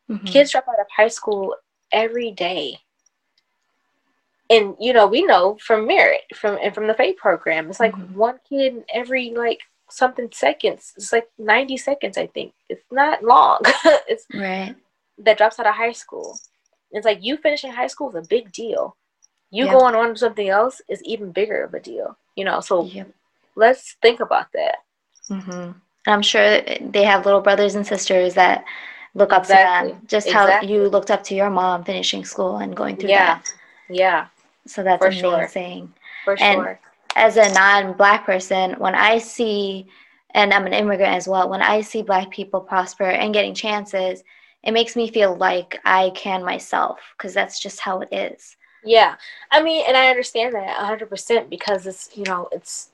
Mm-hmm. 0.09 0.25
Kids 0.25 0.51
drop 0.51 0.67
out 0.67 0.79
of 0.79 0.87
high 0.95 1.07
school 1.07 1.55
every 1.91 2.31
day. 2.31 2.79
And 4.49 4.75
you 4.79 4.93
know, 4.93 5.05
we 5.05 5.23
know 5.23 5.57
from 5.61 5.85
merit, 5.85 6.21
from 6.33 6.57
and 6.63 6.73
from 6.73 6.87
the 6.87 6.95
FATE 6.95 7.17
program, 7.17 7.69
it's 7.69 7.79
like 7.79 7.93
mm-hmm. 7.93 8.17
one 8.17 8.39
kid 8.49 8.73
in 8.73 8.83
every 8.91 9.31
like 9.35 9.59
something 9.89 10.29
seconds. 10.31 10.93
It's 10.95 11.11
like 11.11 11.29
90 11.37 11.77
seconds, 11.77 12.17
I 12.17 12.27
think. 12.27 12.53
It's 12.69 12.85
not 12.91 13.23
long. 13.23 13.59
it's 14.07 14.25
right. 14.33 14.75
That 15.17 15.37
drops 15.37 15.59
out 15.59 15.67
of 15.67 15.75
high 15.75 15.91
school. 15.91 16.39
It's 16.91 17.05
like 17.05 17.23
you 17.23 17.37
finishing 17.37 17.71
high 17.71 17.87
school 17.87 18.09
is 18.09 18.15
a 18.15 18.27
big 18.27 18.51
deal 18.51 18.95
you 19.51 19.65
yep. 19.65 19.73
going 19.73 19.95
on 19.95 20.09
to 20.09 20.17
something 20.17 20.49
else 20.49 20.81
is 20.89 21.01
even 21.03 21.31
bigger 21.31 21.63
of 21.63 21.73
a 21.73 21.79
deal 21.79 22.17
you 22.35 22.45
know 22.45 22.59
so 22.59 22.85
yep. 22.85 23.09
let's 23.55 23.95
think 24.01 24.19
about 24.19 24.47
that 24.53 24.77
mm-hmm. 25.29 25.71
i'm 26.07 26.21
sure 26.21 26.61
they 26.81 27.03
have 27.03 27.25
little 27.25 27.41
brothers 27.41 27.75
and 27.75 27.85
sisters 27.85 28.33
that 28.33 28.63
look 29.15 29.33
up 29.33 29.43
exactly. 29.43 29.89
to 29.89 29.95
them 29.95 30.07
just 30.07 30.27
exactly. 30.27 30.67
how 30.67 30.73
you 30.73 30.87
looked 30.87 31.11
up 31.11 31.23
to 31.23 31.35
your 31.35 31.49
mom 31.49 31.83
finishing 31.83 32.23
school 32.23 32.57
and 32.57 32.75
going 32.75 32.95
through 32.95 33.09
yeah. 33.09 33.35
that 33.35 33.53
yeah 33.89 34.27
so 34.67 34.83
that's 34.83 35.01
For 35.03 35.07
amazing 35.07 35.93
sure. 36.25 36.35
For 36.35 36.43
and 36.43 36.61
sure. 36.61 36.79
As 37.19 37.37
a 37.37 37.53
non-black 37.53 38.25
person 38.25 38.73
when 38.79 38.95
i 38.95 39.17
see 39.17 39.87
and 40.31 40.53
i'm 40.53 40.65
an 40.65 40.73
immigrant 40.73 41.13
as 41.13 41.27
well 41.27 41.49
when 41.49 41.61
i 41.61 41.81
see 41.81 42.01
black 42.01 42.29
people 42.31 42.61
prosper 42.61 43.05
and 43.05 43.33
getting 43.33 43.53
chances 43.53 44.23
it 44.63 44.71
makes 44.71 44.95
me 44.95 45.09
feel 45.09 45.35
like 45.35 45.79
i 45.85 46.11
can 46.15 46.43
myself 46.43 46.99
because 47.17 47.33
that's 47.33 47.59
just 47.59 47.79
how 47.79 48.01
it 48.01 48.09
is 48.11 48.57
yeah. 48.83 49.15
I 49.51 49.61
mean, 49.61 49.83
and 49.87 49.97
I 49.97 50.09
understand 50.09 50.55
that 50.55 50.77
100% 50.77 51.49
because 51.49 51.85
it's, 51.85 52.09
you 52.15 52.23
know, 52.23 52.47
it's 52.51 52.89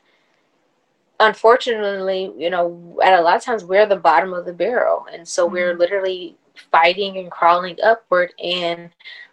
unfortunately, 1.19 2.31
you 2.37 2.49
know, 2.49 2.99
at 3.03 3.17
a 3.17 3.21
lot 3.21 3.35
of 3.35 3.43
times 3.43 3.63
we're 3.63 3.85
the 3.85 3.95
bottom 3.95 4.33
of 4.33 4.45
the 4.45 4.53
barrel. 4.53 5.05
And 5.11 5.27
so 5.27 5.45
mm-hmm. 5.45 5.53
we're 5.53 5.77
literally 5.77 6.35
fighting 6.71 7.17
and 7.17 7.31
crawling 7.31 7.77
upward. 7.83 8.33
And 8.43 8.89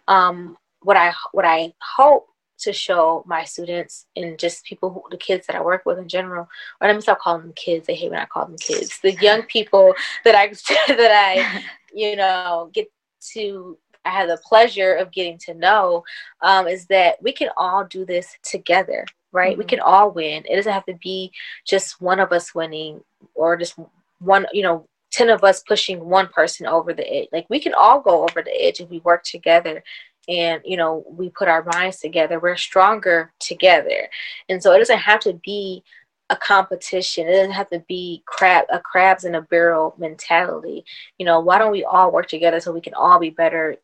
um, 0.07 0.57
what 0.81 0.97
I 0.97 1.13
what 1.31 1.45
I 1.45 1.73
hope 1.79 2.29
to 2.59 2.73
show 2.73 3.23
my 3.25 3.43
students 3.43 4.05
and 4.15 4.37
just 4.37 4.63
people, 4.65 4.89
who, 4.89 5.03
the 5.11 5.17
kids 5.17 5.47
that 5.47 5.55
I 5.55 5.61
work 5.61 5.83
with 5.85 5.97
in 5.97 6.07
general, 6.07 6.47
or 6.79 6.87
let 6.87 6.95
me 6.95 7.01
stop 7.01 7.19
calling 7.19 7.41
them 7.41 7.53
kids. 7.55 7.87
They 7.87 7.95
hate 7.95 8.11
when 8.11 8.19
I 8.19 8.25
call 8.25 8.45
them 8.45 8.57
kids. 8.57 8.99
The 8.99 9.13
young 9.13 9.43
people 9.47 9.93
that 10.23 10.35
I 10.35 10.47
that 10.93 11.11
I, 11.11 11.63
you 11.93 12.15
know, 12.15 12.69
get 12.73 12.87
to 13.33 13.77
I 14.05 14.09
have 14.09 14.27
the 14.27 14.37
pleasure 14.37 14.95
of 14.95 15.11
getting 15.11 15.37
to 15.39 15.53
know 15.53 16.03
um, 16.41 16.67
is 16.67 16.85
that 16.87 17.21
we 17.21 17.31
can 17.31 17.49
all 17.57 17.85
do 17.85 18.05
this 18.05 18.35
together, 18.43 19.05
right? 19.31 19.51
Mm-hmm. 19.51 19.59
We 19.59 19.65
can 19.65 19.79
all 19.79 20.11
win. 20.11 20.43
It 20.45 20.55
doesn't 20.55 20.71
have 20.71 20.85
to 20.85 20.95
be 20.95 21.31
just 21.65 22.01
one 22.01 22.19
of 22.19 22.31
us 22.31 22.53
winning 22.53 23.01
or 23.33 23.55
just 23.55 23.75
one, 24.19 24.45
you 24.51 24.63
know, 24.63 24.87
10 25.11 25.29
of 25.29 25.43
us 25.43 25.63
pushing 25.67 26.03
one 26.03 26.27
person 26.29 26.65
over 26.65 26.91
the 26.91 27.07
edge. 27.11 27.27
Like 27.31 27.45
we 27.49 27.59
can 27.59 27.73
all 27.73 28.01
go 28.01 28.23
over 28.23 28.41
the 28.41 28.61
edge 28.61 28.79
if 28.79 28.89
we 28.89 28.99
work 28.99 29.23
together 29.23 29.83
and 30.27 30.61
you 30.63 30.77
know 30.77 31.03
we 31.09 31.29
put 31.29 31.47
our 31.47 31.63
minds 31.73 31.99
together 31.99 32.39
we're 32.39 32.55
stronger 32.55 33.33
together 33.39 34.07
and 34.49 34.61
so 34.63 34.71
it 34.71 34.79
doesn't 34.79 34.99
have 34.99 35.19
to 35.19 35.33
be 35.43 35.83
a 36.29 36.35
competition. 36.35 37.27
It 37.27 37.33
doesn't 37.33 37.51
have 37.51 37.69
to 37.69 37.79
be 37.87 38.23
crab 38.25 38.65
a 38.71 38.79
crabs 38.79 39.23
in 39.23 39.35
a 39.35 39.41
barrel 39.41 39.95
mentality. 39.97 40.83
You 41.17 41.25
know, 41.25 41.39
why 41.39 41.57
don't 41.57 41.71
we 41.71 41.83
all 41.83 42.11
work 42.11 42.27
together 42.27 42.59
so 42.59 42.71
we 42.71 42.81
can 42.81 42.93
all 42.93 43.19
be 43.19 43.29
better 43.29 43.77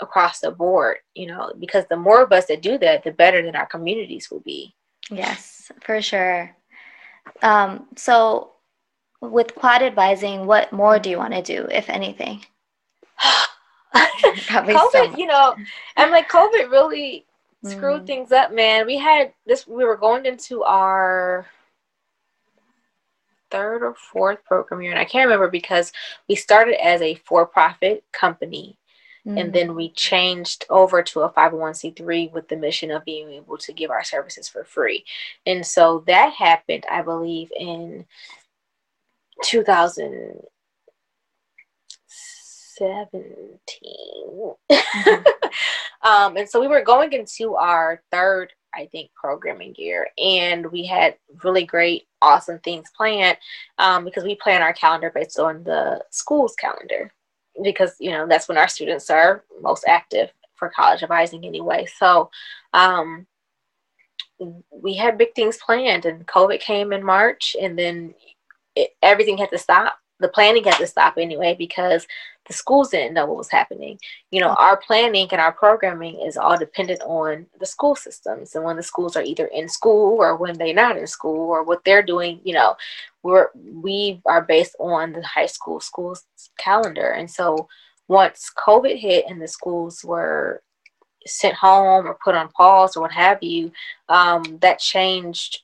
across 0.00 0.40
the 0.40 0.50
board, 0.50 0.98
you 1.14 1.26
know, 1.26 1.52
because 1.58 1.84
the 1.88 1.96
more 1.96 2.22
of 2.22 2.32
us 2.32 2.46
that 2.46 2.62
do 2.62 2.78
that, 2.78 3.02
the 3.02 3.10
better 3.10 3.42
that 3.42 3.56
our 3.56 3.66
communities 3.66 4.30
will 4.30 4.40
be. 4.40 4.74
Yes, 5.10 5.72
for 5.82 6.00
sure. 6.00 6.54
Um, 7.42 7.86
so, 7.96 8.52
with 9.20 9.54
quad 9.54 9.82
advising, 9.82 10.46
what 10.46 10.72
more 10.72 10.98
do 10.98 11.10
you 11.10 11.18
want 11.18 11.34
to 11.34 11.42
do, 11.42 11.66
if 11.70 11.90
anything? 11.90 12.44
COVID, 14.48 15.18
you 15.18 15.26
know, 15.26 15.56
I'm 15.96 16.10
like 16.10 16.30
COVID 16.30 16.70
really 16.70 17.26
screwed 17.64 18.02
mm. 18.02 18.06
things 18.06 18.32
up, 18.32 18.52
man. 18.52 18.86
We 18.86 18.98
had 18.98 19.32
this. 19.46 19.66
We 19.66 19.84
were 19.84 19.96
going 19.96 20.26
into 20.26 20.62
our 20.62 21.46
third 23.50 23.82
or 23.82 23.94
fourth 23.94 24.44
program 24.44 24.82
year, 24.82 24.92
and 24.92 25.00
I 25.00 25.04
can't 25.04 25.26
remember 25.26 25.48
because 25.48 25.92
we 26.28 26.34
started 26.34 26.82
as 26.84 27.00
a 27.00 27.14
for-profit 27.14 28.04
company 28.12 28.78
Mm. 29.28 29.40
And 29.40 29.52
then 29.52 29.74
we 29.74 29.90
changed 29.90 30.64
over 30.70 31.02
to 31.02 31.20
a 31.20 31.30
501c3 31.30 32.32
with 32.32 32.48
the 32.48 32.56
mission 32.56 32.90
of 32.90 33.04
being 33.04 33.30
able 33.30 33.58
to 33.58 33.72
give 33.72 33.90
our 33.90 34.04
services 34.04 34.48
for 34.48 34.64
free. 34.64 35.04
And 35.44 35.66
so 35.66 36.02
that 36.06 36.32
happened, 36.32 36.86
I 36.90 37.02
believe, 37.02 37.50
in 37.56 38.06
2017. 42.78 44.54
Mm-hmm. 44.70 45.22
um, 46.08 46.36
and 46.36 46.48
so 46.48 46.60
we 46.60 46.68
were 46.68 46.82
going 46.82 47.12
into 47.12 47.54
our 47.54 48.02
third, 48.10 48.52
I 48.74 48.86
think, 48.86 49.10
programming 49.14 49.74
year, 49.76 50.08
and 50.18 50.70
we 50.70 50.86
had 50.86 51.16
really 51.42 51.64
great, 51.64 52.06
awesome 52.22 52.58
things 52.60 52.88
planned 52.96 53.38
um, 53.78 54.04
because 54.04 54.24
we 54.24 54.34
plan 54.36 54.62
our 54.62 54.72
calendar 54.72 55.10
based 55.14 55.38
on 55.38 55.64
the 55.64 56.04
school's 56.10 56.54
calendar 56.54 57.12
because 57.62 57.96
you 57.98 58.10
know 58.10 58.26
that's 58.26 58.48
when 58.48 58.58
our 58.58 58.68
students 58.68 59.10
are 59.10 59.44
most 59.60 59.84
active 59.88 60.30
for 60.54 60.68
college 60.68 61.02
advising 61.02 61.44
anyway. 61.44 61.86
So 61.98 62.30
um, 62.74 63.26
we 64.70 64.94
had 64.94 65.18
big 65.18 65.34
things 65.34 65.56
planned, 65.58 66.04
and 66.04 66.26
COVID 66.26 66.60
came 66.60 66.92
in 66.92 67.04
March, 67.04 67.56
and 67.60 67.78
then 67.78 68.14
it, 68.74 68.90
everything 69.02 69.38
had 69.38 69.50
to 69.50 69.58
stop. 69.58 69.98
The 70.20 70.28
planning 70.28 70.64
had 70.64 70.78
to 70.78 70.86
stop 70.86 71.14
anyway 71.16 71.54
because 71.56 72.06
the 72.48 72.54
schools 72.54 72.88
didn't 72.88 73.14
know 73.14 73.26
what 73.26 73.36
was 73.36 73.50
happening. 73.50 73.98
You 74.30 74.40
know, 74.40 74.54
our 74.58 74.76
planning 74.76 75.28
and 75.30 75.40
our 75.40 75.52
programming 75.52 76.18
is 76.20 76.36
all 76.36 76.58
dependent 76.58 77.00
on 77.02 77.46
the 77.60 77.66
school 77.66 77.94
systems 77.94 78.54
and 78.54 78.64
when 78.64 78.76
the 78.76 78.82
schools 78.82 79.16
are 79.16 79.22
either 79.22 79.46
in 79.46 79.68
school 79.68 80.16
or 80.18 80.36
when 80.36 80.56
they're 80.56 80.74
not 80.74 80.96
in 80.96 81.06
school 81.06 81.50
or 81.50 81.62
what 81.62 81.84
they're 81.84 82.02
doing. 82.02 82.40
You 82.42 82.54
know, 82.54 82.76
we're 83.22 83.50
we 83.54 84.20
are 84.26 84.42
based 84.42 84.74
on 84.80 85.12
the 85.12 85.22
high 85.22 85.46
school 85.46 85.78
schools 85.80 86.24
calendar, 86.58 87.10
and 87.10 87.30
so 87.30 87.68
once 88.08 88.50
COVID 88.56 88.98
hit 88.98 89.26
and 89.28 89.40
the 89.40 89.48
schools 89.48 90.02
were 90.02 90.62
sent 91.26 91.54
home 91.54 92.06
or 92.06 92.18
put 92.24 92.34
on 92.34 92.48
pause 92.48 92.96
or 92.96 93.02
what 93.02 93.12
have 93.12 93.42
you, 93.42 93.70
um, 94.08 94.42
that 94.62 94.78
changed 94.78 95.60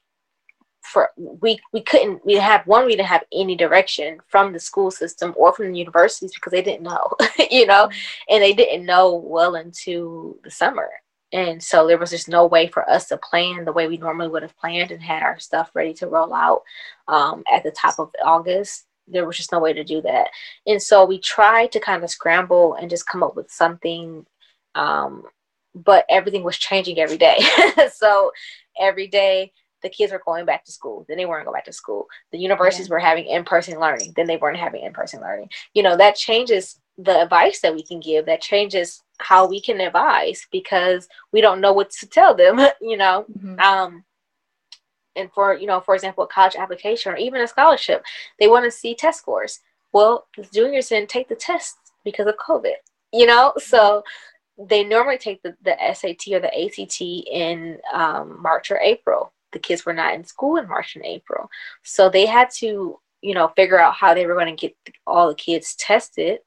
for 0.85 1.11
we 1.17 1.59
we 1.73 1.81
couldn't 1.83 2.25
we 2.25 2.35
have 2.35 2.67
one 2.67 2.85
we 2.85 2.93
didn't 2.93 3.07
have 3.07 3.25
any 3.33 3.57
direction 3.57 4.19
from 4.29 4.53
the 4.53 4.61
school 4.61 4.91
system 4.91 5.35
or 5.37 5.53
from 5.53 5.73
the 5.73 5.79
universities 5.79 6.33
because 6.35 6.51
they 6.51 6.63
didn't 6.63 6.83
know 6.83 7.11
you 7.51 7.67
know 7.67 7.89
and 8.29 8.43
they 8.43 8.53
didn't 8.53 8.85
know 8.85 9.15
well 9.15 9.57
into 9.57 10.39
the 10.45 10.51
summer 10.51 10.91
and 11.33 11.61
so 11.63 11.87
there 11.87 11.99
was 11.99 12.11
just 12.11 12.29
no 12.29 12.47
way 12.47 12.69
for 12.69 12.89
us 12.89 13.09
to 13.09 13.17
plan 13.17 13.65
the 13.65 13.73
way 13.73 13.89
we 13.89 13.97
normally 13.97 14.29
would 14.29 14.43
have 14.43 14.57
planned 14.57 14.91
and 14.91 15.03
had 15.03 15.23
our 15.23 15.39
stuff 15.39 15.71
ready 15.75 15.95
to 15.95 16.07
roll 16.07 16.35
out 16.35 16.63
um, 17.09 17.43
at 17.53 17.63
the 17.63 17.71
top 17.71 17.99
of 17.99 18.11
august 18.25 18.85
there 19.07 19.27
was 19.27 19.37
just 19.37 19.53
no 19.53 19.59
way 19.59 19.73
to 19.73 19.85
do 19.85 20.01
that. 20.03 20.29
And 20.67 20.83
so 20.83 21.05
we 21.05 21.19
tried 21.19 21.73
to 21.73 21.81
kind 21.81 22.03
of 22.03 22.11
scramble 22.11 22.75
and 22.75 22.91
just 22.91 23.07
come 23.07 23.23
up 23.23 23.37
with 23.37 23.51
something. 23.51 24.27
Um, 24.75 25.25
but 25.75 26.07
everything 26.09 26.43
was 26.45 26.57
changing 26.57 26.99
every 26.99 27.19
day. 27.19 27.39
so 27.93 28.31
every 28.81 29.09
day 29.09 29.53
the 29.85 29.91
kids 29.91 30.13
were 30.13 30.23
going 30.25 30.45
back 30.45 30.65
to 30.65 30.73
school, 30.73 31.05
then 31.07 31.17
they 31.17 31.27
weren't 31.27 31.45
going 31.45 31.55
back 31.55 31.67
to 31.67 31.73
school. 31.73 32.09
The 32.33 32.39
universities 32.39 32.89
yeah. 32.89 32.95
were 32.95 32.99
having 32.99 33.27
in 33.27 33.45
person 33.45 33.79
learning, 33.79 34.15
then 34.17 34.27
they 34.27 34.39
weren't 34.39 34.57
having 34.57 34.83
in 34.83 34.93
person 34.93 35.21
learning. 35.21 35.51
You 35.75 35.85
know, 35.85 35.97
that 35.97 36.17
changes 36.17 36.81
the 36.99 37.23
advice 37.23 37.61
that 37.61 37.75
we 37.75 37.83
can 37.83 38.01
give, 38.01 38.27
that 38.27 38.41
changes 38.41 39.03
how 39.19 39.47
we 39.47 39.61
can 39.61 39.81
advise 39.81 40.47
because 40.51 41.07
we 41.33 41.41
don't 41.41 41.61
know 41.61 41.73
what 41.73 41.91
to 41.91 42.09
tell 42.09 42.35
them, 42.35 42.59
you 42.81 42.97
know. 42.97 43.27
Mm-hmm. 43.39 43.61
Um, 43.61 44.05
and 45.17 45.31
for 45.33 45.55
you 45.55 45.67
know 45.67 45.81
for 45.81 45.95
example 45.95 46.25
a 46.25 46.27
college 46.27 46.57
application 46.57 47.13
or 47.13 47.17
even 47.17 47.41
a 47.41 47.47
scholarship 47.47 48.05
they 48.41 48.49
want 48.49 48.65
to 48.65 48.71
see 48.71 48.95
test 48.95 49.21
scores 49.21 49.61
well 49.93 50.27
the 50.37 50.45
juniors 50.53 50.89
didn't 50.89 51.09
take 51.09 51.29
the 51.29 51.37
test 51.37 51.77
because 52.05 52.27
of 52.27 52.35
covid 52.37 52.75
you 53.13 53.25
know 53.27 53.53
so 53.57 54.03
they 54.57 54.85
normally 54.85 55.19
take 55.19 55.43
the, 55.43 55.55
the 55.63 55.77
sat 55.95 56.17
or 56.33 56.41
the 56.41 56.65
act 56.65 57.01
in 57.01 57.79
um, 57.93 58.41
march 58.43 58.71
or 58.71 58.79
april 58.79 59.33
the 59.55 59.59
kids 59.59 59.87
were 59.87 59.95
not 59.95 60.15
in 60.15 60.25
school 60.25 60.57
in 60.57 60.69
march 60.69 60.97
and 60.97 61.05
april. 61.05 61.49
So 61.83 62.11
they 62.11 62.27
had 62.27 62.51
to 62.59 63.01
you 63.23 63.35
know 63.35 63.49
figure 63.57 63.81
out 63.81 63.95
how 63.95 64.13
they 64.13 64.27
were 64.27 64.35
going 64.35 64.55
to 64.55 64.69
get 64.69 64.77
all 65.07 65.29
the 65.29 65.35
kids 65.35 65.75
tested. 65.77 66.41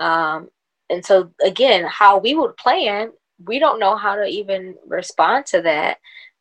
Um, 0.00 0.48
and 0.88 1.04
so 1.04 1.30
again 1.44 1.84
how 1.88 2.18
we 2.18 2.34
would 2.34 2.56
plan 2.56 3.12
we 3.46 3.58
don't 3.58 3.80
know 3.80 3.96
how 3.96 4.16
to 4.16 4.24
even 4.24 4.74
respond 4.86 5.46
to 5.46 5.62
that. 5.62 5.98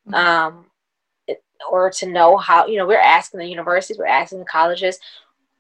Mm-hmm. 0.08 0.16
um, 0.16 0.66
or 1.70 1.92
to 1.92 2.06
know 2.08 2.38
how 2.38 2.68
you 2.68 2.78
know 2.78 2.88
we're 2.88 2.98
asking 2.98 3.40
the 3.40 3.46
universities 3.46 3.98
we're 3.98 4.06
asking 4.06 4.40
the 4.40 4.46
colleges 4.46 4.98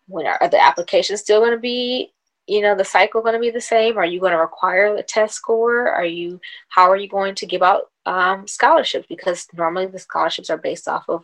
when 0.08 0.26
are, 0.26 0.38
are 0.42 0.48
the 0.48 0.62
applications 0.62 1.20
still 1.20 1.40
going 1.40 1.52
to 1.52 1.60
be 1.60 2.14
you 2.48 2.62
know 2.62 2.76
the 2.76 2.84
cycle 2.84 3.22
going 3.22 3.36
to 3.36 3.40
be 3.40 3.52
the 3.52 3.62
same? 3.62 3.98
Are 3.98 4.06
you 4.06 4.20
going 4.20 4.32
to 4.32 4.40
require 4.40 4.96
a 4.96 5.04
test 5.04 5.36
score? 5.36 5.90
Are 5.90 6.06
you 6.06 6.42
how 6.70 6.90
are 6.90 6.98
you 6.98 7.08
going 7.08 7.36
to 7.36 7.46
give 7.46 7.62
out 7.62 7.92
um, 8.10 8.48
scholarships 8.48 9.06
because 9.08 9.48
normally 9.54 9.86
the 9.86 10.00
scholarships 10.00 10.50
are 10.50 10.58
based 10.58 10.88
off 10.88 11.06
of 11.08 11.24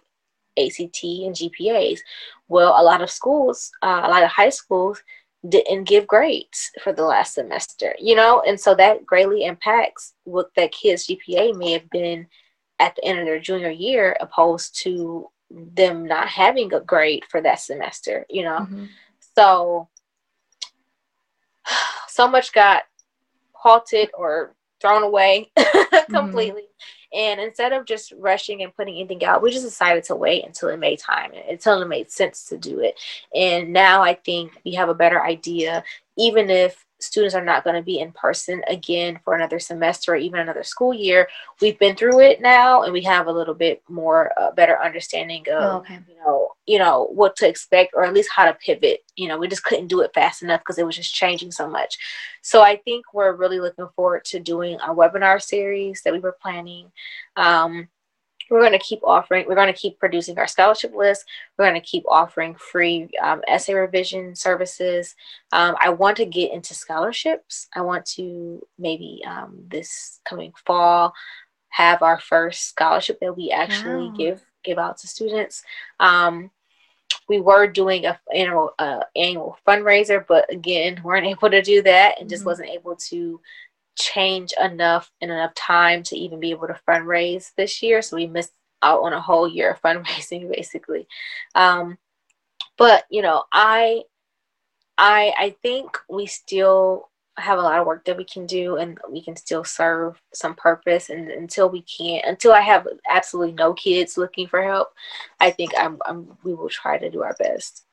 act 0.57 0.79
and 0.79 1.36
gpas 1.36 1.99
well 2.47 2.79
a 2.79 2.83
lot 2.83 3.01
of 3.01 3.09
schools 3.09 3.71
uh, 3.81 4.01
a 4.03 4.09
lot 4.09 4.23
of 4.23 4.29
high 4.29 4.49
schools 4.49 5.01
didn't 5.49 5.83
give 5.83 6.07
grades 6.07 6.71
for 6.83 6.93
the 6.93 7.03
last 7.03 7.33
semester 7.33 7.95
you 7.99 8.15
know? 8.15 8.41
And 8.47 8.59
so 8.59 8.73
that 8.75 9.05
greatly 9.05 9.45
impacts 9.45 10.13
what 10.23 10.51
that 10.55 10.71
kid's 10.71 11.07
gpa 11.07 11.57
may 11.57 11.71
have 11.71 11.89
been 11.89 12.27
at 12.79 12.95
the 12.95 13.03
end 13.03 13.19
of 13.19 13.25
their 13.25 13.39
junior 13.39 13.71
year 13.71 14.15
opposed 14.21 14.79
to 14.83 15.27
them 15.49 16.05
not 16.05 16.27
having 16.27 16.71
a 16.73 16.79
grade 16.79 17.23
for 17.29 17.41
that 17.41 17.59
semester 17.59 18.25
you 18.29 18.43
know? 18.43 18.59
Mm-hmm. 18.59 18.86
so 19.36 19.89
so 22.07 22.27
much 22.27 22.53
got 22.53 22.83
halted 23.53 24.09
or 24.13 24.55
thrown 24.86 25.03
away 25.03 25.49
completely 26.09 26.61
mm-hmm. 26.61 27.17
and 27.19 27.39
instead 27.41 27.73
of 27.73 27.86
just 27.86 28.13
rushing 28.17 28.61
and 28.61 28.75
putting 28.75 28.95
anything 28.95 29.23
out 29.25 29.41
we 29.41 29.51
just 29.51 29.65
decided 29.65 30.03
to 30.03 30.15
wait 30.15 30.45
until 30.45 30.69
it 30.69 30.77
made 30.77 30.99
time 30.99 31.31
until 31.49 31.81
it 31.81 31.88
made 31.88 32.11
sense 32.11 32.45
to 32.45 32.57
do 32.57 32.79
it 32.79 32.99
and 33.33 33.73
now 33.73 34.01
i 34.03 34.13
think 34.13 34.51
we 34.63 34.73
have 34.73 34.89
a 34.89 34.93
better 34.93 35.23
idea 35.23 35.83
even 36.17 36.49
if 36.49 36.84
students 37.00 37.36
are 37.36 37.43
not 37.43 37.64
going 37.64 37.76
to 37.76 37.82
be 37.82 38.00
in 38.00 38.12
person 38.12 38.62
again 38.68 39.20
for 39.24 39.36
another 39.36 39.60
semester 39.60 40.14
or 40.14 40.18
even 40.18 40.39
another 40.39 40.64
school 40.64 40.93
year. 40.93 41.28
We've 41.62 41.78
been 41.78 41.96
through 41.96 42.22
it 42.22 42.41
now, 42.41 42.84
and 42.84 42.93
we 42.93 43.02
have 43.04 43.28
a 43.28 43.32
little 43.32 43.54
bit 43.54 43.84
more 43.89 44.32
uh, 44.39 44.52
better 44.52 44.82
understanding 44.82 45.46
of 45.52 45.64
oh, 45.64 45.78
okay. 45.78 46.00
you 46.08 46.16
know 46.18 46.50
you 46.66 46.80
know 46.80 47.08
what 47.14 47.36
to 47.38 47.48
expect 47.48 47.93
or 47.93 48.04
at 48.04 48.14
least 48.14 48.30
how 48.34 48.46
to 48.46 48.54
pivot. 48.54 49.00
You 49.16 49.28
know, 49.28 49.38
we 49.38 49.48
just 49.48 49.64
couldn't 49.64 49.88
do 49.88 50.02
it 50.02 50.14
fast 50.14 50.41
enough 50.41 50.62
because 50.62 50.78
it 50.78 50.86
was 50.86 50.96
just 50.96 51.14
changing 51.14 51.52
so 51.52 51.70
much. 51.70 51.98
So 52.41 52.62
I 52.62 52.78
think 52.78 53.06
we're 53.14 53.36
really 53.36 53.60
looking 53.60 53.88
forward 53.96 54.26
to 54.26 54.39
doing 54.39 54.80
our 54.80 54.96
webinar 54.96 55.41
series 55.41 56.02
that 56.04 56.14
we 56.14 56.20
were 56.20 56.38
planning. 56.41 56.91
Um, 57.36 57.89
we're 58.50 58.60
going 58.60 58.72
to 58.72 58.80
keep 58.80 59.00
offering 59.04 59.46
we're 59.48 59.56
going 59.56 59.72
to 59.72 59.80
keep 59.80 60.00
producing 60.00 60.38
our 60.38 60.48
scholarship 60.48 60.93
list 60.96 61.26
we're 61.58 61.66
going 61.66 61.80
to 61.80 61.88
keep 61.88 62.04
offering 62.08 62.56
free 62.56 63.10
um, 63.22 63.41
essay 63.48 63.74
revision 63.74 64.36
services 64.36 65.16
um, 65.52 65.76
i 65.80 65.89
want 65.89 66.18
to 66.18 66.26
get 66.26 66.52
into 66.52 66.74
scholarships 66.74 67.68
i 67.76 67.82
want 67.82 68.06
to 68.06 68.62
maybe 68.78 69.22
um, 69.28 69.58
this 69.68 70.20
coming 70.26 70.54
fall 70.66 71.14
have 71.70 72.02
our 72.02 72.20
first 72.20 72.70
scholarship 72.70 73.20
that 73.20 73.36
we 73.36 73.52
actually 73.52 74.10
wow. 74.10 74.16
give 74.18 74.41
give 74.64 74.78
out 74.78 74.98
to 74.98 75.08
students 75.08 75.64
um, 76.00 76.50
we 77.28 77.39
were 77.39 77.68
doing 77.68 78.06
a 78.06 78.20
annual 78.34 78.72
uh, 78.80 79.02
annual 79.16 79.58
fundraiser 79.68 80.26
but 80.28 80.52
again 80.52 81.02
weren't 81.04 81.26
able 81.28 81.50
to 81.50 81.62
do 81.62 81.82
that 81.82 82.20
and 82.20 82.30
just 82.30 82.41
mm-hmm. 82.41 82.50
wasn't 82.50 82.70
able 82.70 82.96
to 82.96 83.39
change 83.96 84.54
enough 84.62 85.12
in 85.22 85.30
enough 85.30 85.54
time 85.56 86.04
to 86.04 86.18
even 86.18 86.39
be 86.39 86.52
able 86.52 86.68
to 86.68 86.80
fundraise 86.88 87.52
this 87.58 87.82
year. 87.82 88.02
So 88.02 88.16
we 88.16 88.28
missed 88.28 88.54
out 88.82 89.02
on 89.02 89.14
a 89.14 89.22
whole 89.22 89.48
year 89.48 89.72
of 89.72 89.82
fundraising 89.84 90.50
basically. 90.52 91.08
Um, 91.56 91.98
but 92.78 93.06
you 93.10 93.22
know, 93.22 93.43
I 93.52 94.04
I 94.98 95.34
I 95.38 95.56
think 95.62 95.98
we 96.10 96.26
still 96.26 97.10
have 97.38 97.60
a 97.60 97.62
lot 97.62 97.80
of 97.80 97.86
work 97.86 98.06
that 98.06 98.18
we 98.18 98.24
can 98.24 98.46
do 98.46 98.78
and 98.78 98.98
we 99.12 99.22
can 99.22 99.36
still 99.36 99.64
serve 99.64 100.22
some 100.34 100.56
purpose 100.56 101.10
and 101.10 101.30
until 101.30 101.70
we 101.70 101.82
can't 101.82 102.24
until 102.26 102.54
I 102.54 102.62
have 102.62 102.88
absolutely 103.10 103.54
no 103.54 103.74
kids 103.74 104.18
looking 104.18 104.48
for 104.48 104.64
help, 104.64 104.89
I 105.39 105.52
think 105.52 105.74
I'm, 105.78 106.00
I'm 106.06 106.38
we 106.43 106.54
will 106.54 106.70
try 106.70 106.98
to 106.98 107.10
do 107.10 107.24
our 107.24 107.36
best. 107.38 107.86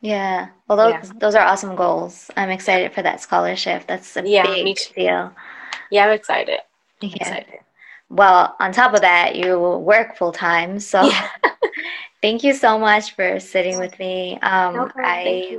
Yeah. 0.00 0.48
Well, 0.66 0.78
those, 0.78 0.92
yeah. 0.92 1.12
those 1.18 1.34
are 1.34 1.44
awesome 1.44 1.76
goals. 1.76 2.30
I'm 2.36 2.50
excited 2.50 2.92
for 2.92 3.02
that 3.02 3.20
scholarship. 3.20 3.86
That's 3.86 4.16
a 4.16 4.26
yeah, 4.26 4.46
big 4.46 4.78
deal. 4.94 5.32
Yeah, 5.90 6.06
I'm 6.06 6.12
excited. 6.12 6.60
I'm 7.02 7.08
yeah. 7.08 7.16
excited. 7.16 7.58
Well, 8.08 8.56
on 8.58 8.72
top 8.72 8.94
of 8.94 9.02
that, 9.02 9.36
you 9.36 9.58
work 9.58 10.16
full 10.16 10.32
time. 10.32 10.80
So 10.80 11.02
yeah. 11.02 11.28
thank 12.22 12.42
you 12.42 12.54
so 12.54 12.78
much 12.78 13.14
for 13.14 13.38
sitting 13.38 13.78
with 13.78 13.98
me. 13.98 14.38
Um, 14.40 14.74
no 14.74 14.90
I 14.96 15.58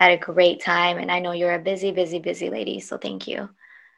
had 0.00 0.12
a 0.12 0.16
great 0.16 0.60
time, 0.60 0.98
and 0.98 1.10
I 1.10 1.18
know 1.18 1.32
you're 1.32 1.54
a 1.54 1.58
busy, 1.58 1.90
busy, 1.90 2.18
busy 2.18 2.50
lady. 2.50 2.80
So 2.80 2.96
thank 2.96 3.26
you. 3.26 3.48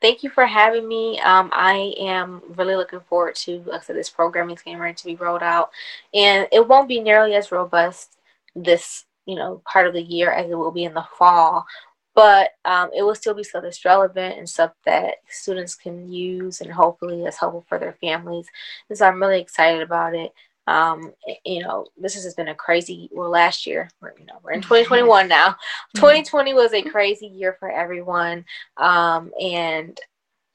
Thank 0.03 0.22
you 0.22 0.28
for 0.28 0.45
having 0.45 0.87
me. 0.87 1.18
Um, 1.20 1.51
I 1.55 1.95
am 1.99 2.43
really 2.57 2.76
looking 2.76 3.01
forward 3.01 3.37
to, 3.37 3.62
like 3.66 3.80
I 3.80 3.85
said, 3.85 3.97
this 3.97 4.11
programming 4.11 4.57
is 4.57 4.62
getting 4.62 4.80
ready 4.80 4.95
to 4.95 5.05
be 5.05 5.14
rolled 5.16 5.43
out, 5.43 5.70
and 6.12 6.49
it 6.53 6.66
won't 6.66 6.89
be 6.89 7.01
nearly 7.01 7.35
as 7.35 7.53
robust 7.53 8.18
this 8.55 9.05
you 9.27 9.37
know 9.37 9.62
part 9.70 9.87
of 9.87 9.93
the 9.93 10.03
year 10.03 10.31
as 10.33 10.51
it 10.51 10.59
will 10.59 10.72
be 10.72 10.85
in 10.85 10.95
the 10.95 11.07
fall. 11.18 11.66
But 12.14 12.51
um, 12.64 12.91
it 12.97 13.03
will 13.03 13.16
still 13.16 13.35
be 13.35 13.43
stuff 13.43 13.64
that's 13.64 13.85
relevant 13.85 14.39
and 14.39 14.49
stuff 14.49 14.70
that 14.87 15.16
students 15.29 15.75
can 15.75 16.09
use 16.09 16.61
and 16.61 16.70
hopefully 16.70 17.25
is 17.25 17.37
helpful 17.37 17.64
for 17.68 17.77
their 17.77 17.97
families. 18.01 18.47
And 18.89 18.97
so 18.97 19.09
i'm 19.09 19.20
really 19.20 19.41
excited 19.41 19.83
about 19.83 20.14
it. 20.14 20.33
Um, 20.66 21.12
you 21.45 21.62
know 21.62 21.87
this 21.97 22.14
has 22.14 22.35
been 22.35 22.49
a 22.49 22.55
crazy 22.55 23.11
well 23.12 23.29
last 23.29 23.66
year 23.66 23.91
we're, 24.01 24.14
you 24.18 24.25
know 24.25 24.39
we're 24.43 24.53
in 24.53 24.62
2021 24.62 25.29
now. 25.29 25.57
2020 25.97 26.51
mm-hmm. 26.51 26.57
was 26.57 26.72
a 26.72 26.83
crazy 26.83 27.27
year 27.27 27.57
for 27.59 27.70
everyone. 27.70 28.45
Um, 28.77 29.33
and 29.41 29.99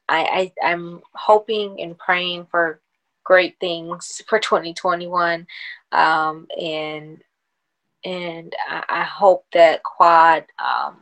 I, 0.09 0.51
I 0.63 0.69
i'm 0.71 1.01
hoping 1.13 1.79
and 1.81 1.97
praying 1.97 2.47
for 2.49 2.81
great 3.23 3.57
things 3.59 4.21
for 4.27 4.39
2021 4.39 5.45
um, 5.91 6.47
and 6.59 7.23
and 8.03 8.55
I, 8.67 8.83
I 8.89 9.03
hope 9.03 9.45
that 9.53 9.83
Quad. 9.83 10.45
Um, 10.59 10.97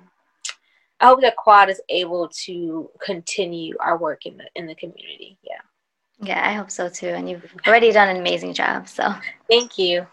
I 0.99 1.07
hope 1.07 1.21
that 1.21 1.35
Quad 1.35 1.69
is 1.69 1.81
able 1.89 2.27
to 2.45 2.89
continue 3.03 3.75
our 3.79 3.97
work 3.97 4.25
in 4.25 4.37
the 4.37 4.45
in 4.55 4.65
the 4.65 4.75
community. 4.75 5.37
Yeah. 5.43 5.59
Yeah, 6.19 6.49
I 6.49 6.53
hope 6.53 6.71
so 6.71 6.89
too. 6.89 7.09
And 7.09 7.29
you've 7.29 7.45
already 7.67 7.91
done 7.91 8.09
an 8.09 8.17
amazing 8.17 8.53
job. 8.53 8.87
So 8.87 9.13
thank 9.47 9.77
you. 9.77 10.07